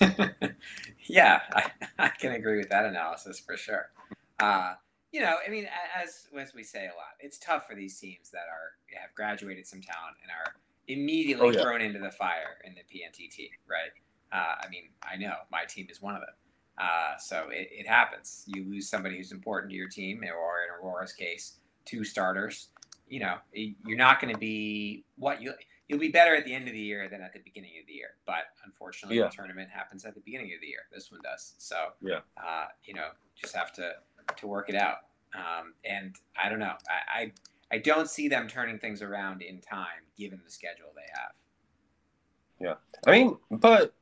yeah, 1.06 1.40
I, 1.52 1.70
I, 1.98 2.08
can 2.08 2.32
agree 2.32 2.56
with 2.56 2.70
that 2.70 2.86
analysis 2.86 3.38
for 3.38 3.56
sure. 3.56 3.90
Uh, 4.38 4.74
you 5.12 5.20
know, 5.20 5.36
I 5.46 5.50
mean, 5.50 5.66
as 6.00 6.26
as 6.38 6.54
we 6.54 6.62
say 6.62 6.86
a 6.86 6.96
lot, 6.96 7.14
it's 7.20 7.38
tough 7.38 7.66
for 7.68 7.74
these 7.74 7.98
teams 7.98 8.30
that 8.30 8.46
are 8.50 8.98
have 9.00 9.14
graduated 9.14 9.66
some 9.66 9.80
talent 9.80 10.16
and 10.22 10.30
are 10.30 10.54
immediately 10.88 11.48
oh, 11.48 11.50
yeah. 11.50 11.62
thrown 11.62 11.80
into 11.80 11.98
the 11.98 12.10
fire 12.10 12.58
in 12.64 12.74
the 12.74 12.80
PNTT, 12.80 13.50
right? 13.68 13.92
Uh, 14.32 14.54
I 14.64 14.68
mean, 14.68 14.84
I 15.02 15.16
know 15.16 15.34
my 15.52 15.64
team 15.64 15.86
is 15.90 16.02
one 16.02 16.14
of 16.14 16.20
them. 16.20 16.34
Uh, 16.78 17.16
so 17.18 17.46
it, 17.50 17.68
it 17.70 17.86
happens. 17.86 18.44
You 18.46 18.64
lose 18.68 18.88
somebody 18.88 19.16
who's 19.16 19.32
important 19.32 19.70
to 19.70 19.76
your 19.76 19.88
team, 19.88 20.22
or 20.22 20.62
in 20.64 20.84
Aurora's 20.84 21.12
case, 21.12 21.58
two 21.84 22.04
starters. 22.04 22.68
You 23.08 23.20
know, 23.20 23.36
you're 23.52 23.98
not 23.98 24.20
going 24.20 24.32
to 24.32 24.38
be 24.38 25.04
what 25.16 25.40
you 25.40 25.52
you'll 25.88 26.00
be 26.00 26.08
better 26.08 26.34
at 26.34 26.44
the 26.44 26.54
end 26.54 26.66
of 26.66 26.72
the 26.72 26.80
year 26.80 27.08
than 27.08 27.20
at 27.20 27.32
the 27.32 27.40
beginning 27.40 27.72
of 27.80 27.86
the 27.86 27.92
year. 27.92 28.10
But 28.26 28.44
unfortunately, 28.64 29.18
yeah. 29.18 29.24
the 29.24 29.30
tournament 29.30 29.68
happens 29.70 30.04
at 30.04 30.14
the 30.14 30.20
beginning 30.20 30.52
of 30.54 30.60
the 30.60 30.66
year. 30.66 30.80
This 30.92 31.10
one 31.10 31.20
does. 31.22 31.54
So 31.58 31.76
yeah, 32.00 32.20
uh, 32.36 32.66
you 32.84 32.94
know, 32.94 33.08
just 33.40 33.54
have 33.54 33.72
to 33.74 33.92
to 34.36 34.46
work 34.46 34.68
it 34.68 34.74
out. 34.74 34.98
Um, 35.34 35.74
and 35.84 36.16
I 36.42 36.48
don't 36.48 36.60
know. 36.60 36.74
I, 36.88 37.20
I 37.20 37.32
I 37.72 37.78
don't 37.78 38.08
see 38.08 38.28
them 38.28 38.48
turning 38.48 38.78
things 38.78 39.02
around 39.02 39.42
in 39.42 39.60
time, 39.60 40.04
given 40.16 40.40
the 40.44 40.50
schedule 40.50 40.88
they 40.94 41.02
have. 41.12 41.32
Yeah, 42.60 42.74
I 43.06 43.10
mean, 43.10 43.36
but 43.50 43.94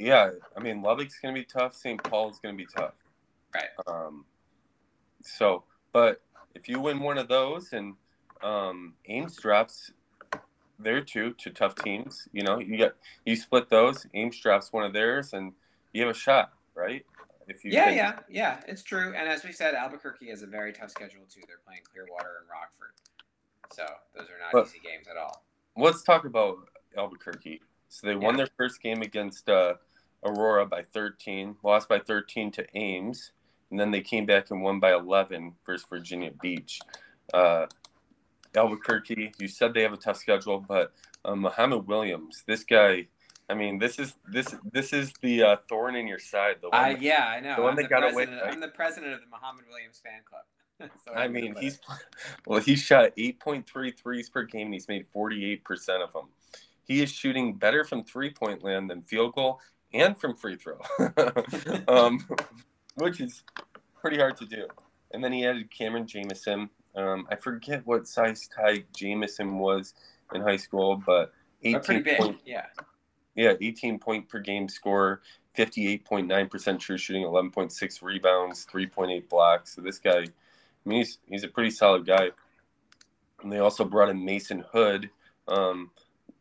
yeah, 0.00 0.30
I 0.56 0.60
mean, 0.60 0.82
Lubbock's 0.82 1.18
going 1.20 1.34
to 1.34 1.40
be 1.40 1.44
tough. 1.44 1.74
St. 1.76 2.02
Paul's 2.02 2.38
going 2.40 2.56
to 2.56 2.58
be 2.58 2.66
tough. 2.66 2.94
Right. 3.54 3.68
Um. 3.86 4.24
So, 5.22 5.64
but 5.92 6.22
if 6.54 6.68
you 6.68 6.80
win 6.80 7.00
one 7.00 7.18
of 7.18 7.28
those 7.28 7.72
and 7.72 7.94
um, 8.42 8.94
Ames 9.06 9.36
drops 9.36 9.92
there 10.78 11.00
too 11.02 11.34
to 11.38 11.50
tough 11.50 11.74
teams. 11.76 12.28
You 12.32 12.42
know, 12.42 12.58
you 12.58 12.76
get 12.76 12.94
you 13.24 13.36
split 13.36 13.68
those. 13.68 14.06
Ames 14.14 14.38
drops 14.38 14.72
one 14.72 14.84
of 14.84 14.92
theirs, 14.92 15.32
and 15.32 15.52
you 15.92 16.02
have 16.02 16.10
a 16.10 16.18
shot, 16.18 16.52
right? 16.74 17.04
If 17.48 17.64
you 17.64 17.72
yeah, 17.72 17.90
yeah, 17.90 18.18
yeah, 18.28 18.60
it's 18.66 18.82
true. 18.82 19.12
And 19.16 19.28
as 19.28 19.44
we 19.44 19.52
said, 19.52 19.74
Albuquerque 19.74 20.28
has 20.30 20.42
a 20.42 20.46
very 20.46 20.72
tough 20.72 20.90
schedule 20.90 21.22
too. 21.28 21.40
They're 21.46 21.58
playing 21.66 21.82
Clearwater 21.92 22.38
and 22.40 22.48
Rockford, 22.48 22.94
so 23.72 23.84
those 24.14 24.28
are 24.28 24.38
not 24.38 24.52
but, 24.52 24.66
easy 24.66 24.78
games 24.78 25.06
at 25.10 25.16
all. 25.16 25.44
Let's 25.76 26.02
talk 26.02 26.24
about 26.24 26.56
Albuquerque. 26.96 27.60
So 27.88 28.06
they 28.06 28.14
won 28.14 28.36
their 28.36 28.48
first 28.56 28.80
game 28.80 29.02
against 29.02 29.48
uh, 29.48 29.74
Aurora 30.24 30.66
by 30.66 30.82
13, 30.92 31.56
lost 31.62 31.88
by 31.88 31.98
13 31.98 32.50
to 32.52 32.66
Ames, 32.76 33.32
and 33.70 33.78
then 33.78 33.90
they 33.90 34.00
came 34.00 34.26
back 34.26 34.50
and 34.50 34.62
won 34.62 34.80
by 34.80 34.92
11 34.92 35.54
versus 35.64 35.86
Virginia 35.88 36.30
Beach. 36.40 36.80
Uh, 37.32 37.66
Albuquerque. 38.54 39.32
You 39.38 39.48
said 39.48 39.74
they 39.74 39.82
have 39.82 39.92
a 39.92 39.96
tough 39.96 40.16
schedule, 40.16 40.64
but 40.66 40.92
uh, 41.24 41.34
Muhammad 41.34 41.86
Williams, 41.86 42.42
this 42.46 42.64
guy. 42.64 43.06
I 43.48 43.54
mean, 43.54 43.78
this 43.78 43.98
is 43.98 44.14
this 44.28 44.54
this 44.72 44.92
is 44.92 45.12
the 45.22 45.42
uh, 45.42 45.56
thorn 45.68 45.96
in 45.96 46.06
your 46.06 46.20
side. 46.20 46.56
The 46.60 46.68
one 46.68 46.92
that, 46.92 47.02
yeah, 47.02 47.26
I 47.26 47.40
know. 47.40 47.56
The 47.56 47.62
one 47.62 47.70
I'm 47.70 47.76
that 47.76 47.90
got 47.90 48.12
away. 48.12 48.26
Right? 48.26 48.52
I'm 48.52 48.60
the 48.60 48.68
president 48.68 49.12
of 49.12 49.20
the 49.20 49.26
Muhammad 49.26 49.64
Williams 49.68 50.00
fan 50.04 50.20
club. 50.24 50.90
so 51.04 51.12
I 51.12 51.26
mean, 51.26 51.56
he's 51.58 51.80
well, 52.46 52.60
he 52.60 52.76
shot 52.76 53.16
8.3 53.16 53.96
threes 53.96 54.28
per 54.28 54.44
game, 54.44 54.66
and 54.68 54.74
he's 54.74 54.88
made 54.88 55.06
48 55.12 55.64
percent 55.64 56.02
of 56.02 56.12
them. 56.12 56.26
He 56.84 57.02
is 57.02 57.10
shooting 57.10 57.54
better 57.54 57.84
from 57.84 58.04
three 58.04 58.30
point 58.30 58.62
land 58.62 58.88
than 58.90 59.02
field 59.02 59.34
goal 59.34 59.60
and 59.92 60.16
from 60.16 60.36
free 60.36 60.56
throw, 60.56 60.80
um, 61.88 62.26
which 62.96 63.20
is 63.20 63.42
pretty 64.00 64.18
hard 64.18 64.36
to 64.38 64.46
do. 64.46 64.66
And 65.12 65.22
then 65.22 65.32
he 65.32 65.44
added 65.46 65.70
Cameron 65.70 66.06
Jamison, 66.06 66.70
um, 66.94 67.26
I 67.30 67.36
forget 67.36 67.86
what 67.86 68.08
size 68.08 68.48
tie 68.48 68.84
Jamison 68.94 69.58
was 69.58 69.94
in 70.34 70.40
high 70.40 70.56
school, 70.56 71.02
but 71.04 71.32
18 71.62 72.04
point, 72.16 72.40
yeah. 72.44 72.66
Yeah, 73.36 73.54
18 73.60 73.98
point 73.98 74.28
per 74.28 74.40
game 74.40 74.68
score, 74.68 75.22
58.9% 75.56 76.78
true 76.78 76.98
shooting, 76.98 77.24
11.6 77.24 78.02
rebounds, 78.02 78.66
3.8 78.72 79.28
blocks. 79.28 79.74
So 79.74 79.82
this 79.82 79.98
guy, 79.98 80.20
I 80.20 80.88
mean, 80.88 80.98
he's, 80.98 81.18
he's 81.26 81.44
a 81.44 81.48
pretty 81.48 81.70
solid 81.70 82.06
guy. 82.06 82.30
And 83.42 83.52
they 83.52 83.58
also 83.58 83.84
brought 83.84 84.10
in 84.10 84.24
Mason 84.24 84.64
Hood. 84.72 85.10
Um, 85.48 85.90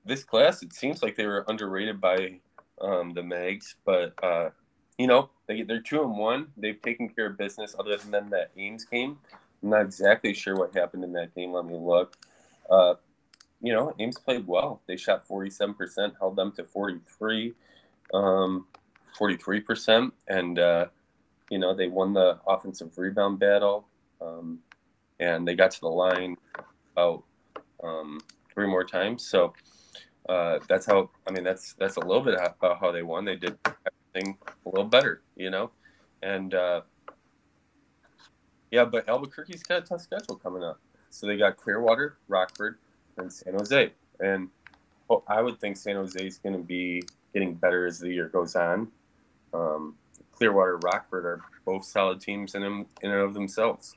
this 0.06 0.24
class, 0.24 0.64
it 0.64 0.74
seems 0.74 1.04
like 1.04 1.16
they 1.16 1.26
were 1.26 1.46
underrated 1.48 2.02
by 2.02 2.40
um, 2.82 3.14
the 3.14 3.24
Mags, 3.24 3.76
but 3.86 4.14
uh, 4.24 4.50
you 4.98 5.08
know 5.08 5.30
they 5.48 5.64
they're 5.64 5.82
two 5.82 6.02
and 6.02 6.18
one. 6.18 6.48
They've 6.58 6.82
taken 6.82 7.10
care 7.10 7.28
of 7.28 7.38
business 7.38 7.76
other 7.78 7.98
than 7.98 8.30
that 8.30 8.52
Ames 8.58 8.86
game. 8.86 9.18
I'm 9.64 9.70
not 9.70 9.82
exactly 9.82 10.34
sure 10.34 10.56
what 10.56 10.74
happened 10.76 11.04
in 11.04 11.14
that 11.14 11.36
game. 11.36 11.52
Let 11.52 11.66
me 11.66 11.76
look. 11.76 12.16
Uh, 12.70 12.96
you 13.62 13.74
know, 13.74 13.94
Ames 14.00 14.18
played 14.18 14.48
well. 14.48 14.82
They 14.88 14.96
shot 14.96 15.28
47%, 15.28 16.14
held 16.18 16.36
them 16.38 16.52
to 16.54 16.64
43, 16.64 17.54
um, 18.14 18.66
43%, 19.18 20.12
and 20.28 20.60
uh, 20.60 20.86
you 21.50 21.60
know 21.60 21.74
they 21.74 21.88
won 21.88 22.14
the 22.14 22.40
offensive 22.48 22.98
rebound 22.98 23.40
battle, 23.40 23.86
um, 24.22 24.60
and 25.20 25.48
they 25.48 25.56
got 25.56 25.72
to 25.72 25.82
the 25.82 25.88
line 25.88 26.38
about 26.94 27.24
um, 27.84 28.20
three 28.54 28.68
more 28.68 28.84
times. 28.84 29.26
So 29.26 29.54
uh, 30.30 30.60
that's 30.70 30.86
how. 30.86 31.10
I 31.28 31.32
mean, 31.32 31.44
that's 31.44 31.74
that's 31.74 31.98
a 31.98 32.02
little 32.02 32.22
bit 32.24 32.36
about 32.36 32.80
how 32.80 32.92
they 32.92 33.02
won. 33.02 33.26
They 33.26 33.36
did 33.36 33.58
everything 33.66 34.38
a 34.66 34.70
little 34.70 34.86
better, 34.86 35.24
you 35.36 35.50
know, 35.50 35.72
and 36.22 36.54
uh, 36.54 36.82
yeah, 38.72 38.86
but 38.86 39.10
Albuquerque's 39.10 39.64
got 39.64 39.80
a 39.80 39.86
tough 39.86 40.02
schedule 40.02 40.36
coming 40.36 40.64
up. 40.64 40.80
So 41.10 41.26
they 41.26 41.38
got 41.38 41.58
Clearwater, 41.58 42.18
Rockford, 42.28 42.78
and 43.18 43.34
San 43.34 43.56
Jose. 43.56 43.92
And 44.20 44.50
well, 45.08 45.24
I 45.28 45.42
would 45.42 45.60
think 45.60 45.78
San 45.78 45.96
Jose 45.96 46.24
is 46.24 46.38
going 46.38 46.54
to 46.54 46.62
be 46.64 47.02
getting 47.34 47.56
better 47.56 47.88
as 47.88 48.00
the 48.00 48.10
year 48.10 48.30
goes 48.30 48.56
on. 48.56 48.90
Um, 49.54 49.96
Clearwater, 50.32 50.78
Rockford 50.78 51.26
are 51.26 51.42
both 51.66 51.86
solid 51.86 52.22
teams 52.22 52.54
in, 52.54 52.64
in 52.64 52.86
and 53.02 53.14
of 53.14 53.34
themselves. 53.34 53.96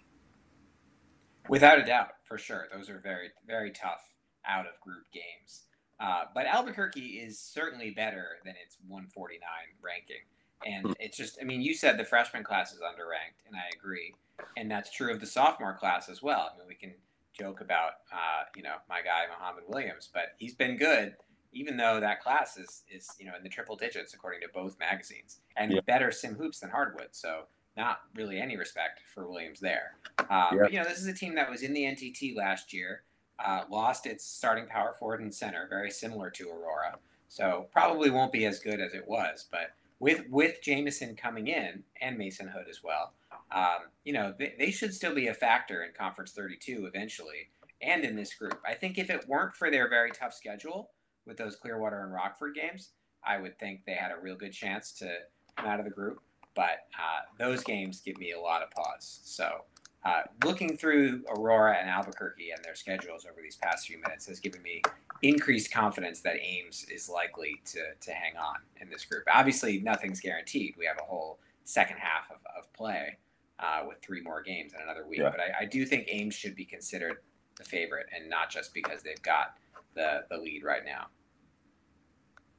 Without 1.48 1.78
a 1.78 1.84
doubt, 1.84 2.12
for 2.24 2.38
sure. 2.38 2.68
Those 2.74 2.88
are 2.88 2.98
very, 2.98 3.30
very 3.46 3.70
tough 3.70 4.00
out 4.46 4.66
of 4.66 4.80
group 4.80 5.04
games. 5.12 5.66
Uh, 6.02 6.24
but 6.34 6.46
Albuquerque 6.46 7.00
is 7.00 7.38
certainly 7.38 7.90
better 7.90 8.38
than 8.44 8.54
its 8.64 8.76
149 8.88 9.40
ranking. 9.80 10.24
And 10.66 10.86
hmm. 10.86 10.92
it's 10.98 11.16
just, 11.16 11.38
I 11.40 11.44
mean, 11.44 11.62
you 11.62 11.74
said 11.74 11.98
the 11.98 12.04
freshman 12.04 12.44
class 12.44 12.72
is 12.72 12.80
underranked, 12.80 13.46
and 13.46 13.56
I 13.56 13.70
agree 13.76 14.14
and 14.56 14.70
that's 14.70 14.90
true 14.90 15.12
of 15.12 15.20
the 15.20 15.26
sophomore 15.26 15.74
class 15.74 16.08
as 16.08 16.22
well. 16.22 16.50
I 16.54 16.58
mean, 16.58 16.68
we 16.68 16.74
can 16.74 16.92
joke 17.32 17.60
about 17.60 17.92
uh, 18.12 18.44
you 18.56 18.62
know 18.62 18.74
my 18.88 19.00
guy 19.00 19.24
Muhammad 19.30 19.64
Williams, 19.68 20.08
but 20.12 20.34
he's 20.38 20.54
been 20.54 20.76
good, 20.76 21.16
even 21.52 21.76
though 21.76 22.00
that 22.00 22.20
class 22.20 22.56
is 22.56 22.82
is 22.90 23.10
you 23.18 23.26
know 23.26 23.32
in 23.36 23.42
the 23.42 23.48
triple 23.48 23.76
digits 23.76 24.14
according 24.14 24.40
to 24.40 24.48
both 24.52 24.78
magazines, 24.78 25.38
and 25.56 25.72
yeah. 25.72 25.80
better 25.86 26.10
sim 26.10 26.34
hoops 26.34 26.60
than 26.60 26.70
hardwood. 26.70 27.08
So 27.12 27.44
not 27.76 28.00
really 28.14 28.38
any 28.38 28.56
respect 28.56 29.00
for 29.14 29.28
Williams 29.28 29.58
there. 29.58 29.96
Um, 30.18 30.26
yeah. 30.28 30.58
But 30.62 30.72
you 30.72 30.78
know, 30.78 30.84
this 30.84 30.98
is 30.98 31.06
a 31.06 31.14
team 31.14 31.34
that 31.36 31.50
was 31.50 31.62
in 31.62 31.72
the 31.72 31.82
NTT 31.82 32.36
last 32.36 32.72
year, 32.72 33.02
uh, 33.38 33.62
lost 33.70 34.06
its 34.06 34.24
starting 34.24 34.66
power 34.66 34.94
forward 34.98 35.20
and 35.20 35.34
center, 35.34 35.66
very 35.68 35.90
similar 35.90 36.30
to 36.30 36.48
Aurora. 36.48 36.98
So 37.28 37.66
probably 37.72 38.10
won't 38.10 38.32
be 38.32 38.44
as 38.44 38.60
good 38.60 38.80
as 38.80 38.94
it 38.94 39.08
was, 39.08 39.46
but 39.50 39.72
with 40.00 40.28
with 40.28 40.60
Jamison 40.60 41.16
coming 41.16 41.46
in 41.46 41.84
and 42.00 42.18
Mason 42.18 42.48
Hood 42.48 42.66
as 42.68 42.82
well, 42.82 43.12
um, 43.54 43.88
you 44.04 44.12
know, 44.12 44.34
they, 44.38 44.54
they 44.58 44.70
should 44.70 44.92
still 44.92 45.14
be 45.14 45.28
a 45.28 45.34
factor 45.34 45.82
in 45.82 45.90
Conference 45.96 46.32
32 46.32 46.86
eventually 46.86 47.48
and 47.80 48.04
in 48.04 48.16
this 48.16 48.34
group. 48.34 48.60
I 48.66 48.74
think 48.74 48.98
if 48.98 49.10
it 49.10 49.28
weren't 49.28 49.54
for 49.54 49.70
their 49.70 49.88
very 49.88 50.10
tough 50.10 50.34
schedule 50.34 50.90
with 51.26 51.36
those 51.36 51.56
Clearwater 51.56 52.02
and 52.02 52.12
Rockford 52.12 52.54
games, 52.54 52.90
I 53.24 53.38
would 53.38 53.58
think 53.58 53.84
they 53.84 53.94
had 53.94 54.10
a 54.10 54.20
real 54.20 54.36
good 54.36 54.52
chance 54.52 54.92
to 54.94 55.14
come 55.56 55.66
out 55.66 55.78
of 55.78 55.84
the 55.84 55.90
group. 55.90 56.20
But 56.54 56.86
uh, 56.98 57.22
those 57.38 57.62
games 57.62 58.00
give 58.00 58.18
me 58.18 58.32
a 58.32 58.40
lot 58.40 58.62
of 58.62 58.70
pause. 58.70 59.20
So 59.24 59.62
uh, 60.04 60.22
looking 60.44 60.76
through 60.76 61.22
Aurora 61.28 61.76
and 61.78 61.88
Albuquerque 61.88 62.50
and 62.50 62.64
their 62.64 62.74
schedules 62.74 63.24
over 63.30 63.40
these 63.40 63.56
past 63.56 63.86
few 63.86 64.00
minutes 64.00 64.26
has 64.26 64.40
given 64.40 64.60
me 64.62 64.82
increased 65.22 65.72
confidence 65.72 66.20
that 66.22 66.36
Ames 66.40 66.86
is 66.92 67.08
likely 67.08 67.60
to, 67.66 67.80
to 68.00 68.12
hang 68.12 68.36
on 68.36 68.56
in 68.80 68.90
this 68.90 69.04
group. 69.04 69.22
Obviously, 69.32 69.80
nothing's 69.80 70.20
guaranteed. 70.20 70.74
We 70.76 70.86
have 70.86 70.96
a 71.00 71.04
whole 71.04 71.38
second 71.64 71.98
half 71.98 72.30
of, 72.30 72.38
of 72.58 72.72
play 72.72 73.16
uh, 73.60 73.82
with 73.86 73.98
three 74.02 74.20
more 74.20 74.42
games 74.42 74.72
in 74.74 74.80
another 74.82 75.06
week. 75.06 75.20
Yeah. 75.20 75.30
But 75.30 75.40
I, 75.40 75.62
I, 75.62 75.64
do 75.66 75.86
think 75.86 76.08
Ames 76.08 76.34
should 76.34 76.56
be 76.56 76.64
considered 76.64 77.18
the 77.56 77.64
favorite, 77.64 78.06
and 78.14 78.28
not 78.28 78.50
just 78.50 78.74
because 78.74 79.02
they've 79.02 79.22
got 79.22 79.54
the 79.94 80.24
the 80.30 80.36
lead 80.36 80.64
right 80.64 80.84
now. 80.84 81.06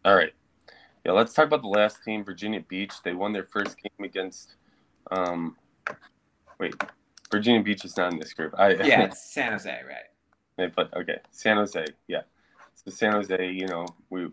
All 0.06 0.16
right, 0.16 0.34
yeah. 1.06 1.12
Let's 1.12 1.34
talk 1.34 1.46
about 1.46 1.62
the 1.62 1.68
last 1.68 2.04
team, 2.04 2.24
Virginia 2.24 2.62
Beach. 2.62 2.94
They 3.04 3.14
won 3.14 3.34
their 3.34 3.44
first 3.44 3.76
game 3.78 4.06
against. 4.06 4.56
Um, 5.12 5.58
wait, 6.60 6.76
Virginia 7.34 7.62
Beach 7.62 7.84
is 7.84 7.98
not 7.98 8.14
in 8.14 8.20
this 8.20 8.34
group. 8.34 8.54
I, 8.58 8.74
yeah, 8.74 9.02
it's 9.06 9.34
San 9.34 9.52
Jose, 9.52 9.82
right? 9.88 10.74
But 10.76 10.96
okay, 10.96 11.18
San 11.32 11.58
Jose, 11.58 11.84
yeah. 12.08 12.22
So 12.76 12.92
San 12.92 13.14
Jose, 13.14 13.52
you 13.52 13.68
know, 13.68 13.88
we, 14.10 14.28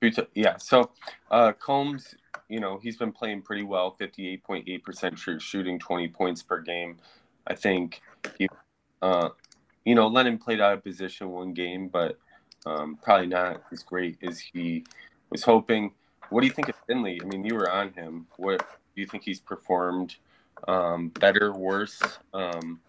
we 0.00 0.10
t- 0.10 0.26
yeah. 0.34 0.56
So 0.56 0.90
uh, 1.30 1.52
Combs 1.52 2.14
you 2.48 2.60
know, 2.60 2.78
he's 2.82 2.96
been 2.96 3.12
playing 3.12 3.42
pretty 3.42 3.62
well 3.62 3.96
58.8% 4.00 5.16
true 5.16 5.38
shooting, 5.38 5.78
20 5.78 6.08
points 6.08 6.42
per 6.42 6.60
game. 6.60 6.96
I 7.46 7.54
think 7.54 8.00
he, 8.38 8.48
uh, 9.02 9.30
you 9.84 9.94
know, 9.94 10.08
Lennon 10.08 10.38
played 10.38 10.60
out 10.60 10.72
of 10.72 10.82
position 10.82 11.28
one 11.30 11.52
game, 11.52 11.88
but 11.88 12.18
um, 12.66 12.98
probably 13.02 13.26
not 13.26 13.62
as 13.70 13.82
great 13.82 14.18
as 14.22 14.40
he 14.40 14.84
was 15.30 15.42
hoping. 15.42 15.92
What 16.30 16.40
do 16.40 16.46
you 16.46 16.52
think 16.52 16.68
of 16.68 16.74
Finley? 16.86 17.20
I 17.22 17.26
mean, 17.26 17.44
you 17.44 17.54
were 17.54 17.70
on 17.70 17.92
him. 17.92 18.26
What 18.36 18.58
do 18.58 19.00
you 19.00 19.06
think 19.06 19.24
he's 19.24 19.40
performed 19.40 20.16
um, 20.66 21.08
better, 21.20 21.52
worse 21.52 22.00
um, 22.34 22.80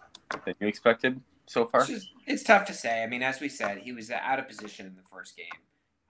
than 0.45 0.55
you 0.59 0.67
expected 0.67 1.19
so 1.45 1.65
far? 1.65 1.81
It's, 1.81 1.89
just, 1.89 2.07
it's, 2.25 2.43
tough 2.43 2.65
to 2.65 2.73
say. 2.73 3.03
I 3.03 3.07
mean, 3.07 3.23
as 3.23 3.39
we 3.39 3.49
said, 3.49 3.79
he 3.79 3.91
was 3.91 4.09
out 4.11 4.39
of 4.39 4.47
position 4.47 4.85
in 4.85 4.95
the 4.95 5.03
first 5.03 5.35
game. 5.37 5.47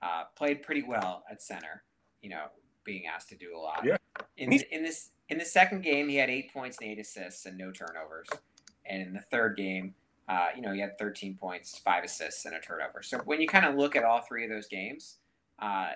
Uh, 0.01 0.23
played 0.35 0.61
pretty 0.61 0.83
well 0.83 1.23
at 1.29 1.41
center. 1.41 1.83
You 2.21 2.29
know, 2.29 2.45
being 2.83 3.03
asked 3.07 3.29
to 3.29 3.35
do 3.35 3.55
a 3.55 3.59
lot. 3.59 3.83
Yeah. 3.83 3.97
In 4.37 4.51
in 4.51 4.83
this 4.83 5.11
in 5.29 5.37
the 5.37 5.45
second 5.45 5.83
game, 5.83 6.09
he 6.09 6.15
had 6.15 6.29
eight 6.29 6.51
points 6.53 6.77
and 6.81 6.89
eight 6.89 6.99
assists 6.99 7.45
and 7.45 7.57
no 7.57 7.71
turnovers. 7.71 8.27
And 8.85 9.01
in 9.01 9.13
the 9.13 9.21
third 9.21 9.55
game, 9.55 9.93
uh, 10.27 10.47
you 10.55 10.61
know, 10.61 10.71
he 10.73 10.79
had 10.79 10.97
13 10.97 11.35
points, 11.35 11.77
five 11.79 12.03
assists, 12.03 12.45
and 12.45 12.55
a 12.55 12.59
turnover. 12.59 13.01
So 13.01 13.19
when 13.25 13.41
you 13.41 13.47
kind 13.47 13.65
of 13.65 13.75
look 13.75 13.95
at 13.95 14.03
all 14.03 14.21
three 14.21 14.43
of 14.43 14.49
those 14.49 14.67
games, 14.67 15.17
uh, 15.59 15.89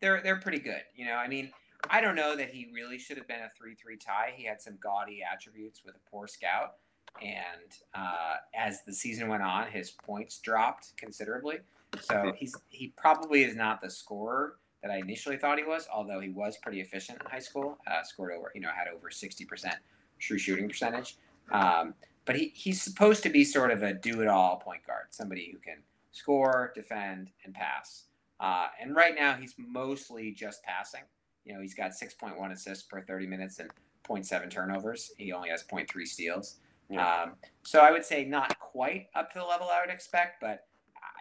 they're 0.00 0.20
they're 0.22 0.40
pretty 0.40 0.58
good. 0.58 0.82
You 0.94 1.06
know, 1.06 1.14
I 1.14 1.26
mean, 1.26 1.50
I 1.90 2.00
don't 2.00 2.16
know 2.16 2.36
that 2.36 2.50
he 2.50 2.68
really 2.72 2.98
should 2.98 3.16
have 3.16 3.28
been 3.28 3.40
a 3.40 3.50
three-three 3.56 3.96
tie. 3.98 4.32
He 4.34 4.44
had 4.44 4.60
some 4.60 4.78
gaudy 4.82 5.22
attributes 5.22 5.82
with 5.84 5.94
a 5.94 6.10
poor 6.10 6.26
scout, 6.26 6.74
and 7.22 7.72
uh, 7.94 8.36
as 8.54 8.82
the 8.84 8.92
season 8.92 9.28
went 9.28 9.42
on, 9.42 9.70
his 9.70 9.90
points 9.90 10.38
dropped 10.38 10.96
considerably. 10.96 11.58
So 12.00 12.32
he's 12.36 12.54
he 12.68 12.92
probably 12.96 13.44
is 13.44 13.54
not 13.54 13.80
the 13.80 13.90
scorer 13.90 14.56
that 14.82 14.90
I 14.90 14.96
initially 14.96 15.36
thought 15.36 15.58
he 15.58 15.64
was, 15.64 15.88
although 15.92 16.20
he 16.20 16.28
was 16.28 16.56
pretty 16.58 16.80
efficient 16.80 17.20
in 17.22 17.30
high 17.30 17.38
school. 17.38 17.78
Uh, 17.86 18.02
scored 18.02 18.32
over, 18.32 18.52
you 18.54 18.60
know, 18.60 18.70
had 18.76 18.88
over 18.88 19.10
sixty 19.10 19.44
percent 19.44 19.76
true 20.18 20.38
shooting 20.38 20.68
percentage. 20.68 21.16
Um, 21.50 21.94
but 22.24 22.36
he, 22.36 22.52
he's 22.54 22.82
supposed 22.82 23.22
to 23.22 23.30
be 23.30 23.42
sort 23.42 23.70
of 23.70 23.82
a 23.82 23.94
do-it-all 23.94 24.56
point 24.56 24.86
guard, 24.86 25.06
somebody 25.10 25.50
who 25.50 25.58
can 25.58 25.78
score, 26.12 26.72
defend, 26.74 27.30
and 27.44 27.54
pass. 27.54 28.04
Uh, 28.38 28.66
and 28.80 28.94
right 28.94 29.14
now, 29.14 29.34
he's 29.34 29.54
mostly 29.56 30.30
just 30.32 30.62
passing. 30.62 31.00
You 31.48 31.54
know, 31.54 31.60
he's 31.60 31.74
got 31.74 31.92
6.1 31.92 32.52
assists 32.52 32.84
per 32.84 33.00
30 33.00 33.26
minutes 33.26 33.58
and 33.58 33.70
0.7 34.06 34.50
turnovers. 34.50 35.12
He 35.16 35.32
only 35.32 35.48
has 35.48 35.64
0.3 35.64 36.06
steals. 36.06 36.56
Yeah. 36.90 37.22
Um, 37.22 37.32
so 37.62 37.80
I 37.80 37.90
would 37.90 38.04
say 38.04 38.24
not 38.24 38.58
quite 38.58 39.06
up 39.14 39.32
to 39.32 39.38
the 39.38 39.44
level 39.44 39.68
I 39.72 39.80
would 39.80 39.92
expect, 39.92 40.40
but 40.40 40.66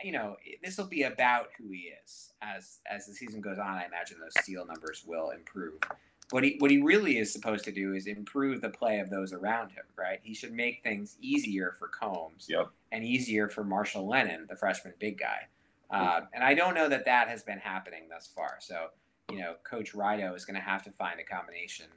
you 0.04 0.12
know, 0.12 0.36
this 0.64 0.78
will 0.78 0.86
be 0.86 1.04
about 1.04 1.48
who 1.58 1.72
he 1.72 1.92
is 2.04 2.34
as 2.42 2.80
as 2.90 3.08
the 3.08 3.14
season 3.14 3.42
goes 3.42 3.58
on. 3.58 3.68
I 3.68 3.86
imagine 3.86 4.18
those 4.20 4.44
steal 4.44 4.66
numbers 4.66 5.04
will 5.08 5.32
improve. 5.32 5.80
What 6.30 6.44
he 6.44 6.58
what 6.60 6.70
he 6.70 6.82
really 6.82 7.18
is 7.18 7.32
supposed 7.32 7.64
to 7.66 7.72
do 7.72 7.94
is 7.94 8.06
improve 8.06 8.62
the 8.62 8.70
play 8.70 9.00
of 9.00 9.10
those 9.10 9.34
around 9.34 9.70
him. 9.70 9.84
Right? 9.98 10.20
He 10.22 10.34
should 10.34 10.54
make 10.54 10.84
things 10.84 11.18
easier 11.22 11.76
for 11.80 11.88
Combs 11.88 12.48
yep. 12.48 12.68
and 12.92 13.04
easier 13.04 13.50
for 13.50 13.64
Marshall 13.64 14.08
Lennon, 14.08 14.46
the 14.48 14.56
freshman 14.56 14.94
big 15.00 15.18
guy. 15.18 15.48
Uh, 15.90 16.22
and 16.34 16.44
I 16.44 16.54
don't 16.54 16.76
know 16.76 16.90
that 16.90 17.06
that 17.06 17.30
has 17.30 17.44
been 17.44 17.60
happening 17.60 18.04
thus 18.10 18.28
far. 18.36 18.58
So 18.60 18.90
you 19.32 19.40
know, 19.40 19.56
Coach 19.64 19.94
Rido 19.94 20.36
is 20.36 20.46
going 20.46 20.56
to 20.56 20.62
have 20.62 20.84
to 20.84 20.92
find 20.92 21.20
a 21.20 21.24
combination, 21.24 21.88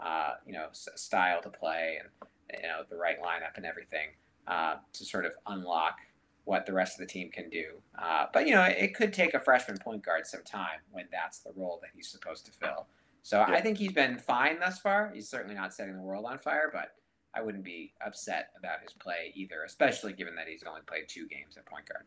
uh, 0.00 0.34
you 0.46 0.52
know, 0.52 0.66
style 0.72 1.42
to 1.42 1.50
play 1.50 1.98
and 2.00 2.30
you 2.62 2.68
know 2.68 2.82
the 2.88 2.96
right 2.96 3.20
lineup 3.20 3.56
and 3.56 3.66
everything 3.66 4.10
uh, 4.46 4.76
to 4.92 5.04
sort 5.04 5.24
of 5.24 5.32
unlock 5.46 5.96
what 6.44 6.64
the 6.64 6.72
rest 6.72 6.94
of 6.94 7.06
the 7.06 7.12
team 7.12 7.28
can 7.30 7.50
do. 7.50 7.64
Uh, 8.00 8.26
but 8.32 8.46
you 8.46 8.54
know, 8.54 8.62
it 8.62 8.94
could 8.94 9.12
take 9.12 9.34
a 9.34 9.40
freshman 9.40 9.78
point 9.78 10.04
guard 10.04 10.26
some 10.26 10.44
time 10.44 10.78
when 10.92 11.06
that's 11.10 11.40
the 11.40 11.50
role 11.56 11.80
that 11.82 11.90
he's 11.94 12.08
supposed 12.08 12.46
to 12.46 12.52
fill. 12.52 12.86
So 13.22 13.38
yeah. 13.38 13.56
I 13.56 13.60
think 13.60 13.78
he's 13.78 13.92
been 13.92 14.18
fine 14.18 14.60
thus 14.60 14.78
far. 14.78 15.10
He's 15.12 15.28
certainly 15.28 15.56
not 15.56 15.74
setting 15.74 15.96
the 15.96 16.02
world 16.02 16.24
on 16.24 16.38
fire, 16.38 16.70
but 16.72 16.92
I 17.34 17.42
wouldn't 17.42 17.64
be 17.64 17.92
upset 18.04 18.50
about 18.56 18.80
his 18.82 18.92
play 18.92 19.32
either, 19.34 19.64
especially 19.64 20.12
given 20.12 20.36
that 20.36 20.46
he's 20.46 20.62
only 20.66 20.82
played 20.86 21.08
two 21.08 21.26
games 21.26 21.56
at 21.56 21.66
point 21.66 21.86
guard. 21.88 22.04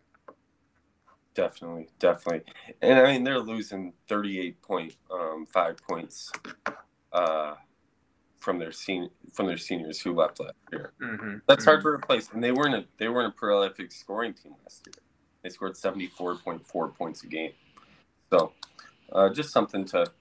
Definitely, 1.36 1.88
definitely, 2.00 2.42
and 2.82 3.00
I 3.00 3.14
mean 3.14 3.24
they're 3.24 3.40
losing 3.40 3.94
thirty-eight 4.08 4.62
point 4.62 4.96
um, 5.12 5.46
five 5.46 5.78
points 5.88 6.32
uh, 7.14 7.54
from 8.40 8.58
their 8.58 8.72
senior 8.72 9.10
from 9.32 9.46
their 9.48 9.58
seniors 9.58 10.02
who 10.02 10.14
left 10.14 10.40
last 10.40 10.56
year. 10.72 10.94
Mm-hmm. 11.02 11.38
That's 11.48 11.62
mm-hmm. 11.62 11.70
hard 11.70 11.82
to 11.84 11.88
replace, 11.88 12.30
and 12.34 12.44
they 12.44 12.52
weren't 12.52 12.76
a 12.76 12.86
they 12.98 13.08
weren't 13.08 13.34
a 13.34 13.38
prolific 13.38 13.92
scoring 13.92 14.34
team 14.34 14.56
last 14.64 14.86
year. 14.88 15.04
They 15.44 15.50
scored 15.50 15.78
seventy 15.78 16.08
four 16.08 16.36
point 16.36 16.66
four 16.66 16.90
points 16.90 17.24
a 17.24 17.28
game, 17.28 17.54
so 18.32 18.52
uh, 19.14 19.30
just 19.30 19.52
something 19.52 19.86
to 19.86 20.12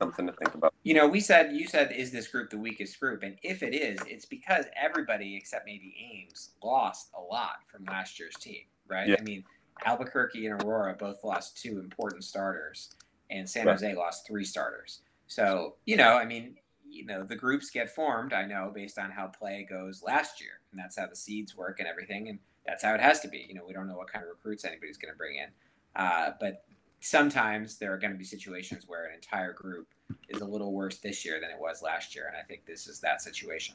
something 0.00 0.26
to 0.26 0.32
think 0.32 0.54
about. 0.54 0.72
You 0.82 0.94
know, 0.94 1.06
we 1.06 1.20
said 1.20 1.52
you 1.52 1.68
said 1.68 1.92
is 1.92 2.10
this 2.10 2.28
group 2.28 2.50
the 2.50 2.58
weakest 2.58 2.98
group, 2.98 3.22
and 3.22 3.36
if 3.42 3.62
it 3.62 3.74
is, 3.74 4.00
it's 4.06 4.24
because 4.24 4.64
everybody 4.74 5.36
except 5.36 5.66
maybe 5.66 5.94
Ames 6.12 6.50
lost 6.64 7.10
a 7.16 7.20
lot 7.20 7.56
from 7.66 7.84
last 7.84 8.18
year's 8.18 8.34
team, 8.36 8.62
right? 8.88 9.08
Yeah. 9.08 9.16
I 9.18 9.22
mean, 9.22 9.44
Albuquerque 9.84 10.46
and 10.46 10.62
Aurora 10.62 10.94
both 10.94 11.24
lost 11.24 11.60
two 11.60 11.78
important 11.78 12.24
starters, 12.24 12.90
and 13.30 13.48
San 13.48 13.66
Jose 13.66 13.94
lost 13.94 14.26
three 14.26 14.44
starters. 14.44 15.00
So 15.26 15.76
you 15.86 15.96
know, 15.96 16.16
I 16.16 16.24
mean, 16.24 16.56
you 16.88 17.06
know 17.06 17.22
the 17.22 17.36
groups 17.36 17.70
get 17.70 17.88
formed 17.88 18.32
i 18.32 18.44
know 18.44 18.72
based 18.74 18.98
on 18.98 19.12
how 19.12 19.28
play 19.28 19.64
goes 19.70 20.02
last 20.02 20.40
year 20.40 20.58
and 20.72 20.80
that's 20.80 20.98
how 20.98 21.06
the 21.06 21.14
seeds 21.14 21.56
work 21.56 21.78
and 21.78 21.86
everything 21.86 22.28
and 22.28 22.40
that's 22.66 22.84
how 22.84 22.94
it 22.94 23.00
has 23.00 23.20
to 23.20 23.28
be. 23.28 23.46
You 23.48 23.54
know 23.54 23.62
we 23.66 23.72
don't 23.72 23.88
know 23.88 23.96
what 23.96 24.10
kind 24.12 24.24
of 24.24 24.28
recruits 24.28 24.64
anybody's 24.64 24.96
going 24.96 25.12
to 25.12 25.18
bring 25.18 25.36
in. 25.36 25.48
Uh, 25.96 26.30
but 26.38 26.64
sometimes 27.00 27.78
there 27.78 27.92
are 27.92 27.98
going 27.98 28.12
to 28.12 28.18
be 28.18 28.24
situations 28.24 28.84
where 28.86 29.06
an 29.06 29.14
entire 29.14 29.52
group 29.52 29.88
is 30.28 30.40
a 30.40 30.44
little 30.44 30.72
worse 30.72 30.98
this 30.98 31.24
year 31.24 31.40
than 31.40 31.50
it 31.50 31.56
was 31.58 31.82
last 31.82 32.14
year 32.14 32.26
and 32.28 32.36
i 32.36 32.42
think 32.46 32.64
this 32.66 32.86
is 32.86 33.00
that 33.00 33.22
situation. 33.22 33.74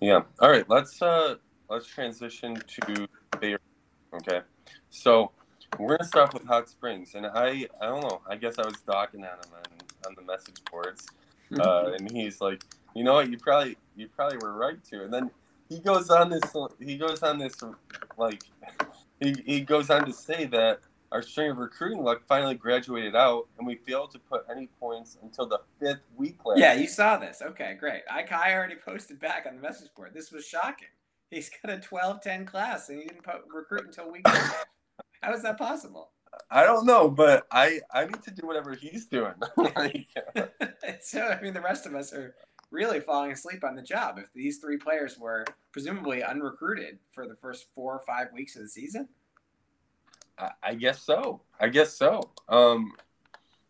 Yeah. 0.00 0.22
All 0.40 0.50
right 0.50 0.68
let's 0.68 1.00
uh 1.00 1.36
let's 1.68 1.86
transition 1.86 2.56
to 2.66 3.08
Okay 4.14 4.40
so 4.90 5.30
we're 5.78 5.96
gonna 5.96 6.06
start 6.06 6.34
with 6.34 6.44
hot 6.44 6.68
springs 6.68 7.14
and 7.14 7.26
i 7.26 7.66
i 7.80 7.86
don't 7.86 8.02
know 8.02 8.20
i 8.28 8.36
guess 8.36 8.58
i 8.58 8.66
was 8.66 8.78
talking 8.86 9.20
on 9.20 9.30
him 9.30 9.52
and 9.56 9.82
on 10.06 10.14
the 10.14 10.22
message 10.22 10.56
boards, 10.70 11.06
mm-hmm. 11.50 11.60
uh, 11.60 11.94
and 11.94 12.10
he's 12.10 12.40
like, 12.40 12.64
you 12.94 13.04
know 13.04 13.14
what, 13.14 13.30
you 13.30 13.38
probably 13.38 13.76
you 13.96 14.08
probably 14.08 14.38
were 14.38 14.54
right 14.54 14.82
to. 14.84 15.04
And 15.04 15.12
then 15.12 15.30
he 15.68 15.78
goes 15.78 16.10
on 16.10 16.30
this 16.30 16.42
he 16.78 16.96
goes 16.96 17.22
on 17.22 17.38
this 17.38 17.56
like 18.18 18.42
he, 19.20 19.34
he 19.44 19.60
goes 19.60 19.90
on 19.90 20.04
to 20.06 20.12
say 20.12 20.46
that 20.46 20.80
our 21.10 21.22
string 21.22 21.50
of 21.50 21.58
recruiting 21.58 22.02
luck 22.02 22.22
finally 22.26 22.54
graduated 22.54 23.14
out, 23.14 23.46
and 23.58 23.66
we 23.66 23.76
failed 23.76 24.10
to 24.12 24.18
put 24.18 24.46
any 24.50 24.68
points 24.80 25.18
until 25.22 25.46
the 25.46 25.60
fifth 25.78 26.00
week 26.16 26.38
last. 26.44 26.58
Yeah, 26.58 26.72
you 26.72 26.88
saw 26.88 27.18
this. 27.18 27.42
Okay, 27.42 27.76
great. 27.78 28.02
I, 28.10 28.24
I 28.30 28.54
already 28.54 28.76
posted 28.76 29.20
back 29.20 29.44
on 29.46 29.56
the 29.56 29.60
message 29.60 29.88
board. 29.94 30.12
This 30.14 30.32
was 30.32 30.46
shocking. 30.46 30.88
He's 31.32 31.50
got 31.64 31.72
a 31.74 31.78
12-10 31.78 32.46
class, 32.46 32.90
and 32.90 33.00
he 33.00 33.06
didn't 33.06 33.22
put, 33.22 33.36
recruit 33.48 33.86
until 33.86 34.12
week. 34.12 34.28
How 35.22 35.32
is 35.32 35.42
that 35.42 35.56
possible? 35.56 36.10
I 36.50 36.64
don't 36.64 36.84
know, 36.84 37.08
but 37.08 37.46
I 37.50 37.80
I 37.90 38.04
need 38.04 38.22
to 38.24 38.30
do 38.30 38.46
whatever 38.46 38.74
he's 38.74 39.06
doing. 39.06 39.32
like, 39.56 40.08
so 41.00 41.22
I 41.22 41.40
mean, 41.40 41.54
the 41.54 41.60
rest 41.60 41.86
of 41.86 41.94
us 41.94 42.12
are 42.12 42.34
really 42.70 43.00
falling 43.00 43.32
asleep 43.32 43.64
on 43.64 43.74
the 43.74 43.82
job. 43.82 44.18
If 44.18 44.26
these 44.34 44.58
three 44.58 44.76
players 44.76 45.18
were 45.18 45.46
presumably 45.72 46.22
unrecruited 46.22 46.98
for 47.12 47.26
the 47.26 47.36
first 47.36 47.66
four 47.74 47.94
or 47.94 48.02
five 48.06 48.28
weeks 48.34 48.56
of 48.56 48.62
the 48.62 48.68
season, 48.68 49.08
I, 50.38 50.50
I 50.62 50.74
guess 50.74 51.00
so. 51.02 51.40
I 51.58 51.68
guess 51.68 51.94
so. 51.94 52.30
Um, 52.50 52.92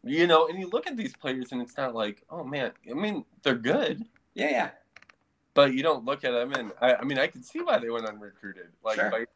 you 0.03 0.27
know, 0.27 0.49
and 0.49 0.59
you 0.59 0.69
look 0.69 0.89
at 0.89 0.97
these 0.97 1.15
players, 1.15 1.53
and 1.53 1.63
it's 1.63 1.77
not 1.77 1.95
like, 1.95 2.25
oh 2.29 2.43
man. 2.43 2.73
I 2.91 2.95
mean, 2.95 3.25
they're 3.45 3.55
good. 3.55 4.05
Yeah, 4.35 4.51
yeah. 4.51 4.71
But 5.55 5.75
you 5.75 5.83
don't 5.83 6.05
look 6.05 6.25
at 6.25 6.33
them, 6.33 6.53
and 6.53 6.73
I, 6.81 6.95
I 6.95 7.05
mean, 7.05 7.19
I 7.19 7.27
can 7.27 7.43
see 7.43 7.61
why 7.61 7.79
they 7.79 7.91
went 7.91 8.07
unrecruited. 8.07 8.69
Like, 8.83 8.97
sure. 8.97 9.27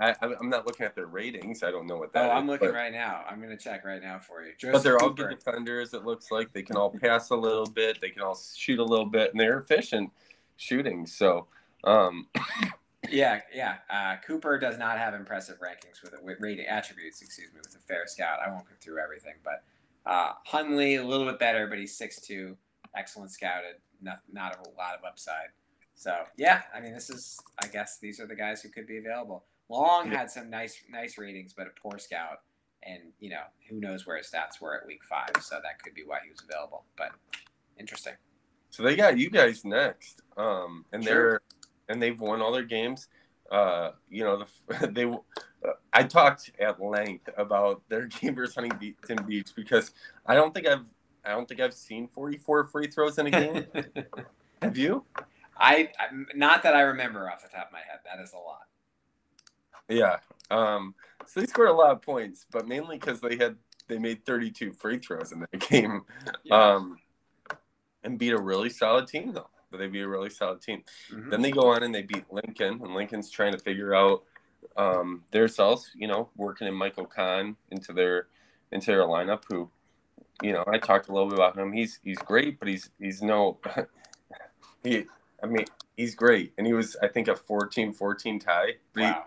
I, 0.00 0.16
am 0.20 0.48
not 0.48 0.66
looking 0.66 0.84
at 0.84 0.96
their 0.96 1.06
ratings. 1.06 1.62
I 1.62 1.70
don't 1.70 1.86
know 1.86 1.96
what 1.96 2.12
that. 2.14 2.30
Oh, 2.30 2.32
I'm 2.32 2.48
looking 2.48 2.68
but, 2.68 2.74
right 2.74 2.92
now. 2.92 3.22
I'm 3.28 3.40
going 3.40 3.56
to 3.56 3.62
check 3.62 3.84
right 3.84 4.02
now 4.02 4.18
for 4.18 4.42
you. 4.42 4.52
Joseph 4.58 4.72
but 4.72 4.82
they're 4.82 5.00
all 5.00 5.10
good 5.10 5.30
defenders. 5.30 5.94
It 5.94 6.04
looks 6.04 6.30
like 6.32 6.52
they 6.52 6.62
can 6.62 6.76
all 6.76 6.90
pass 6.90 7.30
a 7.30 7.36
little 7.36 7.66
bit. 7.66 8.00
They 8.00 8.10
can 8.10 8.22
all 8.22 8.36
shoot 8.36 8.80
a 8.80 8.84
little 8.84 9.06
bit, 9.06 9.30
and 9.30 9.40
they're 9.40 9.58
efficient 9.58 10.10
shooting. 10.56 11.06
So, 11.06 11.46
um, 11.84 12.26
yeah, 13.08 13.40
yeah. 13.54 13.76
Uh, 13.88 14.16
Cooper 14.26 14.58
does 14.58 14.78
not 14.78 14.98
have 14.98 15.14
impressive 15.14 15.58
rankings 15.60 16.02
with, 16.02 16.14
with 16.24 16.38
rating 16.40 16.66
attributes. 16.66 17.22
Excuse 17.22 17.52
me, 17.52 17.60
with 17.62 17.76
a 17.76 17.86
fair 17.86 18.06
scout. 18.06 18.38
I 18.44 18.50
won't 18.50 18.64
go 18.64 18.74
through 18.80 18.98
everything, 18.98 19.34
but 19.44 19.62
uh, 20.06 20.32
Hunley 20.50 21.00
a 21.00 21.06
little 21.06 21.26
bit 21.26 21.38
better, 21.38 21.68
but 21.68 21.78
he's 21.78 21.96
six 21.96 22.20
two, 22.20 22.56
excellent 22.96 23.30
scouted. 23.30 23.76
Not 24.04 24.20
not 24.32 24.56
a 24.56 24.70
lot 24.78 24.94
of 24.98 25.04
upside. 25.06 25.48
So 25.94 26.14
yeah, 26.36 26.62
I 26.74 26.80
mean, 26.80 26.92
this 26.92 27.10
is. 27.10 27.38
I 27.62 27.66
guess 27.66 27.98
these 27.98 28.20
are 28.20 28.26
the 28.26 28.34
guys 28.34 28.62
who 28.62 28.68
could 28.68 28.86
be 28.86 28.98
available. 28.98 29.44
Long 29.68 30.10
had 30.10 30.30
some 30.30 30.50
nice 30.50 30.82
nice 30.90 31.18
ratings, 31.18 31.54
but 31.54 31.66
a 31.66 31.70
poor 31.80 31.98
scout, 31.98 32.40
and 32.82 33.00
you 33.20 33.30
know 33.30 33.42
who 33.68 33.80
knows 33.80 34.06
where 34.06 34.16
his 34.16 34.28
stats 34.28 34.60
were 34.60 34.76
at 34.76 34.86
week 34.86 35.02
five, 35.04 35.30
so 35.40 35.56
that 35.56 35.82
could 35.82 35.94
be 35.94 36.02
why 36.04 36.18
he 36.22 36.30
was 36.30 36.42
available. 36.48 36.84
But 36.96 37.12
interesting. 37.78 38.14
So 38.70 38.82
they 38.82 38.96
got 38.96 39.18
you 39.18 39.30
guys 39.30 39.64
next, 39.64 40.20
um, 40.36 40.84
and 40.92 41.02
sure. 41.02 41.14
they're 41.14 41.40
and 41.88 42.02
they've 42.02 42.20
won 42.20 42.42
all 42.42 42.52
their 42.52 42.64
games. 42.64 43.08
Uh, 43.50 43.90
you 44.10 44.24
know, 44.24 44.44
the, 44.68 44.86
they. 44.92 45.04
Uh, 45.04 45.72
I 45.92 46.02
talked 46.02 46.50
at 46.60 46.82
length 46.82 47.28
about 47.38 47.82
their 47.88 48.06
game 48.20 48.34
versus 48.34 48.54
Huntington 48.54 49.24
Beach 49.26 49.50
because 49.54 49.92
I 50.26 50.34
don't 50.34 50.52
think 50.52 50.66
I've 50.66 50.86
I 51.24 51.30
don't 51.30 51.48
think 51.48 51.60
I've 51.60 51.74
seen 51.74 52.08
44 52.08 52.66
free 52.66 52.86
throws 52.86 53.18
in 53.18 53.26
a 53.26 53.30
game. 53.30 53.66
Have 54.62 54.76
you? 54.76 55.04
I 55.56 55.90
not 56.34 56.62
that 56.64 56.74
I 56.74 56.82
remember 56.82 57.30
off 57.30 57.42
the 57.42 57.48
top 57.48 57.66
of 57.66 57.72
my 57.72 57.78
head. 57.78 58.00
That 58.04 58.22
is 58.22 58.32
a 58.32 58.38
lot. 58.38 58.66
Yeah. 59.88 60.18
Um, 60.50 60.94
so 61.26 61.40
they 61.40 61.46
scored 61.46 61.68
a 61.68 61.72
lot 61.72 61.92
of 61.92 62.02
points, 62.02 62.46
but 62.50 62.66
mainly 62.66 62.98
because 62.98 63.20
they 63.20 63.36
had 63.36 63.56
they 63.88 63.98
made 63.98 64.24
32 64.24 64.72
free 64.72 64.98
throws 64.98 65.32
in 65.32 65.40
that 65.40 65.58
game, 65.68 66.02
yeah. 66.42 66.74
um, 66.74 66.98
and 68.02 68.18
beat 68.18 68.32
a 68.32 68.40
really 68.40 68.70
solid 68.70 69.06
team 69.06 69.32
though. 69.32 69.48
But 69.70 69.78
they 69.78 69.88
beat 69.88 70.02
a 70.02 70.08
really 70.08 70.30
solid 70.30 70.60
team. 70.60 70.82
Mm-hmm. 71.12 71.30
Then 71.30 71.42
they 71.42 71.50
go 71.50 71.72
on 71.72 71.82
and 71.82 71.94
they 71.94 72.02
beat 72.02 72.24
Lincoln, 72.30 72.80
and 72.82 72.94
Lincoln's 72.94 73.30
trying 73.30 73.52
to 73.52 73.58
figure 73.58 73.94
out 73.94 74.22
um, 74.76 75.24
themselves. 75.30 75.90
You 75.94 76.08
know, 76.08 76.28
working 76.36 76.66
in 76.66 76.74
Michael 76.74 77.06
Kahn 77.06 77.56
into 77.70 77.92
their 77.92 78.28
into 78.72 78.86
their 78.86 79.02
lineup, 79.02 79.42
who 79.48 79.68
you 80.42 80.52
know, 80.52 80.64
I 80.66 80.78
talked 80.78 81.08
a 81.08 81.12
little 81.12 81.28
bit 81.28 81.38
about 81.38 81.56
him. 81.56 81.72
He's 81.72 82.00
he's 82.02 82.18
great, 82.18 82.58
but 82.58 82.68
he's 82.68 82.90
he's 82.98 83.22
no 83.22 83.58
he 84.82 85.06
I 85.42 85.46
mean, 85.46 85.64
he's 85.96 86.14
great. 86.14 86.52
And 86.58 86.66
he 86.66 86.72
was 86.72 86.96
I 87.02 87.08
think 87.08 87.28
a 87.28 87.34
14-14 87.34 88.44
tie. 88.44 88.72
But 88.92 89.02
wow. 89.02 89.12
He, 89.12 89.20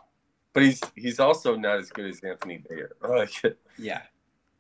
but 0.54 0.64
he's 0.64 0.82
he's 0.96 1.20
also 1.20 1.56
not 1.56 1.78
as 1.78 1.90
good 1.90 2.06
as 2.06 2.20
Anthony 2.22 2.64
Bayer. 2.68 2.92
Like 3.08 3.32
yeah. 3.78 4.02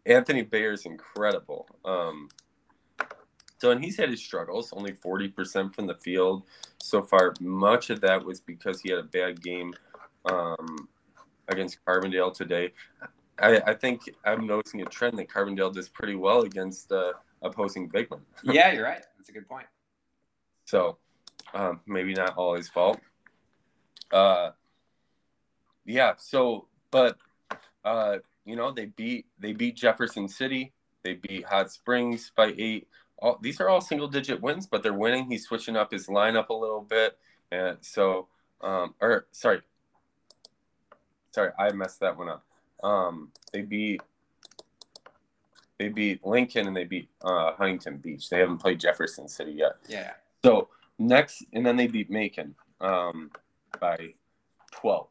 Anthony 0.05 0.43
Bayer 0.43 0.73
is 0.73 0.85
incredible. 0.85 1.67
Um 1.83 2.29
so 3.59 3.71
and 3.71 3.83
he's 3.83 3.97
had 3.97 4.09
his 4.09 4.23
struggles, 4.23 4.71
only 4.71 4.91
40% 4.91 5.73
from 5.73 5.87
the 5.87 5.95
field 5.95 6.43
so 6.79 7.01
far. 7.01 7.33
Much 7.39 7.89
of 7.89 8.01
that 8.01 8.23
was 8.23 8.39
because 8.39 8.81
he 8.81 8.89
had 8.91 8.99
a 8.99 9.03
bad 9.03 9.41
game 9.41 9.73
um, 10.31 10.87
against 11.47 11.83
Carbondale 11.85 12.33
today. 12.33 12.73
I, 13.39 13.61
I, 13.67 13.73
think 13.73 14.09
I'm 14.25 14.47
noticing 14.47 14.81
a 14.81 14.85
trend 14.85 15.17
that 15.19 15.29
Carbondale 15.29 15.73
does 15.73 15.89
pretty 15.89 16.15
well 16.15 16.41
against 16.41 16.91
uh, 16.91 17.13
opposing 17.41 17.87
big 17.87 18.09
men. 18.09 18.21
yeah, 18.43 18.71
you're 18.71 18.83
right. 18.83 19.03
That's 19.17 19.29
a 19.29 19.31
good 19.31 19.47
point. 19.47 19.67
So 20.65 20.97
um, 21.53 21.81
maybe 21.85 22.13
not 22.13 22.35
all 22.37 22.55
his 22.55 22.69
fault. 22.69 22.99
Uh, 24.11 24.51
yeah. 25.85 26.13
So, 26.17 26.67
but 26.91 27.17
uh, 27.83 28.17
you 28.45 28.55
know, 28.55 28.71
they 28.71 28.85
beat 28.85 29.25
they 29.39 29.53
beat 29.53 29.75
Jefferson 29.75 30.27
City. 30.27 30.73
They 31.03 31.15
beat 31.15 31.45
Hot 31.45 31.71
Springs 31.71 32.31
by 32.35 32.53
eight. 32.57 32.87
All, 33.19 33.39
these 33.41 33.59
are 33.61 33.69
all 33.69 33.81
single 33.81 34.07
digit 34.07 34.41
wins, 34.41 34.67
but 34.67 34.83
they're 34.83 34.93
winning. 34.93 35.29
He's 35.29 35.45
switching 35.45 35.75
up 35.75 35.91
his 35.91 36.07
lineup 36.07 36.49
a 36.49 36.53
little 36.53 36.81
bit, 36.81 37.17
and 37.51 37.77
so, 37.81 38.27
um, 38.61 38.93
or 39.01 39.27
sorry, 39.31 39.61
sorry, 41.31 41.51
I 41.57 41.71
messed 41.71 41.99
that 42.01 42.17
one 42.17 42.29
up. 42.29 42.46
Um, 42.83 43.31
they 43.51 43.61
beat 43.61 44.01
they 45.79 45.89
beat 45.89 46.25
Lincoln 46.25 46.67
and 46.67 46.75
they 46.75 46.85
beat 46.85 47.09
uh, 47.21 47.53
Huntington 47.53 47.97
Beach. 47.97 48.29
They 48.29 48.39
haven't 48.39 48.57
played 48.57 48.79
Jefferson 48.79 49.27
City 49.27 49.51
yet. 49.51 49.77
Yeah. 49.87 50.13
So 50.43 50.69
next, 50.97 51.43
and 51.53 51.65
then 51.65 51.77
they 51.77 51.87
beat 51.87 52.09
Macon 52.09 52.55
um, 52.81 53.31
by 53.79 54.13
twelve. 54.71 55.09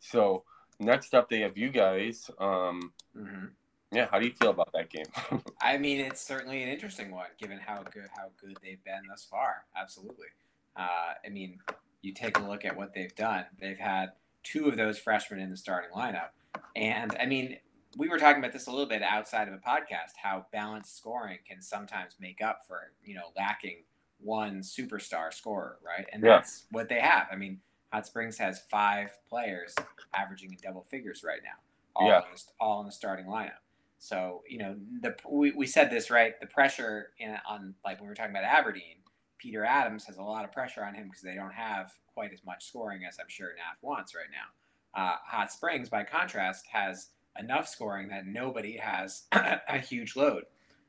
So 0.00 0.44
next 0.78 1.14
up, 1.14 1.30
they 1.30 1.40
have 1.40 1.56
you 1.56 1.70
guys. 1.70 2.30
Um, 2.38 2.92
mm-hmm. 3.16 3.46
Yeah, 3.90 4.06
how 4.10 4.18
do 4.18 4.26
you 4.26 4.32
feel 4.32 4.50
about 4.50 4.72
that 4.72 4.88
game? 4.88 5.04
I 5.60 5.76
mean, 5.76 6.00
it's 6.00 6.20
certainly 6.20 6.62
an 6.62 6.68
interesting 6.70 7.10
one, 7.10 7.26
given 7.38 7.58
how 7.58 7.82
good 7.82 8.08
how 8.16 8.30
good 8.40 8.56
they've 8.62 8.82
been 8.84 9.02
thus 9.08 9.26
far. 9.30 9.64
Absolutely. 9.76 10.28
Uh, 10.76 11.12
I 11.24 11.28
mean, 11.28 11.58
you 12.00 12.12
take 12.12 12.38
a 12.38 12.42
look 12.42 12.64
at 12.64 12.76
what 12.76 12.94
they've 12.94 13.14
done. 13.14 13.44
They've 13.60 13.78
had 13.78 14.12
two 14.42 14.68
of 14.68 14.76
those 14.76 14.98
freshmen 14.98 15.40
in 15.40 15.50
the 15.50 15.56
starting 15.56 15.90
lineup. 15.94 16.30
And 16.76 17.16
I 17.20 17.26
mean, 17.26 17.58
we 17.96 18.08
were 18.08 18.18
talking 18.18 18.38
about 18.38 18.52
this 18.52 18.66
a 18.66 18.70
little 18.70 18.86
bit 18.86 19.02
outside 19.02 19.48
of 19.48 19.54
a 19.54 19.58
podcast, 19.58 20.16
how 20.22 20.46
balanced 20.52 20.96
scoring 20.96 21.38
can 21.46 21.60
sometimes 21.60 22.16
make 22.20 22.40
up 22.40 22.66
for, 22.66 22.92
you 23.04 23.14
know, 23.14 23.32
lacking 23.36 23.84
one 24.18 24.60
superstar 24.60 25.32
scorer, 25.32 25.78
right? 25.84 26.06
And 26.12 26.22
yeah. 26.22 26.36
that's 26.36 26.64
what 26.70 26.88
they 26.88 27.00
have. 27.00 27.26
I 27.30 27.36
mean, 27.36 27.60
Hot 27.92 28.06
Springs 28.06 28.38
has 28.38 28.62
five 28.70 29.10
players 29.28 29.74
averaging 30.14 30.50
in 30.52 30.58
double 30.62 30.82
figures 30.82 31.22
right 31.22 31.40
now, 31.44 31.58
all, 31.94 32.08
yeah. 32.08 32.18
in, 32.18 32.24
the, 32.34 32.42
all 32.60 32.80
in 32.80 32.86
the 32.86 32.92
starting 32.92 33.26
lineup. 33.26 33.60
So, 33.98 34.42
you 34.48 34.58
know, 34.58 34.76
the 35.00 35.14
we, 35.28 35.52
we 35.52 35.66
said 35.66 35.90
this, 35.90 36.10
right? 36.10 36.38
The 36.40 36.46
pressure 36.46 37.10
in, 37.18 37.36
on, 37.48 37.74
like 37.84 37.98
when 37.98 38.06
we 38.06 38.08
were 38.08 38.14
talking 38.14 38.32
about 38.32 38.44
Aberdeen, 38.44 38.96
Peter 39.38 39.64
Adams 39.64 40.04
has 40.06 40.16
a 40.16 40.22
lot 40.22 40.44
of 40.44 40.52
pressure 40.52 40.84
on 40.84 40.94
him 40.94 41.08
because 41.08 41.22
they 41.22 41.34
don't 41.34 41.52
have 41.52 41.92
quite 42.14 42.32
as 42.32 42.44
much 42.44 42.66
scoring 42.66 43.02
as 43.08 43.18
I'm 43.20 43.28
sure 43.28 43.48
NAF 43.48 43.82
wants 43.82 44.14
right 44.14 44.30
now. 44.30 44.48
Uh, 44.94 45.16
Hot 45.26 45.52
Springs, 45.52 45.88
by 45.88 46.04
contrast, 46.04 46.66
has 46.70 47.08
enough 47.38 47.66
scoring 47.68 48.08
that 48.08 48.26
nobody 48.26 48.76
has 48.76 49.24
a 49.32 49.78
huge 49.78 50.16
load, 50.16 50.44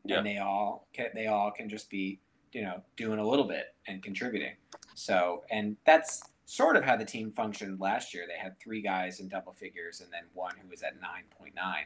yeah. 0.05 0.17
and 0.17 0.27
they 0.27 0.37
all 0.39 0.87
can, 0.93 1.07
they 1.13 1.27
all 1.27 1.51
can 1.51 1.69
just 1.69 1.89
be 1.89 2.19
you 2.51 2.61
know 2.61 2.81
doing 2.97 3.19
a 3.19 3.27
little 3.27 3.47
bit 3.47 3.75
and 3.87 4.03
contributing. 4.03 4.53
So, 4.95 5.43
and 5.49 5.77
that's 5.85 6.23
sort 6.45 6.75
of 6.75 6.83
how 6.83 6.95
the 6.95 7.05
team 7.05 7.31
functioned 7.31 7.79
last 7.79 8.13
year. 8.13 8.25
They 8.27 8.37
had 8.37 8.59
three 8.59 8.81
guys 8.81 9.19
in 9.19 9.27
double 9.27 9.53
figures 9.53 10.01
and 10.01 10.11
then 10.11 10.23
one 10.33 10.53
who 10.61 10.69
was 10.69 10.83
at 10.83 10.99
nine 11.01 11.23
point 11.37 11.55
nine. 11.55 11.85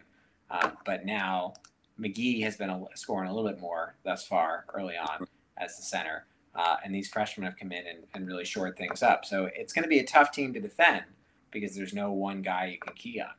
Uh, 0.49 0.72
but 0.86 1.05
now 1.05 1.53
McGee 1.99 2.43
has 2.43 2.57
been 2.57 2.70
a, 2.70 2.86
scoring 2.95 3.30
a 3.30 3.34
little 3.34 3.49
bit 3.49 3.59
more 3.59 3.95
thus 4.03 4.26
far 4.26 4.65
early 4.74 4.95
on 4.97 5.28
as 5.57 5.78
the 5.78 5.84
center. 5.84 6.26
Uh, 6.55 6.78
and 6.84 6.93
these 6.93 7.07
freshmen 7.07 7.45
have 7.45 7.55
come 7.55 7.72
in 7.72 7.86
and, 7.86 7.99
and 8.15 8.28
really 8.28 8.45
shored 8.45 8.76
things 8.78 9.03
up. 9.03 9.26
So 9.26 9.49
it's 9.55 9.74
going 9.74 9.84
to 9.84 9.89
be 9.89 9.99
a 9.99 10.05
tough 10.05 10.32
team 10.32 10.53
to 10.53 10.59
defend 10.59 11.03
because 11.52 11.76
there's 11.76 11.93
no 11.93 12.12
one 12.12 12.41
guy 12.41 12.68
you 12.68 12.80
can 12.80 12.93
key 12.93 13.22
on. 13.22 13.30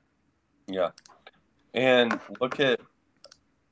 Yeah. 0.66 0.90
And 1.74 2.18
look 2.40 2.60
at 2.60 2.80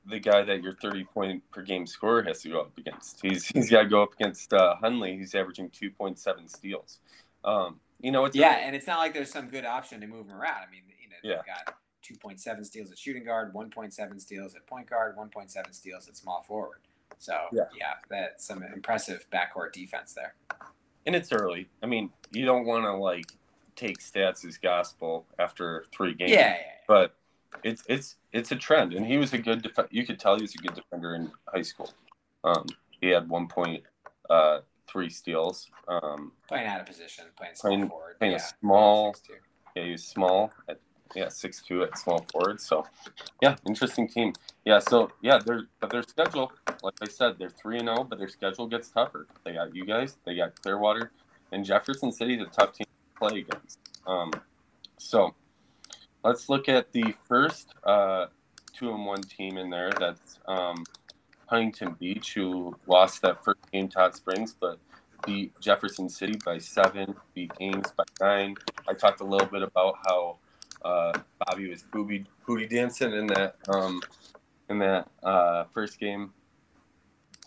the 0.05 0.19
guy 0.19 0.43
that 0.43 0.63
your 0.63 0.73
30 0.81 1.03
point 1.05 1.43
per 1.51 1.61
game 1.61 1.85
scorer 1.85 2.23
has 2.23 2.41
to 2.41 2.49
go 2.49 2.61
up 2.61 2.77
against. 2.77 3.19
He's 3.21 3.45
he's 3.45 3.69
got 3.69 3.83
to 3.83 3.89
go 3.89 4.03
up 4.03 4.13
against 4.13 4.53
uh, 4.53 4.75
Hunley. 4.81 5.17
He's 5.17 5.35
averaging 5.35 5.69
2.7 5.69 6.49
steals. 6.49 6.99
Um, 7.43 7.79
you 7.99 8.11
know, 8.11 8.25
it's 8.25 8.35
yeah, 8.35 8.53
really, 8.53 8.63
and 8.63 8.75
it's 8.75 8.87
not 8.87 8.99
like 8.99 9.13
there's 9.13 9.31
some 9.31 9.47
good 9.47 9.65
option 9.65 10.01
to 10.01 10.07
move 10.07 10.27
him 10.27 10.35
around. 10.35 10.61
I 10.67 10.71
mean, 10.71 10.83
you 11.01 11.09
know, 11.09 11.15
they've 11.23 11.45
got 11.45 11.75
2.7 12.03 12.65
steals 12.65 12.91
at 12.91 12.97
shooting 12.97 13.23
guard, 13.23 13.53
1.7 13.53 14.21
steals 14.21 14.55
at 14.55 14.65
point 14.67 14.89
guard, 14.89 15.17
1.7 15.17 15.73
steals 15.73 16.07
at 16.07 16.15
small 16.15 16.43
forward. 16.47 16.79
So 17.17 17.35
yeah, 17.51 17.63
yeah 17.77 17.93
that's 18.09 18.45
some 18.45 18.63
impressive 18.63 19.25
backcourt 19.31 19.73
defense 19.73 20.13
there. 20.13 20.35
And 21.05 21.15
it's 21.15 21.31
early. 21.31 21.69
I 21.81 21.85
mean, 21.85 22.11
you 22.31 22.45
don't 22.45 22.65
want 22.65 22.83
to 22.83 22.93
like 22.93 23.31
take 23.77 23.99
stats 23.99 24.45
as 24.45 24.57
gospel 24.57 25.25
after 25.39 25.85
three 25.95 26.13
games. 26.13 26.31
Yeah, 26.31 26.39
yeah, 26.39 26.55
yeah. 26.55 26.71
But 26.87 27.15
it's 27.63 27.83
it's 27.87 28.17
it's 28.33 28.51
a 28.51 28.55
trend, 28.55 28.93
and 28.93 29.05
he 29.05 29.17
was 29.17 29.33
a 29.33 29.37
good. 29.37 29.61
Def- 29.61 29.87
you 29.91 30.05
could 30.05 30.19
tell 30.19 30.35
he 30.35 30.41
was 30.41 30.55
a 30.55 30.57
good 30.57 30.75
defender 30.75 31.15
in 31.15 31.31
high 31.47 31.61
school. 31.61 31.91
Um, 32.43 32.65
he 32.99 33.09
had 33.09 33.29
one 33.29 33.47
point 33.47 33.83
uh, 34.29 34.59
three 34.89 35.09
steals. 35.09 35.69
Um, 35.87 36.33
playing 36.47 36.67
out 36.67 36.81
of 36.81 36.85
position, 36.85 37.25
playing 37.37 37.55
small 37.55 37.71
playing, 37.71 37.89
forward. 37.89 38.19
Playing 38.19 38.33
yeah, 38.33 38.37
a 38.37 38.59
small. 38.59 39.15
Yeah, 39.75 39.83
he 39.83 39.91
was 39.91 40.03
small 40.03 40.51
at 40.67 40.79
yeah, 41.15 41.29
six 41.29 41.61
two 41.61 41.83
at 41.83 41.97
small 41.97 42.25
forward. 42.31 42.59
So 42.59 42.85
yeah, 43.41 43.55
interesting 43.65 44.07
team. 44.07 44.33
Yeah, 44.65 44.79
so 44.79 45.11
yeah, 45.21 45.39
their 45.39 45.63
but 45.79 45.89
their 45.89 46.03
schedule, 46.03 46.51
like 46.83 46.95
I 47.01 47.07
said, 47.07 47.35
they're 47.39 47.49
three 47.49 47.77
and 47.77 47.87
zero, 47.87 47.99
oh, 47.99 48.03
but 48.03 48.19
their 48.19 48.27
schedule 48.27 48.67
gets 48.67 48.89
tougher. 48.89 49.27
They 49.45 49.53
got 49.53 49.73
you 49.75 49.85
guys, 49.85 50.17
they 50.25 50.35
got 50.35 50.61
Clearwater, 50.61 51.11
and 51.51 51.63
Jefferson 51.63 52.11
City's 52.11 52.41
a 52.41 52.45
tough 52.45 52.73
team 52.73 52.86
play 53.17 53.39
against. 53.39 53.79
Um, 54.05 54.31
so 54.97 55.35
let's 56.23 56.49
look 56.49 56.69
at 56.69 56.91
the 56.91 57.13
first 57.27 57.73
uh, 57.83 58.27
two 58.73 58.91
and 58.91 59.05
one 59.05 59.21
team 59.21 59.57
in 59.57 59.69
there. 59.69 59.91
That's 59.99 60.39
um, 60.47 60.83
Huntington 61.47 61.95
Beach, 61.99 62.33
who 62.33 62.75
lost 62.87 63.21
that 63.21 63.43
first 63.43 63.59
game 63.71 63.87
to 63.89 63.99
Hot 63.99 64.15
Springs, 64.15 64.55
but 64.59 64.79
beat 65.25 65.59
Jefferson 65.59 66.09
City 66.09 66.37
by 66.45 66.57
seven, 66.57 67.15
beat 67.33 67.51
Ames 67.59 67.91
by 67.97 68.03
nine. 68.21 68.55
I 68.87 68.93
talked 68.93 69.21
a 69.21 69.25
little 69.25 69.47
bit 69.47 69.63
about 69.63 69.95
how 70.05 70.37
uh, 70.85 71.13
Bobby 71.39 71.69
was 71.69 71.83
booby 71.83 72.25
booty 72.45 72.67
dancing 72.67 73.13
in 73.13 73.27
that 73.27 73.55
um, 73.69 74.01
in 74.69 74.79
that 74.79 75.09
uh, 75.23 75.65
first 75.73 75.99
game 75.99 76.31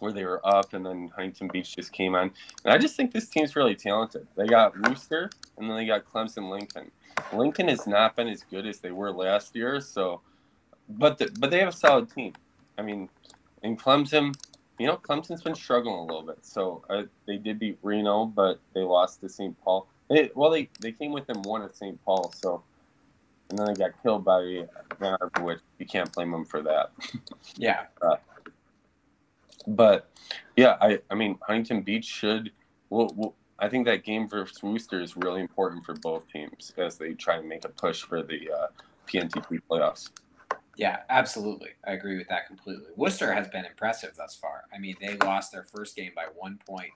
where 0.01 0.13
they 0.13 0.25
were 0.25 0.41
up, 0.47 0.73
and 0.73 0.85
then 0.85 1.11
Huntington 1.15 1.49
Beach 1.49 1.77
just 1.77 1.93
came 1.93 2.15
on. 2.15 2.31
And 2.65 2.73
I 2.73 2.79
just 2.79 2.97
think 2.97 3.13
this 3.13 3.29
team's 3.29 3.55
really 3.55 3.75
talented. 3.75 4.27
They 4.35 4.47
got 4.47 4.73
Wooster, 4.89 5.31
and 5.61 5.71
then 5.71 5.77
they 5.77 5.87
got 5.87 6.05
Clemson 6.05 6.51
Lincoln. 6.51 6.91
Lincoln 7.33 7.69
has 7.69 7.87
not 7.87 8.17
been 8.17 8.29
as 8.29 8.43
good 8.43 8.67
as 8.67 8.81
they 8.81 8.91
were 8.91 9.13
last 9.13 9.55
year, 9.55 9.81
so 9.81 10.21
but 10.89 11.19
the, 11.19 11.31
but 11.39 11.51
they 11.51 11.61
have 11.61 11.69
a 11.69 11.73
solid 11.73 12.11
team. 12.11 12.33
I 12.79 12.83
mean, 12.83 13.09
in 13.63 13.77
Clemson, 13.77 14.35
you 14.79 14.87
know, 14.87 14.97
Clemson's 14.97 15.43
been 15.43 15.55
struggling 15.55 15.95
a 15.95 16.03
little 16.03 16.23
bit. 16.23 16.39
So 16.43 16.83
uh, 16.89 17.03
they 17.27 17.37
did 17.37 17.59
beat 17.59 17.79
Reno, 17.83 18.25
but 18.25 18.59
they 18.75 18.81
lost 18.81 19.21
to 19.21 19.29
St. 19.29 19.59
Paul. 19.63 19.87
They, 20.09 20.31
well, 20.35 20.51
they, 20.51 20.69
they 20.81 20.91
came 20.91 21.13
with 21.13 21.27
them 21.27 21.43
one 21.43 21.63
at 21.63 21.77
St. 21.77 22.03
Paul, 22.05 22.33
so 22.35 22.63
and 23.51 23.59
then 23.59 23.67
they 23.67 23.75
got 23.75 23.91
killed 24.03 24.25
by 24.25 24.65
Van 24.99 25.17
which 25.41 25.59
you 25.79 25.87
can't 25.87 26.11
blame 26.13 26.31
them 26.31 26.45
for 26.45 26.63
that. 26.63 26.91
Yeah. 27.57 27.87
Uh, 28.01 28.17
but 29.67 30.09
yeah, 30.57 30.77
I 30.81 31.01
I 31.11 31.15
mean 31.15 31.39
Huntington 31.43 31.83
Beach 31.83 32.05
should. 32.05 32.53
Well, 32.89 33.13
well, 33.15 33.35
I 33.61 33.69
think 33.69 33.87
that 33.87 34.05
game 34.05 34.29
versus 34.29 34.63
Wooster 34.63 35.01
is 35.01 35.17
really 35.17 35.41
important 35.41 35.85
for 35.85 35.95
both 35.95 36.27
teams 36.33 36.73
as 36.77 36.97
they 36.97 37.13
try 37.13 37.37
and 37.37 37.49
make 37.49 37.65
a 37.65 37.69
push 37.69 38.03
for 38.03 38.23
the 38.23 38.51
uh, 38.51 38.67
PNTT 39.07 39.61
playoffs. 39.71 40.11
Yeah, 40.77 41.01
absolutely. 41.11 41.71
I 41.87 41.93
agree 41.93 42.17
with 42.17 42.29
that 42.29 42.47
completely. 42.47 42.87
Wooster 42.97 43.35
has 43.35 43.49
been 43.49 43.67
impressive 43.67 44.17
thus 44.17 44.35
far. 44.35 44.65
I 44.75 44.79
mean, 44.79 44.97
they 45.01 45.17
lost 45.19 45.53
their 45.53 45.65
first 45.65 45.95
game 45.95 46.13
by 46.17 46.25
one 46.35 46.59
point 46.67 46.93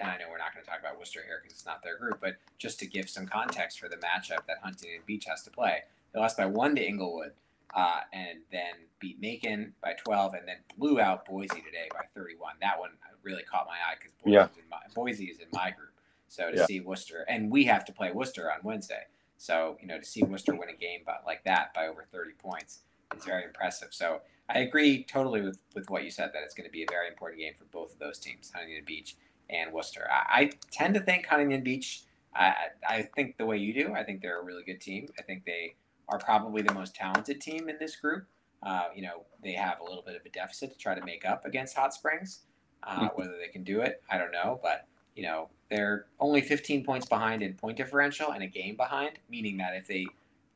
and 0.00 0.10
I 0.10 0.16
know 0.18 0.24
we're 0.30 0.38
not 0.38 0.52
going 0.52 0.64
to 0.64 0.70
talk 0.70 0.80
about 0.80 0.98
Wooster 0.98 1.20
here 1.26 1.40
because 1.42 1.56
it's 1.56 1.66
not 1.66 1.82
their 1.82 1.98
group, 1.98 2.18
but 2.20 2.36
just 2.58 2.78
to 2.80 2.86
give 2.86 3.08
some 3.08 3.26
context 3.26 3.78
for 3.78 3.88
the 3.88 3.96
matchup 3.96 4.46
that 4.46 4.58
Huntington 4.62 5.00
Beach 5.06 5.24
has 5.26 5.42
to 5.42 5.50
play, 5.50 5.82
they 6.12 6.20
lost 6.20 6.36
by 6.36 6.46
one 6.46 6.74
to 6.76 6.82
Inglewood, 6.84 7.32
uh, 7.74 8.00
and 8.12 8.38
then 8.52 8.74
beat 9.00 9.20
Macon 9.20 9.72
by 9.82 9.94
12, 10.04 10.34
and 10.34 10.48
then 10.48 10.56
blew 10.78 11.00
out 11.00 11.26
Boise 11.26 11.48
today 11.48 11.88
by 11.90 12.04
31. 12.14 12.54
That 12.60 12.78
one 12.78 12.90
really 13.22 13.42
caught 13.42 13.66
my 13.66 13.74
eye 13.74 13.94
because 13.98 14.12
Boise, 14.22 14.32
yeah. 14.32 14.48
Boise, 14.94 15.24
is 15.24 15.38
in 15.38 15.46
my 15.52 15.70
group. 15.70 15.90
So 16.34 16.50
to 16.50 16.58
yeah. 16.58 16.66
see 16.66 16.80
Worcester, 16.80 17.24
and 17.28 17.50
we 17.50 17.64
have 17.64 17.84
to 17.84 17.92
play 17.92 18.10
Worcester 18.10 18.50
on 18.50 18.58
Wednesday. 18.64 19.04
So 19.36 19.76
you 19.80 19.86
know 19.86 19.98
to 19.98 20.04
see 20.04 20.22
Worcester 20.22 20.54
win 20.54 20.68
a 20.68 20.76
game 20.76 21.00
by, 21.06 21.16
like 21.24 21.44
that 21.44 21.72
by 21.74 21.86
over 21.86 22.04
30 22.10 22.32
points 22.38 22.80
is 23.16 23.24
very 23.24 23.44
impressive. 23.44 23.88
So 23.92 24.20
I 24.48 24.58
agree 24.58 25.04
totally 25.04 25.42
with, 25.42 25.58
with 25.74 25.88
what 25.90 26.02
you 26.04 26.10
said 26.10 26.30
that 26.34 26.42
it's 26.42 26.54
going 26.54 26.68
to 26.68 26.72
be 26.72 26.82
a 26.82 26.86
very 26.90 27.06
important 27.08 27.40
game 27.40 27.52
for 27.56 27.64
both 27.66 27.92
of 27.92 27.98
those 27.98 28.18
teams, 28.18 28.50
Huntington 28.52 28.84
Beach 28.84 29.16
and 29.48 29.72
Worcester. 29.72 30.08
I, 30.10 30.40
I 30.40 30.50
tend 30.72 30.94
to 30.94 31.00
think 31.00 31.26
Huntington 31.26 31.62
Beach. 31.62 32.02
I, 32.34 32.54
I 32.88 33.02
think 33.14 33.36
the 33.36 33.46
way 33.46 33.58
you 33.58 33.72
do. 33.72 33.94
I 33.94 34.02
think 34.02 34.20
they're 34.20 34.40
a 34.40 34.44
really 34.44 34.64
good 34.64 34.80
team. 34.80 35.06
I 35.18 35.22
think 35.22 35.44
they 35.44 35.76
are 36.08 36.18
probably 36.18 36.62
the 36.62 36.74
most 36.74 36.94
talented 36.94 37.40
team 37.40 37.68
in 37.68 37.76
this 37.78 37.94
group. 37.94 38.26
Uh, 38.60 38.86
you 38.94 39.02
know, 39.02 39.24
they 39.42 39.52
have 39.52 39.78
a 39.80 39.84
little 39.84 40.02
bit 40.02 40.16
of 40.16 40.22
a 40.26 40.30
deficit 40.30 40.72
to 40.72 40.78
try 40.78 40.94
to 40.94 41.04
make 41.04 41.24
up 41.24 41.44
against 41.44 41.76
Hot 41.76 41.94
Springs. 41.94 42.40
Uh, 42.82 42.96
mm-hmm. 42.96 43.06
Whether 43.14 43.38
they 43.38 43.48
can 43.48 43.62
do 43.62 43.80
it, 43.80 44.02
I 44.10 44.18
don't 44.18 44.32
know. 44.32 44.58
But 44.62 44.86
you 45.14 45.22
know, 45.22 45.48
they're 45.74 46.06
only 46.20 46.40
15 46.40 46.84
points 46.84 47.06
behind 47.06 47.42
in 47.42 47.54
point 47.54 47.76
differential 47.76 48.30
and 48.30 48.44
a 48.44 48.46
game 48.46 48.76
behind, 48.76 49.18
meaning 49.28 49.56
that 49.56 49.74
if 49.74 49.88
they 49.88 50.06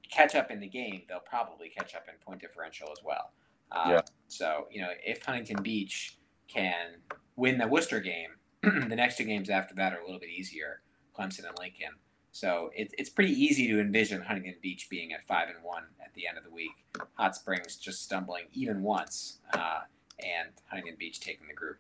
catch 0.08 0.36
up 0.36 0.52
in 0.52 0.60
the 0.60 0.68
game, 0.68 1.02
they'll 1.08 1.18
probably 1.18 1.68
catch 1.68 1.96
up 1.96 2.04
in 2.08 2.14
point 2.24 2.40
differential 2.40 2.88
as 2.92 2.98
well. 3.04 3.32
Uh, 3.72 3.84
yeah. 3.88 4.00
So, 4.28 4.68
you 4.70 4.80
know, 4.80 4.90
if 5.04 5.24
Huntington 5.24 5.60
Beach 5.60 6.16
can 6.46 6.96
win 7.34 7.58
the 7.58 7.66
Worcester 7.66 7.98
game, 7.98 8.30
the 8.62 8.94
next 8.94 9.16
two 9.16 9.24
games 9.24 9.50
after 9.50 9.74
that 9.74 9.92
are 9.92 9.98
a 9.98 10.04
little 10.04 10.20
bit 10.20 10.30
easier 10.30 10.82
Clemson 11.18 11.48
and 11.48 11.58
Lincoln. 11.58 11.94
So 12.30 12.70
it, 12.76 12.94
it's 12.96 13.10
pretty 13.10 13.32
easy 13.32 13.66
to 13.66 13.80
envision 13.80 14.22
Huntington 14.22 14.54
Beach 14.62 14.86
being 14.88 15.12
at 15.12 15.26
5 15.26 15.48
and 15.48 15.64
1 15.64 15.82
at 16.04 16.14
the 16.14 16.28
end 16.28 16.38
of 16.38 16.44
the 16.44 16.50
week. 16.50 16.70
Hot 17.14 17.34
Springs 17.34 17.76
just 17.76 18.04
stumbling 18.04 18.44
even 18.52 18.82
once, 18.82 19.38
uh, 19.52 19.80
and 20.20 20.50
Huntington 20.68 20.94
Beach 20.96 21.18
taking 21.18 21.48
the 21.48 21.54
group. 21.54 21.78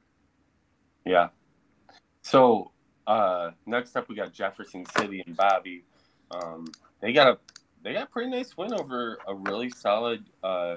Yeah. 1.04 1.28
So 2.22 2.72
uh, 3.08 3.50
next 3.64 3.96
up, 3.96 4.08
we 4.08 4.14
got 4.14 4.32
Jefferson 4.32 4.84
City 4.98 5.24
and 5.26 5.34
Bobby. 5.34 5.82
Um, 6.30 6.66
they 7.00 7.12
got 7.12 7.28
a 7.28 7.38
they 7.82 7.94
got 7.94 8.04
a 8.04 8.06
pretty 8.06 8.30
nice 8.30 8.56
win 8.56 8.74
over 8.74 9.18
a 9.26 9.34
really 9.34 9.70
solid 9.70 10.24
uh, 10.44 10.76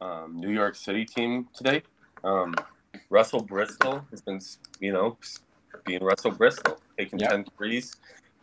um, 0.00 0.40
New 0.40 0.50
York 0.50 0.74
City 0.74 1.04
team 1.04 1.48
today. 1.54 1.82
Um, 2.24 2.54
Russell 3.10 3.42
Bristol 3.42 4.04
has 4.10 4.22
been, 4.22 4.40
you 4.80 4.92
know, 4.92 5.18
being 5.84 6.02
Russell 6.02 6.30
Bristol, 6.30 6.80
taking 6.98 7.18
yep. 7.18 7.30
10 7.30 7.44
threes, 7.56 7.96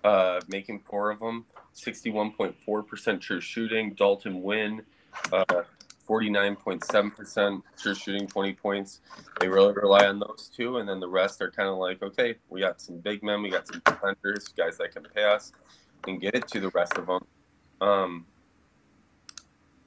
uh, 0.04 0.40
making 0.48 0.80
four 0.82 1.10
of 1.10 1.20
them, 1.20 1.46
61.4% 1.76 3.22
true 3.22 3.42
shooting. 3.42 3.94
Dalton 3.94 4.44
Wynn, 4.44 4.84
uh, 5.32 5.64
49.7% 6.10 7.62
true 7.78 7.94
shooting, 7.94 8.28
20 8.28 8.54
points. 8.54 9.02
They 9.40 9.48
really 9.48 9.74
rely 9.74 10.08
on 10.08 10.20
those 10.20 10.50
two. 10.56 10.78
And 10.78 10.90
then 10.90 11.00
the 11.00 11.08
rest 11.08 11.42
are 11.42 11.52
kind 11.52 11.70
of 11.70 11.78
like, 11.78 12.02
okay, 12.02 12.36
we 12.50 12.62
got 12.62 12.82
some 12.82 12.98
big 12.98 13.22
men, 13.22 13.44
we 13.44 13.52
got 13.52 13.68
some 13.68 13.82
defenders, 13.86 14.48
guys 14.48 14.78
that 14.80 14.92
can 14.94 15.06
pass 15.16 15.52
and 16.08 16.20
get 16.20 16.34
it 16.34 16.48
to 16.48 16.60
the 16.60 16.70
rest 16.70 16.98
of 16.98 17.06
them. 17.06 17.26
Um, 17.82 18.26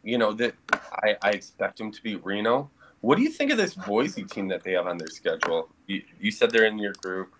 you 0.04 0.18
know, 0.18 0.32
that 0.34 0.54
I, 0.72 1.16
I 1.22 1.30
expect 1.30 1.78
them 1.78 1.90
to 1.90 2.02
beat 2.02 2.24
Reno. 2.24 2.70
What 3.00 3.16
do 3.16 3.22
you 3.22 3.30
think 3.30 3.50
of 3.50 3.58
this 3.58 3.74
Boise 3.74 4.22
team 4.22 4.46
that 4.48 4.62
they 4.62 4.72
have 4.72 4.86
on 4.86 4.98
their 4.98 5.08
schedule? 5.08 5.68
You, 5.86 6.02
you 6.20 6.30
said 6.30 6.52
they're 6.52 6.66
in 6.66 6.78
your 6.78 6.92
group. 6.94 7.32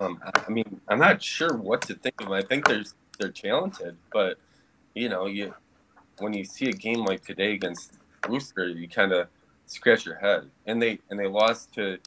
Um, 0.00 0.20
I 0.24 0.50
mean, 0.50 0.80
I'm 0.88 0.98
not 0.98 1.22
sure 1.22 1.56
what 1.56 1.82
to 1.82 1.94
think 1.94 2.20
of 2.20 2.26
them. 2.26 2.34
I 2.34 2.42
think 2.42 2.66
they're 2.66 2.84
they're 3.18 3.30
talented, 3.30 3.96
but 4.12 4.38
you 4.94 5.08
know, 5.08 5.26
you 5.26 5.54
when 6.18 6.32
you 6.32 6.44
see 6.44 6.68
a 6.68 6.72
game 6.72 7.04
like 7.04 7.24
today 7.24 7.52
against 7.52 7.92
Worcester, 8.28 8.68
you 8.68 8.88
kind 8.88 9.12
of 9.12 9.28
scratch 9.66 10.06
your 10.06 10.16
head. 10.16 10.50
And 10.66 10.80
they 10.80 10.98
and 11.10 11.18
they 11.18 11.26
lost 11.26 11.72
to 11.74 11.98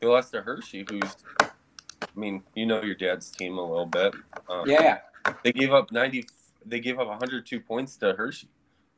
they 0.00 0.06
lost 0.06 0.32
to 0.32 0.42
Hershey, 0.42 0.84
who's 0.88 1.16
I 1.40 2.06
mean, 2.14 2.42
you 2.54 2.66
know 2.66 2.82
your 2.82 2.94
dad's 2.94 3.30
team 3.30 3.58
a 3.58 3.62
little 3.62 3.86
bit. 3.86 4.14
Um, 4.48 4.68
yeah. 4.68 4.98
They 5.42 5.52
gave 5.52 5.72
up 5.72 5.90
90 5.90 6.26
they 6.66 6.80
gave 6.80 6.98
up 6.98 7.08
102 7.08 7.60
points 7.60 7.96
to 7.98 8.12
Hershey. 8.14 8.48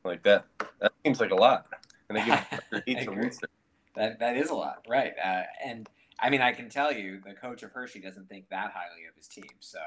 Like 0.05 0.23
that 0.23 0.47
that 0.81 0.93
seems 1.05 1.21
like 1.21 1.31
a 1.31 1.37
lot. 1.37 1.67
And 2.09 2.19
they 2.19 2.25
give 2.25 2.35
up 2.35 2.51
to. 2.87 3.49
That 3.97 4.19
that 4.21 4.37
is 4.37 4.51
a 4.51 4.55
lot, 4.55 4.85
right? 4.89 5.13
Uh, 5.23 5.43
and 5.65 5.89
I 6.19 6.31
mean, 6.31 6.41
I 6.41 6.53
can 6.53 6.69
tell 6.69 6.93
you, 6.93 7.21
the 7.25 7.35
coach 7.35 7.63
of 7.63 7.73
Hershey 7.73 8.01
doesn't 8.01 8.29
think 8.29 8.49
that 8.51 8.73
highly 8.73 9.07
of 9.09 9.17
his 9.17 9.29
team. 9.29 9.45
So 9.61 9.79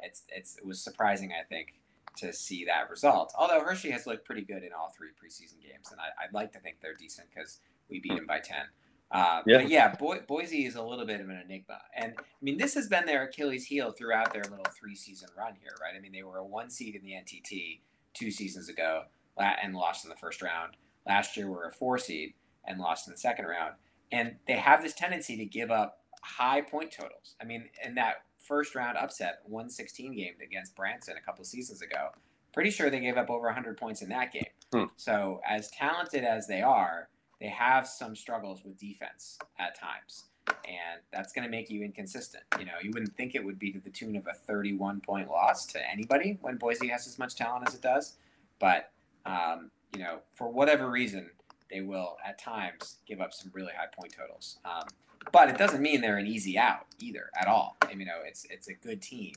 it's 0.00 0.22
it's 0.28 0.56
it 0.56 0.66
was 0.66 0.80
surprising, 0.80 1.32
I 1.32 1.44
think, 1.44 1.74
to 2.16 2.32
see 2.32 2.64
that 2.64 2.90
result. 2.90 3.32
Although 3.38 3.60
Hershey 3.60 3.90
has 3.90 4.06
looked 4.06 4.24
pretty 4.24 4.42
good 4.42 4.62
in 4.62 4.70
all 4.72 4.92
three 4.96 5.08
preseason 5.08 5.62
games, 5.62 5.90
and 5.90 6.00
I, 6.00 6.26
would 6.26 6.34
like 6.34 6.52
to 6.52 6.60
think 6.60 6.76
they're 6.80 6.94
decent 6.94 7.28
because 7.34 7.60
we 7.88 8.00
beat 8.00 8.16
them 8.16 8.26
by 8.26 8.40
ten. 8.40 8.66
Uh, 9.10 9.42
yeah. 9.46 9.58
But 9.58 9.68
yeah, 9.68 9.94
Bo- 9.94 10.22
Boise 10.26 10.64
is 10.64 10.74
a 10.76 10.82
little 10.82 11.04
bit 11.04 11.20
of 11.20 11.28
an 11.28 11.40
enigma, 11.44 11.78
and 11.96 12.14
I 12.18 12.22
mean 12.40 12.56
this 12.56 12.74
has 12.74 12.88
been 12.88 13.04
their 13.04 13.24
Achilles 13.24 13.66
heel 13.66 13.92
throughout 13.92 14.32
their 14.32 14.42
little 14.44 14.66
three 14.78 14.94
season 14.94 15.28
run 15.36 15.54
here, 15.60 15.74
right? 15.80 15.94
I 15.96 16.00
mean 16.00 16.12
they 16.12 16.22
were 16.22 16.38
a 16.38 16.44
one 16.44 16.70
seed 16.70 16.94
in 16.94 17.02
the 17.02 17.12
NTT 17.12 17.80
two 18.14 18.30
seasons 18.30 18.68
ago 18.68 19.04
and 19.38 19.74
lost 19.74 20.04
in 20.04 20.10
the 20.10 20.16
first 20.16 20.42
round. 20.42 20.76
Last 21.06 21.36
year 21.36 21.50
were 21.50 21.66
a 21.66 21.72
four 21.72 21.98
seed 21.98 22.34
and 22.64 22.78
lost 22.78 23.06
in 23.06 23.12
the 23.12 23.18
second 23.18 23.46
round, 23.46 23.74
and 24.10 24.36
they 24.46 24.54
have 24.54 24.82
this 24.82 24.94
tendency 24.94 25.36
to 25.36 25.44
give 25.44 25.70
up 25.70 25.98
high 26.22 26.60
point 26.62 26.92
totals. 26.92 27.34
I 27.40 27.44
mean, 27.44 27.68
in 27.84 27.96
that 27.96 28.22
first 28.42 28.74
round 28.74 28.96
upset, 28.98 29.40
116 29.44 30.14
game 30.14 30.34
against 30.42 30.74
Branson 30.74 31.16
a 31.16 31.20
couple 31.20 31.44
seasons 31.44 31.82
ago. 31.82 32.08
Pretty 32.52 32.70
sure 32.70 32.90
they 32.90 33.00
gave 33.00 33.16
up 33.16 33.30
over 33.30 33.46
100 33.46 33.76
points 33.76 34.02
in 34.02 34.08
that 34.10 34.32
game. 34.32 34.44
Hmm. 34.72 34.84
So, 34.96 35.40
as 35.48 35.70
talented 35.70 36.24
as 36.24 36.46
they 36.46 36.62
are, 36.62 37.08
they 37.40 37.48
have 37.48 37.86
some 37.86 38.14
struggles 38.14 38.62
with 38.64 38.78
defense 38.78 39.38
at 39.58 39.78
times. 39.78 40.24
And 40.46 41.00
that's 41.12 41.32
going 41.32 41.44
to 41.44 41.50
make 41.50 41.70
you 41.70 41.82
inconsistent. 41.82 42.44
You 42.58 42.66
know, 42.66 42.72
you 42.82 42.90
wouldn't 42.92 43.16
think 43.16 43.34
it 43.34 43.44
would 43.44 43.58
be 43.58 43.72
to 43.72 43.80
the 43.80 43.90
tune 43.90 44.16
of 44.16 44.26
a 44.26 44.32
31 44.32 45.00
point 45.00 45.28
loss 45.28 45.66
to 45.66 45.90
anybody 45.90 46.38
when 46.40 46.56
Boise 46.56 46.88
has 46.88 47.06
as 47.06 47.18
much 47.18 47.36
talent 47.36 47.66
as 47.68 47.74
it 47.74 47.82
does. 47.82 48.14
But, 48.58 48.90
um, 49.24 49.70
you 49.92 50.00
know, 50.00 50.18
for 50.32 50.48
whatever 50.48 50.90
reason, 50.90 51.30
they 51.70 51.80
will 51.80 52.16
at 52.24 52.38
times 52.38 52.98
give 53.06 53.20
up 53.20 53.32
some 53.32 53.50
really 53.54 53.72
high 53.76 53.88
point 53.98 54.14
totals. 54.16 54.58
Um, 54.64 54.86
but 55.30 55.48
it 55.48 55.58
doesn't 55.58 55.82
mean 55.82 56.00
they're 56.00 56.18
an 56.18 56.26
easy 56.26 56.58
out 56.58 56.86
either 56.98 57.30
at 57.40 57.46
all. 57.46 57.76
I 57.82 57.88
mean, 57.88 58.00
you 58.00 58.06
know, 58.06 58.20
it's 58.26 58.46
it's 58.50 58.68
a 58.68 58.74
good 58.74 59.00
team 59.00 59.34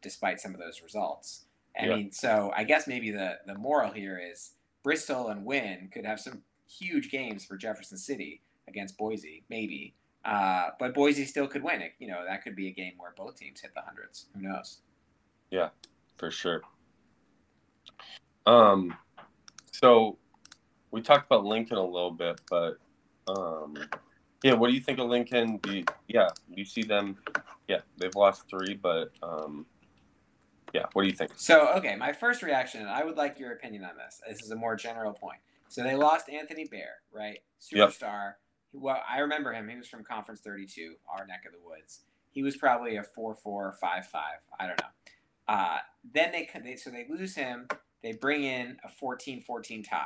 despite 0.00 0.40
some 0.40 0.54
of 0.54 0.60
those 0.60 0.82
results. 0.82 1.44
I 1.78 1.86
yeah. 1.86 1.96
mean, 1.96 2.12
so 2.12 2.52
I 2.56 2.64
guess 2.64 2.86
maybe 2.86 3.10
the 3.10 3.38
the 3.46 3.54
moral 3.54 3.92
here 3.92 4.18
is 4.18 4.52
Bristol 4.82 5.28
and 5.28 5.44
Wynn 5.44 5.88
could 5.92 6.06
have 6.06 6.20
some 6.20 6.42
huge 6.68 7.10
games 7.10 7.44
for 7.44 7.56
Jefferson 7.56 7.98
City 7.98 8.40
against 8.68 8.96
Boise, 8.96 9.44
maybe. 9.48 9.94
Uh, 10.24 10.70
but 10.78 10.94
Boise 10.94 11.24
still 11.24 11.46
could 11.46 11.62
win 11.62 11.80
it. 11.80 11.92
You 11.98 12.08
know, 12.08 12.24
that 12.26 12.42
could 12.42 12.56
be 12.56 12.68
a 12.68 12.72
game 12.72 12.94
where 12.96 13.12
both 13.16 13.36
teams 13.36 13.60
hit 13.60 13.72
the 13.74 13.82
hundreds. 13.82 14.26
Who 14.34 14.42
knows? 14.42 14.78
Yeah, 15.50 15.68
for 16.16 16.30
sure. 16.30 16.62
Um, 18.44 18.96
so 19.72 20.18
we 20.90 21.02
talked 21.02 21.26
about 21.26 21.44
Lincoln 21.44 21.76
a 21.76 21.84
little 21.84 22.10
bit, 22.10 22.40
but 22.50 22.78
um, 23.28 23.76
yeah, 24.42 24.54
what 24.54 24.68
do 24.68 24.74
you 24.74 24.80
think 24.80 24.98
of 24.98 25.08
Lincoln? 25.08 25.60
You, 25.66 25.84
yeah, 26.08 26.28
you 26.48 26.64
see 26.64 26.82
them? 26.82 27.16
Yeah, 27.68 27.80
they've 27.98 28.14
lost 28.14 28.48
three, 28.48 28.74
but 28.74 29.10
um, 29.22 29.66
yeah, 30.72 30.84
what 30.92 31.02
do 31.02 31.08
you 31.08 31.14
think? 31.14 31.32
So, 31.36 31.72
okay, 31.76 31.96
my 31.96 32.12
first 32.12 32.42
reaction, 32.42 32.86
I 32.86 33.04
would 33.04 33.16
like 33.16 33.38
your 33.38 33.52
opinion 33.52 33.84
on 33.84 33.96
this. 33.96 34.20
This 34.28 34.42
is 34.42 34.50
a 34.50 34.56
more 34.56 34.76
general 34.76 35.12
point. 35.12 35.38
So 35.68 35.82
they 35.82 35.96
lost 35.96 36.28
Anthony 36.28 36.64
Bear, 36.64 36.96
right? 37.12 37.40
Superstar. 37.60 38.00
Yep. 38.02 38.36
Well, 38.72 39.02
I 39.08 39.18
remember 39.20 39.52
him. 39.52 39.68
He 39.68 39.76
was 39.76 39.88
from 39.88 40.04
Conference 40.04 40.40
32, 40.40 40.94
our 41.08 41.26
neck 41.26 41.44
of 41.46 41.52
the 41.52 41.58
woods. 41.66 42.00
He 42.30 42.42
was 42.42 42.56
probably 42.56 42.96
a 42.96 43.02
4 43.02 43.34
4, 43.34 43.76
5 43.80 44.06
5. 44.06 44.22
I 44.60 44.66
don't 44.66 44.80
know. 44.80 44.86
Uh, 45.48 45.78
then 46.12 46.32
they, 46.32 46.48
they, 46.62 46.76
so 46.76 46.90
they 46.90 47.06
lose 47.08 47.34
him. 47.34 47.68
They 48.02 48.12
bring 48.12 48.44
in 48.44 48.76
a 48.84 48.88
14 48.88 49.40
14 49.42 49.82
tie. 49.82 50.04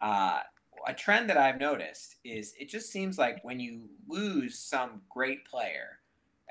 Uh, 0.00 0.40
a 0.86 0.94
trend 0.94 1.30
that 1.30 1.36
I've 1.36 1.60
noticed 1.60 2.16
is 2.24 2.54
it 2.58 2.68
just 2.68 2.90
seems 2.90 3.18
like 3.18 3.42
when 3.44 3.60
you 3.60 3.88
lose 4.08 4.58
some 4.58 5.02
great 5.08 5.44
player, 5.46 5.98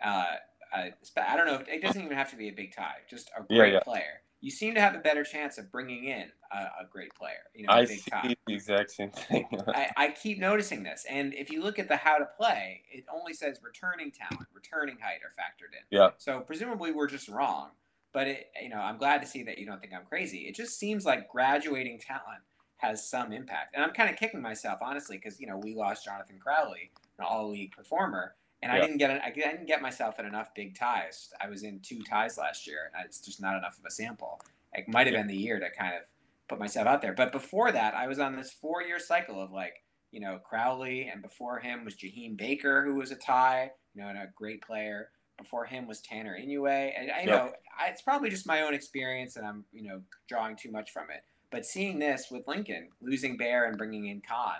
uh, 0.03 0.25
uh, 0.73 0.85
I 1.17 1.35
don't 1.35 1.47
know, 1.47 1.55
if, 1.55 1.67
it 1.67 1.81
doesn't 1.81 2.01
even 2.01 2.15
have 2.15 2.29
to 2.31 2.37
be 2.37 2.47
a 2.47 2.53
big 2.53 2.73
tie, 2.75 2.95
just 3.09 3.29
a 3.37 3.43
great 3.43 3.69
yeah, 3.69 3.73
yeah. 3.73 3.79
player. 3.81 4.21
You 4.39 4.49
seem 4.49 4.73
to 4.73 4.81
have 4.81 4.95
a 4.95 4.99
better 4.99 5.23
chance 5.23 5.59
of 5.59 5.71
bringing 5.71 6.05
in 6.05 6.25
a, 6.51 6.57
a 6.57 6.87
great 6.91 7.13
player. 7.13 7.43
You 7.53 7.67
know, 7.67 7.73
I 7.73 7.85
big 7.85 7.99
see 7.99 8.09
tie. 8.09 8.35
the 8.47 8.53
exact 8.53 8.89
same 8.91 9.11
thing. 9.11 9.45
I, 9.67 9.89
I 9.95 10.07
keep 10.09 10.39
noticing 10.39 10.81
this, 10.81 11.05
and 11.07 11.33
if 11.35 11.51
you 11.51 11.61
look 11.61 11.77
at 11.77 11.87
the 11.87 11.97
how 11.97 12.17
to 12.17 12.25
play, 12.37 12.81
it 12.91 13.05
only 13.13 13.33
says 13.33 13.59
returning 13.61 14.11
talent, 14.11 14.47
returning 14.53 14.97
height 14.99 15.19
are 15.23 15.35
factored 15.37 15.73
in. 15.73 15.95
Yeah. 15.95 16.09
So 16.17 16.39
presumably 16.39 16.91
we're 16.91 17.07
just 17.07 17.29
wrong, 17.29 17.69
but 18.13 18.27
it, 18.27 18.47
you 18.63 18.69
know, 18.69 18.79
I'm 18.79 18.97
glad 18.97 19.21
to 19.21 19.27
see 19.27 19.43
that 19.43 19.59
you 19.59 19.67
don't 19.67 19.79
think 19.79 19.93
I'm 19.93 20.05
crazy. 20.05 20.39
It 20.39 20.55
just 20.55 20.79
seems 20.79 21.05
like 21.05 21.29
graduating 21.29 21.99
talent 21.99 22.41
has 22.81 23.07
some 23.07 23.31
impact. 23.31 23.75
And 23.75 23.83
I'm 23.83 23.93
kind 23.93 24.09
of 24.09 24.17
kicking 24.17 24.41
myself 24.41 24.79
honestly 24.81 25.17
because 25.17 25.39
you 25.39 25.47
know 25.47 25.57
we 25.57 25.75
lost 25.75 26.05
Jonathan 26.05 26.37
Crowley, 26.39 26.91
an 27.17 27.25
all 27.27 27.51
league 27.51 27.71
performer, 27.71 28.35
and 28.61 28.71
yeah. 28.71 28.77
I 28.77 28.81
didn't 28.81 28.97
get 28.97 29.11
an, 29.11 29.21
I 29.23 29.31
didn't 29.31 29.67
get 29.67 29.81
myself 29.81 30.19
in 30.19 30.25
enough 30.25 30.53
big 30.55 30.77
ties. 30.77 31.29
I 31.39 31.47
was 31.47 31.63
in 31.63 31.79
two 31.79 32.01
ties 32.01 32.37
last 32.37 32.67
year, 32.67 32.91
and 32.93 33.05
it's 33.05 33.21
just 33.21 33.41
not 33.41 33.55
enough 33.55 33.77
of 33.77 33.85
a 33.85 33.91
sample. 33.91 34.41
It 34.73 34.85
might 34.87 35.07
have 35.07 35.13
yeah. 35.13 35.21
been 35.21 35.27
the 35.27 35.35
year 35.35 35.59
to 35.59 35.67
kind 35.77 35.95
of 35.95 36.01
put 36.47 36.59
myself 36.59 36.87
out 36.87 37.01
there. 37.01 37.13
But 37.13 37.31
before 37.31 37.71
that, 37.71 37.93
I 37.93 38.07
was 38.07 38.19
on 38.19 38.35
this 38.35 38.51
four 38.51 38.81
year 38.81 38.99
cycle 38.99 39.41
of 39.41 39.51
like 39.51 39.75
you 40.11 40.19
know 40.19 40.39
Crowley, 40.43 41.09
and 41.11 41.21
before 41.21 41.59
him 41.59 41.85
was 41.85 41.95
Jaheim 41.95 42.35
Baker, 42.35 42.83
who 42.83 42.95
was 42.95 43.11
a 43.11 43.15
tie, 43.15 43.71
you 43.93 44.01
know, 44.01 44.09
and 44.09 44.17
a 44.17 44.27
great 44.35 44.61
player. 44.61 45.09
Before 45.37 45.65
him 45.65 45.87
was 45.87 46.01
Tanner 46.01 46.37
Inoue, 46.39 46.91
and 46.95 47.11
I 47.11 47.21
you 47.21 47.27
know 47.27 47.51
I, 47.79 47.89
it's 47.89 48.01
probably 48.03 48.29
just 48.29 48.45
my 48.45 48.61
own 48.61 48.73
experience, 48.73 49.37
and 49.37 49.45
I'm 49.45 49.65
you 49.71 49.87
know 49.87 50.01
drawing 50.27 50.55
too 50.55 50.71
much 50.71 50.91
from 50.91 51.05
it 51.09 51.23
But 51.51 51.65
seeing 51.65 51.99
this 51.99 52.31
with 52.31 52.47
Lincoln 52.47 52.87
losing 53.01 53.37
Bear 53.37 53.65
and 53.65 53.77
bringing 53.77 54.07
in 54.07 54.21
Khan, 54.21 54.55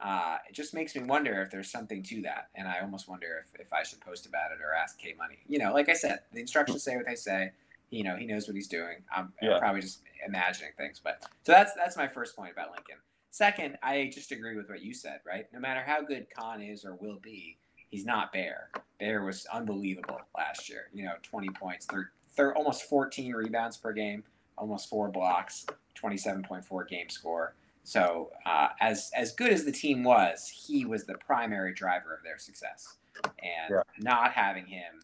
uh, 0.00 0.36
it 0.48 0.52
just 0.54 0.74
makes 0.74 0.94
me 0.94 1.02
wonder 1.02 1.40
if 1.42 1.50
there's 1.50 1.70
something 1.70 2.02
to 2.02 2.22
that. 2.22 2.48
And 2.54 2.68
I 2.68 2.80
almost 2.80 3.08
wonder 3.08 3.42
if, 3.42 3.58
if 3.58 3.72
I 3.72 3.82
should 3.82 4.00
post 4.00 4.26
about 4.26 4.52
it 4.52 4.58
or 4.62 4.74
ask 4.74 4.98
K 4.98 5.14
Money. 5.16 5.38
You 5.48 5.58
know, 5.58 5.72
like 5.72 5.88
I 5.88 5.94
said, 5.94 6.20
the 6.32 6.40
instructions 6.40 6.82
say 6.82 6.96
what 6.96 7.06
they 7.06 7.14
say. 7.14 7.52
You 7.90 8.04
know, 8.04 8.16
he 8.16 8.26
knows 8.26 8.46
what 8.46 8.56
he's 8.56 8.68
doing. 8.68 8.98
I'm, 9.14 9.32
yeah. 9.40 9.54
I'm 9.54 9.60
probably 9.60 9.80
just 9.80 10.02
imagining 10.26 10.72
things. 10.76 11.00
But 11.02 11.22
so 11.44 11.52
that's 11.52 11.72
that's 11.74 11.96
my 11.96 12.08
first 12.08 12.36
point 12.36 12.52
about 12.52 12.70
Lincoln. 12.70 12.96
Second, 13.30 13.78
I 13.82 14.10
just 14.12 14.32
agree 14.32 14.56
with 14.56 14.68
what 14.68 14.82
you 14.82 14.92
said, 14.92 15.20
right? 15.26 15.46
No 15.52 15.60
matter 15.60 15.82
how 15.86 16.02
good 16.02 16.26
Khan 16.36 16.62
is 16.62 16.84
or 16.84 16.94
will 16.96 17.18
be, 17.22 17.58
he's 17.90 18.04
not 18.04 18.32
Bear. 18.32 18.70
Bear 18.98 19.24
was 19.24 19.46
unbelievable 19.52 20.20
last 20.36 20.68
year. 20.68 20.88
You 20.92 21.04
know, 21.04 21.14
20 21.22 21.48
points, 21.50 21.86
thir- 21.86 22.10
thir- 22.34 22.54
almost 22.54 22.84
14 22.84 23.32
rebounds 23.34 23.76
per 23.76 23.92
game, 23.92 24.24
almost 24.58 24.88
four 24.88 25.08
blocks, 25.08 25.66
27.4 26.00 26.88
game 26.88 27.08
score. 27.08 27.54
So 27.86 28.30
uh, 28.44 28.68
as 28.80 29.12
as 29.14 29.32
good 29.32 29.52
as 29.52 29.64
the 29.64 29.70
team 29.70 30.02
was, 30.02 30.48
he 30.48 30.84
was 30.84 31.04
the 31.04 31.14
primary 31.14 31.72
driver 31.72 32.12
of 32.12 32.24
their 32.24 32.38
success, 32.38 32.96
and 33.24 33.70
yeah. 33.70 33.82
not 34.00 34.32
having 34.32 34.66
him 34.66 35.02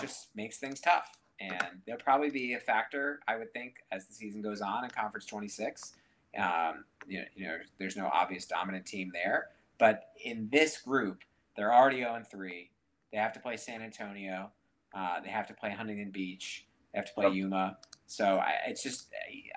just 0.00 0.28
makes 0.36 0.58
things 0.58 0.80
tough. 0.80 1.10
And 1.40 1.80
there'll 1.86 2.00
probably 2.00 2.30
be 2.30 2.52
a 2.54 2.60
factor, 2.60 3.18
I 3.26 3.36
would 3.36 3.52
think, 3.52 3.76
as 3.90 4.06
the 4.06 4.14
season 4.14 4.42
goes 4.42 4.60
on 4.60 4.84
in 4.84 4.90
Conference 4.90 5.26
26. 5.26 5.94
Um, 6.38 6.84
you 7.08 7.18
know, 7.18 7.24
you 7.34 7.46
know, 7.46 7.56
there's 7.78 7.96
no 7.96 8.08
obvious 8.12 8.44
dominant 8.46 8.86
team 8.86 9.10
there, 9.12 9.48
but 9.78 10.10
in 10.22 10.48
this 10.52 10.78
group, 10.78 11.24
they're 11.56 11.74
already 11.74 11.98
0 11.98 12.22
3. 12.30 12.70
They 13.10 13.18
have 13.18 13.32
to 13.32 13.40
play 13.40 13.56
San 13.56 13.82
Antonio. 13.82 14.50
Uh, 14.94 15.20
they 15.20 15.30
have 15.30 15.48
to 15.48 15.54
play 15.54 15.70
Huntington 15.70 16.10
Beach. 16.10 16.66
They 16.92 16.98
have 16.98 17.06
to 17.06 17.12
play 17.14 17.30
Yuma. 17.30 17.78
So 18.10 18.38
I, 18.38 18.54
it's 18.66 18.82
just, 18.82 19.06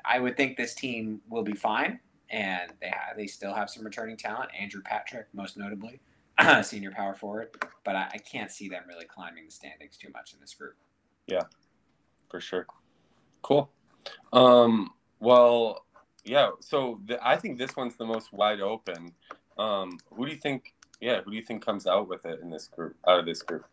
I 0.06 0.20
would 0.20 0.38
think 0.38 0.58
this 0.58 0.76
team 0.76 1.22
will 1.28 1.42
be 1.42 1.56
fine 1.56 2.00
and 2.30 2.72
they 2.80 2.94
they 3.18 3.26
still 3.26 3.52
have 3.52 3.68
some 3.68 3.84
returning 3.84 4.16
talent. 4.16 4.52
Andrew 4.58 4.84
Patrick, 4.84 5.26
most 5.34 5.58
notably, 5.58 6.00
senior 6.62 6.92
power 6.92 7.16
forward, 7.16 7.50
but 7.84 7.96
I, 7.96 8.10
I, 8.14 8.18
can't 8.20 8.52
see 8.52 8.70
them 8.70 8.84
really 8.88 9.06
climbing 9.06 9.46
the 9.46 9.52
standings 9.52 9.98
too 9.98 10.10
much 10.14 10.34
in 10.34 10.40
this 10.40 10.54
group. 10.54 10.76
Yeah, 11.26 11.42
for 12.30 12.40
sure. 12.40 12.68
Cool. 13.42 13.72
Um, 14.32 14.92
well, 15.20 15.86
yeah. 16.24 16.52
So 16.60 17.02
I 17.24 17.38
think 17.38 17.58
this 17.58 17.76
one's 17.76 17.96
the 17.96 18.06
most 18.06 18.34
wide 18.34 18.62
open. 18.62 19.14
Um, 19.58 19.98
who 20.12 20.28
do 20.28 20.32
you 20.32 20.38
think? 20.38 20.76
Yeah, 21.02 21.22
who 21.22 21.32
do 21.32 21.38
you 21.38 21.44
think 21.44 21.66
comes 21.66 21.88
out 21.88 22.08
with 22.08 22.24
it 22.28 22.40
in 22.44 22.52
this 22.52 22.68
group? 22.68 22.98
Out 23.08 23.20
of 23.20 23.26
this 23.26 23.42
group? 23.42 23.66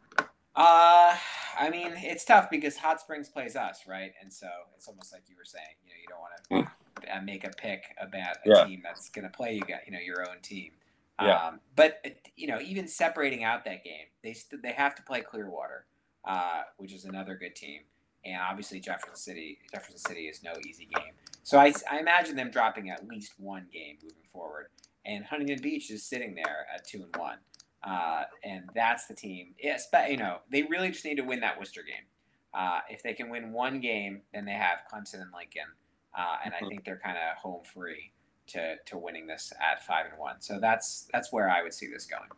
Uh, 0.56 1.14
I 1.58 1.70
mean, 1.70 1.92
it's 1.96 2.24
tough 2.24 2.50
because 2.50 2.76
Hot 2.78 3.00
Springs 3.00 3.28
plays 3.28 3.56
us, 3.56 3.82
right? 3.86 4.12
And 4.20 4.32
so 4.32 4.48
it's 4.76 4.88
almost 4.88 5.12
like 5.12 5.22
you 5.28 5.36
were 5.36 5.44
saying, 5.44 5.64
you 5.84 5.90
know, 5.90 5.96
you 6.00 6.08
don't 6.08 6.20
want 6.20 6.66
to 6.66 6.70
mm. 6.70 6.74
Uh, 7.10 7.22
make 7.22 7.44
a 7.44 7.50
pick 7.50 7.84
about 7.98 8.36
a 8.44 8.48
yeah. 8.48 8.64
team 8.64 8.82
that's 8.84 9.08
going 9.08 9.24
to 9.24 9.30
play 9.30 9.54
you 9.54 9.60
got 9.60 9.86
you 9.86 9.92
know 9.92 9.98
your 9.98 10.20
own 10.20 10.36
team. 10.42 10.72
Yeah. 11.20 11.46
Um, 11.46 11.60
but 11.74 12.04
you 12.36 12.46
know, 12.46 12.60
even 12.60 12.88
separating 12.88 13.42
out 13.42 13.64
that 13.64 13.84
game, 13.84 14.06
they 14.22 14.34
st- 14.34 14.62
they 14.62 14.72
have 14.72 14.94
to 14.96 15.02
play 15.02 15.22
Clearwater, 15.22 15.86
uh, 16.26 16.62
which 16.76 16.92
is 16.92 17.06
another 17.06 17.36
good 17.36 17.56
team, 17.56 17.82
and 18.24 18.36
obviously 18.36 18.80
Jefferson 18.80 19.16
City. 19.16 19.58
Jefferson 19.72 19.98
City 19.98 20.22
is 20.22 20.42
no 20.42 20.52
easy 20.66 20.88
game. 20.94 21.12
So 21.42 21.58
I, 21.58 21.72
I 21.90 22.00
imagine 22.00 22.36
them 22.36 22.50
dropping 22.50 22.90
at 22.90 23.06
least 23.08 23.32
one 23.38 23.66
game 23.72 23.96
moving 24.02 24.28
forward. 24.32 24.66
And 25.04 25.24
Huntington 25.24 25.62
Beach 25.62 25.90
is 25.90 26.02
sitting 26.02 26.34
there 26.34 26.66
at 26.74 26.86
two 26.86 27.02
and 27.02 27.16
one, 27.16 27.38
uh, 27.82 28.24
and 28.44 28.68
that's 28.74 29.06
the 29.06 29.14
team. 29.14 29.54
Yes, 29.62 29.88
but 29.90 30.10
you 30.10 30.16
know 30.16 30.38
they 30.50 30.62
really 30.62 30.90
just 30.90 31.04
need 31.04 31.16
to 31.16 31.24
win 31.24 31.40
that 31.40 31.58
Worcester 31.58 31.82
game. 31.82 32.06
Uh, 32.52 32.80
if 32.88 33.02
they 33.02 33.14
can 33.14 33.30
win 33.30 33.52
one 33.52 33.80
game, 33.80 34.22
then 34.34 34.44
they 34.44 34.52
have 34.52 34.78
Clemson 34.92 35.22
and 35.22 35.30
Lincoln 35.32 35.70
uh, 36.16 36.36
and 36.44 36.54
I 36.54 36.58
mm-hmm. 36.58 36.68
think 36.68 36.84
they're 36.84 37.00
kind 37.02 37.16
of 37.16 37.38
home 37.38 37.62
free 37.64 38.12
to 38.48 38.76
to 38.86 38.98
winning 38.98 39.26
this 39.26 39.52
at 39.60 39.84
five 39.84 40.06
and 40.10 40.18
one. 40.18 40.40
So 40.40 40.58
that's 40.58 41.08
that's 41.12 41.32
where 41.32 41.48
I 41.48 41.62
would 41.62 41.74
see 41.74 41.86
this 41.86 42.06
going. 42.06 42.28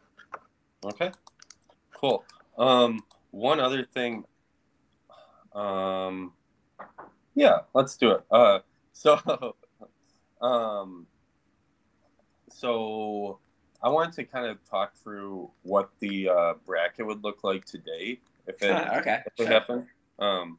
Okay, 0.85 1.11
cool. 1.95 2.25
Um, 2.59 3.03
one 3.31 3.61
other 3.61 3.85
thing. 3.85 4.25
Um, 5.55 6.33
yeah, 7.35 7.61
let's 7.73 7.97
do 7.97 8.11
it. 8.11 8.25
Uh, 8.31 8.61
so, 8.93 9.55
um, 10.41 11.07
so 12.51 13.39
I 13.83 13.89
wanted 13.89 14.15
to 14.15 14.25
kind 14.25 14.47
of 14.47 14.59
talk 14.69 14.95
through 14.95 15.51
what 15.63 15.91
the 15.99 16.29
uh, 16.29 16.55
bracket 16.65 17.07
would 17.07 17.25
look 17.25 17.43
like 17.43 17.65
today 17.65 18.21
if 18.47 18.63
it 18.63 18.71
okay 18.71 19.23
if 19.27 19.33
it 19.39 19.39
sure. 19.39 19.47
happened. 19.47 19.87
Um, 20.19 20.59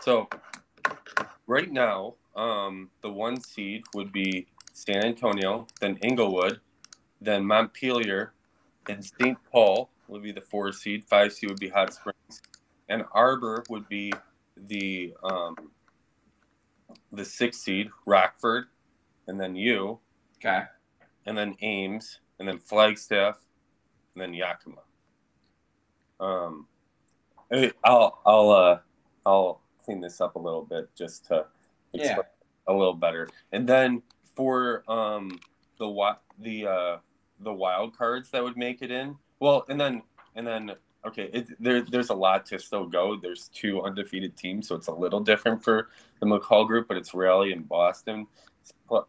so 0.00 0.28
right 1.46 1.70
now, 1.70 2.14
um, 2.36 2.90
the 3.02 3.10
one 3.10 3.40
seed 3.40 3.82
would 3.94 4.12
be 4.12 4.46
San 4.72 5.04
Antonio, 5.04 5.66
then 5.80 5.98
Inglewood, 6.02 6.60
then 7.20 7.44
Montpelier, 7.44 8.32
and 8.88 9.04
St. 9.04 9.36
Paul 9.50 9.90
would 10.08 10.22
be 10.22 10.32
the 10.32 10.40
four 10.40 10.72
seed. 10.72 11.04
Five 11.04 11.32
seed 11.32 11.50
would 11.50 11.60
be 11.60 11.68
Hot 11.68 11.92
Springs, 11.92 12.40
and 12.88 13.04
Arbor 13.12 13.64
would 13.68 13.88
be 13.88 14.12
the 14.56 15.14
um, 15.24 15.56
the 17.12 17.24
six 17.24 17.58
seed. 17.58 17.90
Rockford, 18.06 18.66
and 19.26 19.40
then 19.40 19.56
you. 19.56 19.98
Okay. 20.36 20.62
And 21.26 21.36
then 21.36 21.56
Ames, 21.60 22.19
and 22.40 22.48
then 22.48 22.58
Flagstaff, 22.58 23.38
and 24.14 24.22
then 24.22 24.34
Yakima. 24.34 24.80
Um, 26.18 26.66
I'll 27.84 28.20
I'll 28.26 28.50
uh, 28.50 28.78
I'll 29.24 29.60
clean 29.84 30.00
this 30.00 30.20
up 30.20 30.34
a 30.34 30.38
little 30.38 30.64
bit 30.64 30.88
just 30.96 31.26
to 31.26 31.46
yeah. 31.92 32.16
a 32.66 32.72
little 32.72 32.94
better. 32.94 33.28
And 33.52 33.68
then 33.68 34.02
for 34.34 34.82
um 34.90 35.38
the 35.78 36.16
the 36.38 36.66
uh 36.66 36.96
the 37.40 37.52
wild 37.52 37.96
cards 37.96 38.30
that 38.30 38.42
would 38.42 38.56
make 38.56 38.82
it 38.82 38.90
in. 38.90 39.16
Well, 39.38 39.64
and 39.68 39.80
then 39.80 40.02
and 40.34 40.46
then 40.46 40.72
okay, 41.06 41.30
it, 41.32 41.48
there 41.62 41.82
there's 41.82 42.10
a 42.10 42.14
lot 42.14 42.46
to 42.46 42.58
still 42.58 42.86
go. 42.86 43.16
There's 43.16 43.48
two 43.48 43.82
undefeated 43.82 44.36
teams, 44.36 44.68
so 44.68 44.76
it's 44.76 44.88
a 44.88 44.94
little 44.94 45.20
different 45.20 45.62
for 45.62 45.88
the 46.20 46.26
McCall 46.26 46.66
group, 46.66 46.88
but 46.88 46.96
it's 46.96 47.14
Raleigh 47.14 47.52
and 47.52 47.68
Boston. 47.68 48.26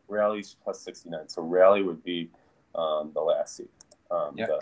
Raleigh's 0.07 0.55
plus 0.63 0.81
69, 0.81 1.27
so 1.27 1.41
Raleigh 1.41 1.83
would 1.83 2.03
be 2.03 2.29
um, 2.75 3.11
the 3.13 3.21
last 3.21 3.57
seed, 3.57 3.69
um, 4.09 4.35
yep. 4.37 4.49
the, 4.49 4.61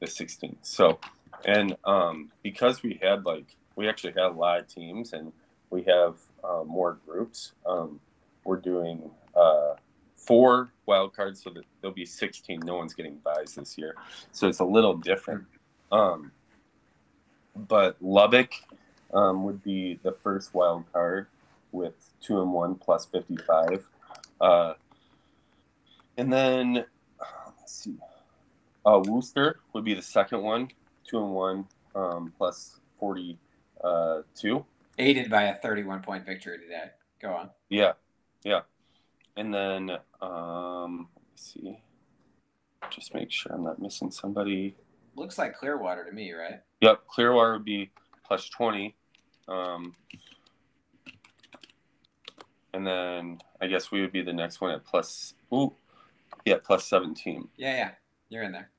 the 0.00 0.06
16th. 0.06 0.56
So, 0.62 0.98
and 1.44 1.76
um, 1.84 2.30
because 2.42 2.82
we 2.82 2.98
had 3.02 3.24
like 3.24 3.56
we 3.76 3.88
actually 3.88 4.12
had 4.12 4.26
a 4.26 4.30
lot 4.30 4.60
of 4.60 4.68
teams, 4.68 5.12
and 5.12 5.32
we 5.70 5.82
have 5.82 6.16
uh, 6.42 6.62
more 6.64 6.98
groups. 7.06 7.52
Um, 7.66 8.00
we're 8.44 8.60
doing 8.60 9.10
uh, 9.34 9.74
four 10.14 10.72
wild 10.86 11.14
cards, 11.14 11.42
so 11.42 11.50
that 11.50 11.64
there'll 11.80 11.94
be 11.94 12.06
16. 12.06 12.60
No 12.64 12.76
one's 12.76 12.94
getting 12.94 13.16
buys 13.16 13.54
this 13.54 13.76
year, 13.76 13.94
so 14.32 14.48
it's 14.48 14.60
a 14.60 14.64
little 14.64 14.96
different. 14.96 15.44
Um, 15.90 16.32
but 17.56 17.96
Lubbock 18.00 18.52
um, 19.12 19.44
would 19.44 19.62
be 19.62 19.98
the 20.02 20.12
first 20.12 20.54
wild 20.54 20.84
card 20.92 21.26
with 21.72 21.94
two 22.20 22.40
and 22.40 22.52
one 22.52 22.74
plus 22.74 23.06
55. 23.06 23.86
Uh, 24.40 24.74
and 26.16 26.32
then 26.32 26.84
see, 27.72 27.96
uh, 28.84 29.02
Worcester 29.06 29.60
would 29.72 29.84
be 29.84 29.94
the 29.94 30.02
second 30.02 30.42
one, 30.42 30.68
two 31.08 31.18
and 31.18 31.32
one 31.32 31.66
um, 31.94 32.32
plus 32.36 32.80
42 32.98 34.64
aided 34.98 35.30
by 35.30 35.44
a 35.44 35.56
31 35.56 36.02
point 36.02 36.24
victory 36.24 36.58
today. 36.58 36.90
Go 37.20 37.32
on. 37.32 37.50
Yeah, 37.68 37.92
yeah, 38.44 38.60
and 39.36 39.52
then 39.52 39.90
um, 40.20 41.08
let's 41.30 41.54
see, 41.54 41.78
just 42.90 43.14
make 43.14 43.30
sure 43.30 43.52
I'm 43.52 43.64
not 43.64 43.80
missing 43.80 44.10
somebody. 44.10 44.76
Looks 45.16 45.38
like 45.38 45.56
Clearwater 45.56 46.04
to 46.04 46.12
me, 46.12 46.32
right? 46.32 46.60
Yep, 46.80 47.06
Clearwater 47.06 47.54
would 47.54 47.64
be 47.64 47.90
plus 48.26 48.48
20. 48.48 48.94
Um, 49.46 49.94
and 52.72 52.86
then 52.86 53.38
I 53.60 53.68
guess 53.68 53.90
we 53.90 54.00
would 54.00 54.12
be 54.12 54.22
the 54.22 54.32
next 54.32 54.60
one 54.60 54.72
at 54.72 54.84
plus. 54.84 55.34
Ooh, 55.52 55.74
yeah, 56.44 56.56
plus 56.62 56.86
17. 56.86 57.48
Yeah, 57.56 57.76
yeah, 57.76 57.90
you're 58.28 58.42
in 58.42 58.52
there. 58.52 58.70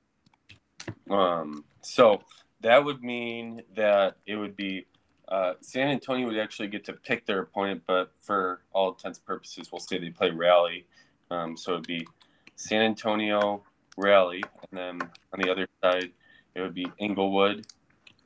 Um, 1.10 1.66
so 1.82 2.22
that 2.62 2.84
would 2.84 3.04
mean 3.04 3.64
that 3.76 4.18
it 4.26 4.36
would 4.36 4.56
be 4.56 4.86
uh, 5.28 5.54
San 5.62 5.88
Antonio 5.88 6.28
would 6.28 6.38
actually 6.38 6.68
get 6.68 6.84
to 6.86 6.94
pick 6.94 7.26
their 7.26 7.42
opponent, 7.42 7.82
but 7.88 8.12
for 8.22 8.62
all 8.74 8.90
intents 8.90 9.18
and 9.18 9.26
purposes, 9.26 9.72
we'll 9.72 9.80
say 9.80 9.98
they 9.98 10.10
play 10.10 10.30
Raleigh. 10.30 10.86
Um, 11.32 11.58
so 11.58 11.74
it'd 11.74 11.88
be 11.88 12.08
San 12.56 12.82
Antonio, 12.82 13.64
Raleigh, 13.98 14.44
and 14.70 14.80
then 14.80 15.10
on 15.34 15.42
the 15.42 15.50
other 15.50 15.68
side, 15.84 16.12
it 16.54 16.62
would 16.62 16.76
be 16.76 16.88
Inglewood 17.00 17.66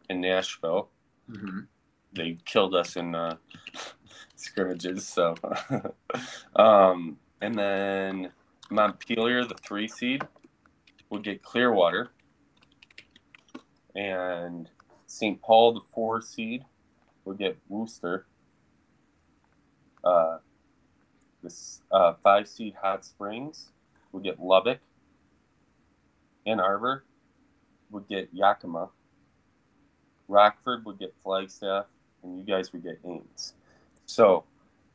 and 0.10 0.22
Nashville. 0.22 0.90
Mm-hmm. 1.30 1.60
They 2.14 2.38
killed 2.46 2.76
us 2.76 2.98
in 2.98 3.16
uh, 3.16 3.38
scrimmages, 4.36 5.08
so. 5.08 5.36
um, 6.56 7.18
and 7.42 7.56
then 7.56 8.32
Montpelier, 8.70 9.46
the 9.46 9.56
three 9.56 9.88
seed, 9.88 10.24
would 11.10 11.24
get 11.24 11.44
Clearwater, 11.44 12.12
and 13.96 14.70
St. 15.08 15.42
Paul, 15.42 15.74
the 15.74 15.82
four 15.92 16.22
seed, 16.22 16.64
we'll 17.26 17.36
get 17.36 17.58
Worcester. 17.68 18.26
Uh, 20.04 20.38
this 21.44 21.82
uh, 21.92 22.14
five 22.24 22.48
seed 22.48 22.76
Hot 22.82 23.04
Springs 23.04 23.72
would 24.12 24.24
get 24.24 24.40
Lubbock. 24.40 24.80
Ann 26.46 26.60
Arbor 26.60 27.04
would 27.92 28.08
get 28.08 28.30
Yakima. 28.34 28.90
Rockford 30.28 30.86
would 30.86 31.00
get 31.00 31.14
Flagstaff, 31.24 31.88
and 32.24 32.38
you 32.38 32.44
guys 32.46 32.72
would 32.72 32.84
get 32.84 33.00
Ames. 33.06 33.54
So 34.06 34.44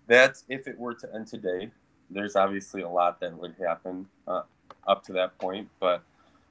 that's 0.07 0.45
if 0.49 0.67
it 0.69 0.79
were 0.79 0.95
to 0.95 1.15
end 1.15 1.27
today. 1.27 1.71
There's 2.11 2.37
obviously 2.37 2.83
a 2.83 2.89
lot 2.89 3.21
that 3.21 3.37
would 3.37 3.55
happen 3.59 4.07
uh, 4.29 4.43
up 4.87 5.05
to 5.05 5.13
that 5.15 5.39
point, 5.39 5.69
but 5.81 6.03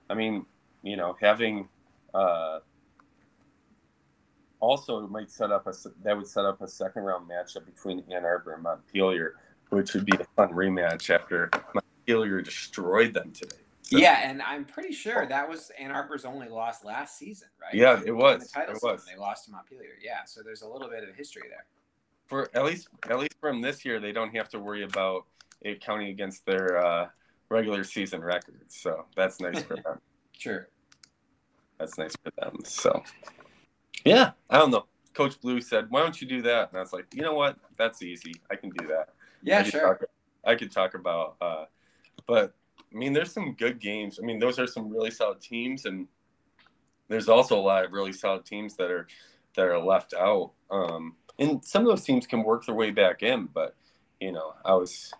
I 0.09 0.13
mean, 0.13 0.45
you 0.81 0.97
know, 0.97 1.15
having 1.19 1.67
uh, 2.13 2.59
also 4.59 5.03
it 5.03 5.09
might 5.09 5.29
set 5.31 5.51
up 5.51 5.67
a 5.67 5.73
that 6.03 6.15
would 6.15 6.27
set 6.27 6.45
up 6.45 6.61
a 6.61 6.67
second 6.67 7.03
round 7.03 7.29
matchup 7.29 7.65
between 7.65 8.03
Ann 8.11 8.25
Arbor 8.25 8.53
and 8.53 8.63
Montpelier, 8.63 9.35
which 9.69 9.93
would 9.93 10.05
be 10.05 10.17
a 10.19 10.25
fun 10.35 10.49
rematch 10.49 11.09
after 11.09 11.49
Montpelier 11.73 12.41
destroyed 12.41 13.13
them 13.13 13.31
today. 13.31 13.57
So. 13.81 13.97
Yeah, 13.97 14.29
and 14.29 14.41
I'm 14.41 14.63
pretty 14.63 14.93
sure 14.93 15.25
that 15.27 15.47
was 15.47 15.69
Ann 15.77 15.91
Arbor's 15.91 16.23
only 16.23 16.47
loss 16.47 16.85
last 16.85 17.17
season, 17.17 17.49
right? 17.61 17.73
Yeah, 17.73 18.01
it 18.05 18.15
was. 18.15 18.47
The 18.47 18.59
title 18.59 18.75
it 18.75 18.77
season, 18.77 18.89
was. 18.89 19.05
They 19.05 19.19
lost 19.19 19.45
to 19.45 19.51
Montpelier. 19.51 19.97
Yeah, 20.01 20.23
so 20.25 20.41
there's 20.41 20.61
a 20.61 20.67
little 20.67 20.89
bit 20.89 21.03
of 21.03 21.13
history 21.15 21.43
there. 21.49 21.65
For 22.27 22.49
at 22.55 22.63
least 22.63 22.87
at 23.09 23.19
least 23.19 23.35
from 23.41 23.61
this 23.61 23.83
year, 23.83 23.99
they 23.99 24.13
don't 24.13 24.33
have 24.35 24.47
to 24.49 24.59
worry 24.59 24.83
about 24.83 25.25
it 25.63 25.81
counting 25.81 26.09
against 26.09 26.45
their 26.45 26.85
uh, 26.85 27.07
regular 27.49 27.83
season 27.83 28.21
records. 28.21 28.75
So 28.75 29.05
that's 29.15 29.39
nice 29.39 29.63
for 29.63 29.75
them. 29.75 29.99
sure. 30.37 30.67
That's 31.79 31.97
nice 31.97 32.15
for 32.23 32.31
them. 32.39 32.59
So 32.63 33.03
yeah, 34.05 34.31
I 34.49 34.57
don't 34.57 34.71
know. 34.71 34.85
Coach 35.13 35.39
Blue 35.41 35.61
said, 35.61 35.87
"Why 35.89 36.01
don't 36.01 36.19
you 36.19 36.27
do 36.27 36.41
that?" 36.43 36.69
And 36.69 36.77
I 36.77 36.81
was 36.81 36.93
like, 36.93 37.05
"You 37.13 37.21
know 37.21 37.33
what? 37.33 37.57
That's 37.77 38.01
easy. 38.01 38.33
I 38.51 38.55
can 38.55 38.69
do 38.71 38.87
that." 38.87 39.09
Yeah, 39.41 39.59
I 39.59 39.63
sure. 39.63 39.81
Talk, 39.81 40.03
I 40.45 40.55
could 40.55 40.71
talk 40.71 40.95
about, 40.95 41.35
uh, 41.41 41.65
but 42.27 42.53
I 42.93 42.97
mean, 42.97 43.13
there's 43.13 43.31
some 43.31 43.53
good 43.53 43.79
games. 43.79 44.19
I 44.21 44.25
mean, 44.25 44.39
those 44.39 44.59
are 44.59 44.67
some 44.67 44.89
really 44.89 45.11
solid 45.11 45.41
teams, 45.41 45.85
and 45.85 46.07
there's 47.07 47.29
also 47.29 47.57
a 47.57 47.61
lot 47.61 47.85
of 47.85 47.91
really 47.91 48.13
solid 48.13 48.45
teams 48.45 48.75
that 48.77 48.91
are 48.91 49.07
that 49.55 49.65
are 49.65 49.79
left 49.79 50.13
out. 50.13 50.51
Um, 50.71 51.15
and 51.39 51.63
some 51.63 51.83
of 51.83 51.89
those 51.89 52.03
teams 52.03 52.27
can 52.27 52.43
work 52.43 52.65
their 52.65 52.75
way 52.75 52.91
back 52.91 53.23
in, 53.23 53.47
but 53.53 53.75
you 54.19 54.31
know, 54.31 54.53
I 54.65 54.73
was 54.73 55.13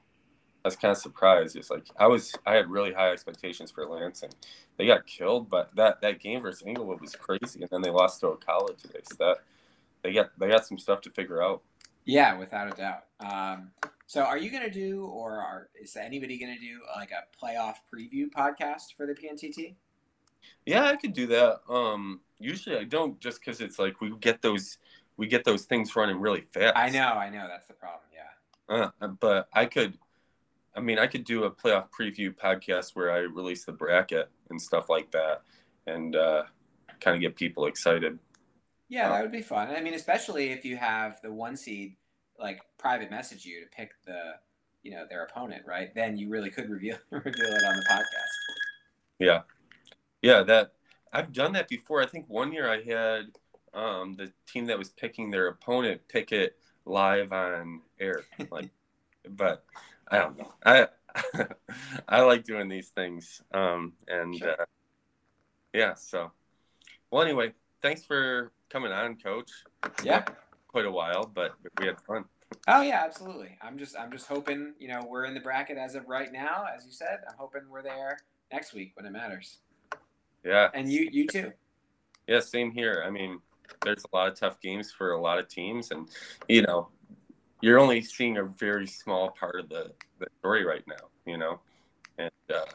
I 0.63 0.67
was 0.67 0.75
kind 0.75 0.91
of 0.91 0.97
surprised. 0.97 1.55
It's 1.55 1.69
like 1.69 1.87
I 1.97 2.07
was 2.07 2.33
I 2.45 2.53
had 2.53 2.69
really 2.69 2.93
high 2.93 3.11
expectations 3.11 3.71
for 3.71 3.85
Lansing. 3.85 4.31
They 4.77 4.87
got 4.87 5.05
killed, 5.05 5.49
but 5.49 5.75
that 5.75 6.01
that 6.01 6.19
game 6.19 6.41
versus 6.41 6.63
Englewood 6.65 7.01
was 7.01 7.15
crazy, 7.15 7.61
and 7.61 7.69
then 7.69 7.81
they 7.81 7.89
lost 7.89 8.21
to 8.21 8.27
Ocala 8.27 8.77
today. 8.77 8.99
So 9.03 9.15
that 9.19 9.37
they 10.03 10.13
got 10.13 10.37
they 10.39 10.49
got 10.49 10.65
some 10.65 10.77
stuff 10.77 11.01
to 11.01 11.09
figure 11.09 11.43
out. 11.43 11.61
Yeah, 12.05 12.37
without 12.37 12.71
a 12.71 12.75
doubt. 12.75 13.03
Um, 13.19 13.71
so, 14.07 14.21
are 14.21 14.37
you 14.37 14.51
going 14.51 14.63
to 14.63 14.69
do, 14.69 15.05
or 15.05 15.39
are, 15.39 15.69
is 15.81 15.95
anybody 15.95 16.37
going 16.37 16.53
to 16.53 16.59
do 16.59 16.81
like 16.95 17.11
a 17.11 17.23
playoff 17.43 17.75
preview 17.93 18.29
podcast 18.29 18.95
for 18.95 19.07
the 19.07 19.13
PNTT? 19.13 19.75
Yeah, 20.65 20.85
I 20.85 20.97
could 20.97 21.13
do 21.13 21.25
that. 21.27 21.61
Um, 21.69 22.19
usually, 22.37 22.77
I 22.77 22.83
don't, 22.83 23.19
just 23.19 23.39
because 23.39 23.61
it's 23.61 23.79
like 23.79 24.01
we 24.01 24.13
get 24.19 24.41
those 24.41 24.77
we 25.17 25.27
get 25.27 25.43
those 25.43 25.65
things 25.65 25.95
running 25.95 26.19
really 26.19 26.41
fast. 26.53 26.75
I 26.75 26.89
know, 26.89 27.07
I 27.07 27.29
know, 27.29 27.47
that's 27.47 27.67
the 27.67 27.73
problem. 27.73 28.01
Yeah. 28.13 28.89
Uh, 29.01 29.07
but 29.07 29.47
I 29.53 29.65
could, 29.65 29.97
I 30.75 30.79
mean, 30.79 30.97
I 30.99 31.07
could 31.07 31.23
do 31.23 31.43
a 31.43 31.51
playoff 31.51 31.87
preview 31.89 32.35
podcast 32.35 32.91
where 32.95 33.11
I 33.11 33.19
release 33.19 33.63
the 33.65 33.71
bracket 33.71 34.29
and 34.49 34.61
stuff 34.61 34.89
like 34.89 35.11
that, 35.11 35.43
and 35.85 36.15
uh, 36.15 36.43
kind 36.99 37.15
of 37.15 37.21
get 37.21 37.35
people 37.35 37.67
excited. 37.67 38.17
Yeah, 38.89 39.09
that 39.09 39.21
would 39.21 39.31
be 39.31 39.41
fun. 39.41 39.69
I 39.69 39.81
mean, 39.81 39.93
especially 39.93 40.51
if 40.51 40.65
you 40.65 40.77
have 40.77 41.19
the 41.21 41.31
one 41.31 41.55
seed 41.55 41.95
like 42.39 42.61
private 42.77 43.11
message 43.11 43.45
you 43.45 43.61
to 43.61 43.67
pick 43.67 43.91
the 44.05 44.33
you 44.81 44.91
know 44.91 45.05
their 45.09 45.23
opponent, 45.23 45.63
right? 45.67 45.93
Then 45.93 46.17
you 46.17 46.29
really 46.29 46.49
could 46.49 46.69
reveal 46.69 46.97
reveal 47.11 47.33
it 47.35 47.63
on 47.63 47.75
the 47.75 47.85
podcast. 47.89 48.63
Yeah, 49.19 49.41
yeah. 50.21 50.43
That 50.43 50.73
I've 51.11 51.33
done 51.33 51.53
that 51.53 51.67
before. 51.67 52.01
I 52.01 52.07
think 52.07 52.25
one 52.27 52.51
year 52.51 52.69
I 52.69 52.81
had 52.81 53.25
um, 53.73 54.15
the 54.15 54.31
team 54.47 54.65
that 54.67 54.77
was 54.77 54.89
picking 54.89 55.29
their 55.29 55.47
opponent 55.47 56.01
pick 56.07 56.31
it 56.31 56.57
live 56.85 57.31
on 57.31 57.81
air, 57.99 58.23
like. 58.49 58.69
but 59.29 59.63
I 60.09 60.17
don't 60.17 60.37
know. 60.37 60.53
I 60.65 60.87
I 62.07 62.21
like 62.21 62.43
doing 62.43 62.67
these 62.69 62.89
things, 62.89 63.41
um, 63.53 63.93
and 64.07 64.35
sure. 64.35 64.61
uh, 64.61 64.65
yeah. 65.73 65.93
So, 65.95 66.31
well, 67.11 67.21
anyway, 67.21 67.53
thanks 67.81 68.03
for 68.03 68.51
coming 68.69 68.91
on, 68.91 69.17
Coach. 69.17 69.51
Yeah, 70.03 70.25
quite 70.67 70.85
a 70.85 70.91
while, 70.91 71.29
but 71.33 71.53
we 71.79 71.87
had 71.87 72.01
fun. 72.01 72.25
Oh 72.67 72.81
yeah, 72.81 73.01
absolutely. 73.03 73.57
I'm 73.61 73.77
just 73.77 73.97
I'm 73.97 74.11
just 74.11 74.27
hoping 74.27 74.73
you 74.79 74.87
know 74.87 75.05
we're 75.09 75.25
in 75.25 75.33
the 75.33 75.39
bracket 75.39 75.77
as 75.77 75.95
of 75.95 76.07
right 76.07 76.31
now, 76.31 76.65
as 76.75 76.85
you 76.85 76.91
said. 76.91 77.19
I'm 77.27 77.35
hoping 77.37 77.61
we're 77.69 77.83
there 77.83 78.17
next 78.51 78.73
week 78.73 78.93
when 78.95 79.05
it 79.05 79.11
matters. 79.11 79.59
Yeah. 80.43 80.69
And 80.73 80.91
you 80.91 81.09
you 81.11 81.27
too. 81.27 81.51
Yeah, 82.27 82.39
same 82.39 82.71
here. 82.71 83.03
I 83.05 83.09
mean, 83.09 83.39
there's 83.83 84.03
a 84.11 84.15
lot 84.15 84.29
of 84.29 84.39
tough 84.39 84.59
games 84.61 84.91
for 84.91 85.11
a 85.11 85.21
lot 85.21 85.39
of 85.39 85.47
teams, 85.47 85.91
and 85.91 86.07
you 86.47 86.61
know, 86.61 86.89
you're 87.63 87.79
only 87.79 88.01
seeing 88.01 88.37
a 88.37 88.43
very 88.43 88.85
small 88.85 89.31
part 89.31 89.57
of 89.57 89.69
the, 89.69 89.93
the 90.19 90.27
story 90.39 90.65
right 90.65 90.83
now. 90.85 91.07
You 91.25 91.37
know, 91.37 91.61
and 92.17 92.29
uh, 92.53 92.65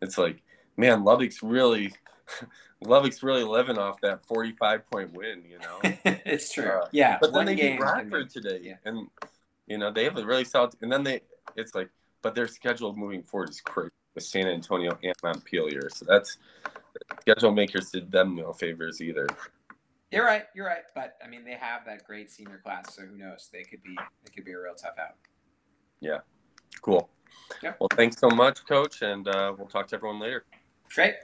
it's 0.00 0.16
like, 0.16 0.40
man, 0.76 1.02
Lubbock's 1.02 1.42
really 1.42 1.92
Lubbock's 2.80 3.24
really 3.24 3.42
living 3.42 3.76
off 3.76 4.00
that 4.02 4.24
45 4.26 4.88
point 4.88 5.12
win, 5.14 5.42
you 5.50 5.58
know. 5.58 5.80
it's 6.24 6.52
true. 6.52 6.68
Uh, 6.68 6.86
yeah. 6.92 7.18
But 7.20 7.32
then 7.32 7.44
they 7.44 7.56
beat 7.56 7.80
Rockford 7.80 8.30
today, 8.30 8.60
yeah. 8.62 8.76
and 8.84 9.08
you 9.66 9.78
know 9.78 9.90
they 9.90 10.04
have 10.04 10.16
a 10.16 10.24
really 10.24 10.44
solid. 10.44 10.74
And 10.80 10.92
then 10.92 11.02
they, 11.02 11.22
it's 11.56 11.74
like, 11.74 11.90
but 12.22 12.36
their 12.36 12.46
schedule 12.46 12.94
moving 12.94 13.24
forward 13.24 13.50
is 13.50 13.60
crazy 13.60 13.90
with 14.14 14.22
San 14.22 14.46
Antonio 14.46 14.96
and 15.02 15.14
Montpelier. 15.24 15.90
So 15.90 16.04
that's 16.08 16.38
schedule 17.22 17.50
makers 17.50 17.90
did 17.90 18.12
them 18.12 18.36
no 18.36 18.52
favors 18.52 19.00
either. 19.00 19.26
You're 20.10 20.24
right. 20.24 20.44
You're 20.54 20.66
right. 20.66 20.82
But 20.94 21.16
I 21.24 21.28
mean, 21.28 21.44
they 21.44 21.54
have 21.54 21.84
that 21.86 22.04
great 22.04 22.30
senior 22.30 22.60
class, 22.64 22.94
so 22.94 23.02
who 23.02 23.16
knows? 23.16 23.48
They 23.52 23.62
could 23.62 23.82
be. 23.82 23.96
They 24.24 24.32
could 24.34 24.44
be 24.44 24.52
a 24.52 24.60
real 24.60 24.74
tough 24.74 24.98
out. 24.98 25.16
Yeah. 26.00 26.18
Cool. 26.82 27.08
Yep. 27.62 27.76
Well, 27.80 27.88
thanks 27.94 28.18
so 28.18 28.28
much, 28.28 28.64
Coach, 28.66 29.02
and 29.02 29.28
uh, 29.28 29.54
we'll 29.56 29.68
talk 29.68 29.86
to 29.88 29.96
everyone 29.96 30.18
later. 30.18 30.44
Great. 30.94 31.14